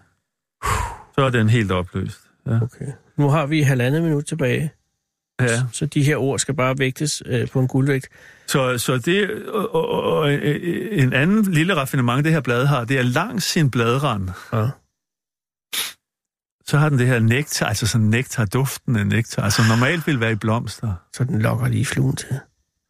Så 1.14 1.24
er 1.24 1.30
den 1.30 1.48
helt 1.48 1.72
opløst. 1.72 2.20
Ja. 2.46 2.62
Okay. 2.62 2.86
Nu 3.16 3.28
har 3.28 3.46
vi 3.46 3.62
halvandet 3.62 4.02
minut 4.02 4.24
tilbage, 4.24 4.70
ja. 5.40 5.62
så 5.72 5.86
de 5.86 6.02
her 6.02 6.16
ord 6.16 6.38
skal 6.38 6.54
bare 6.54 6.78
vægtes 6.78 7.22
øh, 7.26 7.48
på 7.48 7.60
en 7.60 7.68
guldvægt. 7.68 8.08
Så, 8.46 8.78
så 8.78 8.98
det, 8.98 9.44
og, 9.48 9.74
og, 9.74 10.02
og 10.02 10.32
øh, 10.32 11.02
en 11.02 11.12
anden 11.12 11.52
lille 11.52 11.74
raffinement, 11.74 12.24
det 12.24 12.32
her 12.32 12.40
blad 12.40 12.66
har, 12.66 12.84
det 12.84 12.98
er 12.98 13.02
langs 13.02 13.44
sin 13.44 13.70
bladrand. 13.70 14.28
Ja. 14.52 14.68
Så 16.66 16.78
har 16.78 16.88
den 16.88 16.98
det 16.98 17.06
her 17.06 17.18
nektar, 17.18 17.66
altså 17.66 17.86
sådan 17.86 18.06
nektar, 18.06 18.44
duften 18.44 18.96
af 18.96 19.06
nektar, 19.06 19.42
altså 19.42 19.62
normalt 19.68 20.06
vil 20.06 20.20
være 20.20 20.32
i 20.32 20.34
blomster. 20.34 20.94
Så 21.12 21.24
den 21.24 21.42
lokker 21.42 21.68
lige 21.68 21.84
fluen 21.86 22.16
til. 22.16 22.40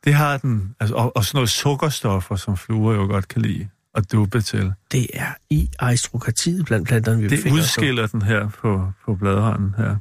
Det 0.04 0.14
har 0.14 0.36
den, 0.38 0.74
altså, 0.80 0.94
og, 0.94 1.16
og 1.16 1.24
sådan 1.24 1.36
noget 1.36 1.50
sukkerstoffer, 1.50 2.36
som 2.36 2.56
fluer 2.56 2.94
jo 2.94 3.00
godt 3.06 3.28
kan 3.28 3.42
lide 3.42 3.68
at 3.94 4.12
duppe 4.12 4.40
til. 4.40 4.72
Det 4.92 5.06
er 5.14 5.34
i 5.50 5.70
aristokratiet 5.78 6.66
blandt 6.66 6.88
planterne, 6.88 7.22
vi 7.22 7.28
Det 7.28 7.52
udskiller 7.52 8.06
den 8.06 8.22
her 8.22 8.48
på, 8.48 8.92
på 9.04 9.14
bladranden 9.14 9.74
her. 9.74 9.96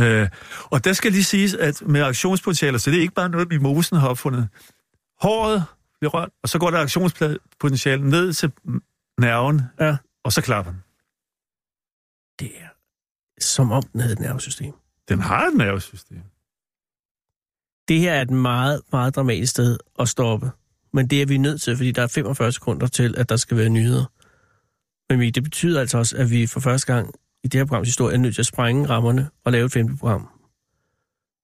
Øh, 0.00 0.28
og 0.64 0.84
der 0.84 0.92
skal 0.92 1.12
lige 1.12 1.24
siges, 1.24 1.54
at 1.54 1.82
med 1.86 2.02
aktionspotentialer, 2.02 2.78
så 2.78 2.90
det 2.90 2.96
er 2.96 3.02
ikke 3.02 3.14
bare 3.14 3.28
noget, 3.28 3.48
mimosen 3.48 3.96
har 3.96 4.08
opfundet. 4.08 4.48
Håret 5.20 5.64
bliver 6.00 6.10
rørt, 6.10 6.28
og 6.42 6.48
så 6.48 6.58
går 6.58 6.70
der 6.70 6.78
aktionspotentiale 6.80 8.10
ned 8.10 8.32
til 8.32 8.52
nerven, 9.20 9.62
Ja. 9.80 9.96
og 10.24 10.32
så 10.32 10.40
klapper 10.42 10.72
den. 10.72 10.80
Det 12.40 12.50
er 12.60 12.68
som 13.38 13.72
om 13.72 13.82
den 13.82 14.00
havde 14.00 14.12
et 14.12 14.20
nervesystem. 14.20 14.72
Den 15.08 15.20
har 15.20 15.46
et 15.46 15.54
nervesystem. 15.54 16.22
Det 17.88 18.00
her 18.00 18.12
er 18.12 18.22
et 18.22 18.30
meget, 18.30 18.80
meget 18.92 19.16
dramatisk 19.16 19.50
sted 19.50 19.78
at 19.98 20.08
stoppe. 20.08 20.50
Men 20.92 21.06
det 21.06 21.22
er 21.22 21.26
vi 21.26 21.38
nødt 21.38 21.62
til, 21.62 21.76
fordi 21.76 21.92
der 21.92 22.02
er 22.02 22.06
45 22.06 22.52
sekunder 22.52 22.86
til, 22.86 23.14
at 23.18 23.28
der 23.28 23.36
skal 23.36 23.56
være 23.56 23.68
nyheder. 23.68 24.04
Men 25.10 25.34
det 25.34 25.42
betyder 25.42 25.80
altså 25.80 25.98
også, 25.98 26.16
at 26.16 26.30
vi 26.30 26.46
for 26.46 26.60
første 26.60 26.94
gang 26.94 27.14
i 27.44 27.48
det 27.48 27.60
her 27.60 27.64
programs 27.64 27.88
historie 27.88 28.14
er 28.14 28.18
nødt 28.18 28.34
til 28.34 28.42
at 28.42 28.46
sprænge 28.46 28.88
rammerne 28.88 29.30
og 29.44 29.52
lave 29.52 29.66
et 29.66 29.72
femte 29.72 29.96
program. 29.96 30.28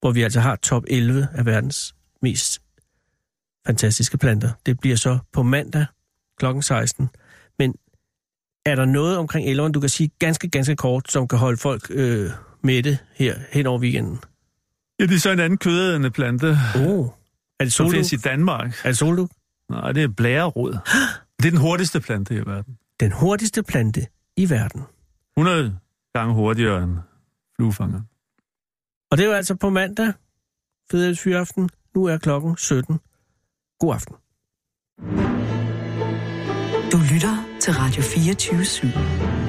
Hvor 0.01 0.13
vi 0.13 0.23
altså 0.23 0.41
har 0.41 0.57
top 0.57 0.85
11 0.87 1.29
af 1.33 1.47
verdens 1.47 1.95
mest 2.23 2.63
fantastiske 3.67 4.19
planter. 4.19 4.51
Det 4.67 4.81
bliver 4.81 4.97
så 4.97 5.19
på 5.33 5.43
mandag 5.43 5.87
kl. 6.39 6.47
16. 6.61 7.11
Er 8.71 8.75
der 8.75 8.85
noget 8.85 9.17
omkring 9.19 9.49
11'eren, 9.61 9.73
du 9.73 9.81
kan 9.81 9.89
sige 9.89 10.11
ganske, 10.19 10.49
ganske 10.49 10.77
kort, 10.77 11.11
som 11.11 11.29
kan 11.29 11.39
holde 11.39 11.57
folk 11.57 11.87
øh, 11.91 12.31
mætte 12.63 12.99
her 13.15 13.39
hen 13.53 13.67
over 13.67 13.79
weekenden? 13.81 14.19
Ja, 15.01 15.07
det 15.07 15.15
er 15.15 15.19
så 15.19 15.31
en 15.31 15.41
anden 15.41 15.59
kødædende 15.59 16.11
plante, 16.11 16.47
Oh. 16.77 17.07
Er 17.61 17.65
det 17.65 17.73
som 17.73 17.85
soldug? 17.85 17.93
findes 17.93 18.13
i 18.13 18.17
Danmark. 18.17 18.81
Er 18.85 18.89
det 18.89 18.99
soldug? 18.99 19.29
Nej, 19.71 19.93
det 19.93 20.03
er 20.03 20.09
blærerod. 20.09 20.73
Det 21.39 21.47
er 21.47 21.51
den 21.51 21.61
hurtigste 21.61 22.01
plante 22.01 22.35
i 22.35 22.39
verden. 22.39 22.79
Den 23.01 23.13
hurtigste 23.13 23.63
plante 23.63 24.07
i 24.37 24.51
verden. 24.51 24.83
100 25.37 25.79
gange 26.15 26.35
hurtigere 26.35 26.83
end 26.83 26.97
fluefanger. 27.57 28.01
Og 29.11 29.19
det 29.19 29.25
er 29.25 29.29
jo 29.29 29.35
altså 29.35 29.55
på 29.55 29.71
mandag, 29.71 30.13
Fyraften. 30.93 31.69
Nu 31.95 32.05
er 32.05 32.19
klokken 32.19 32.57
17. 32.57 32.99
God 33.79 33.95
aften. 33.95 34.15
Du 36.93 36.99
lytter 37.13 37.50
til 37.61 37.73
Radio 37.73 38.03
24 38.03 38.61
/7. 38.61 39.40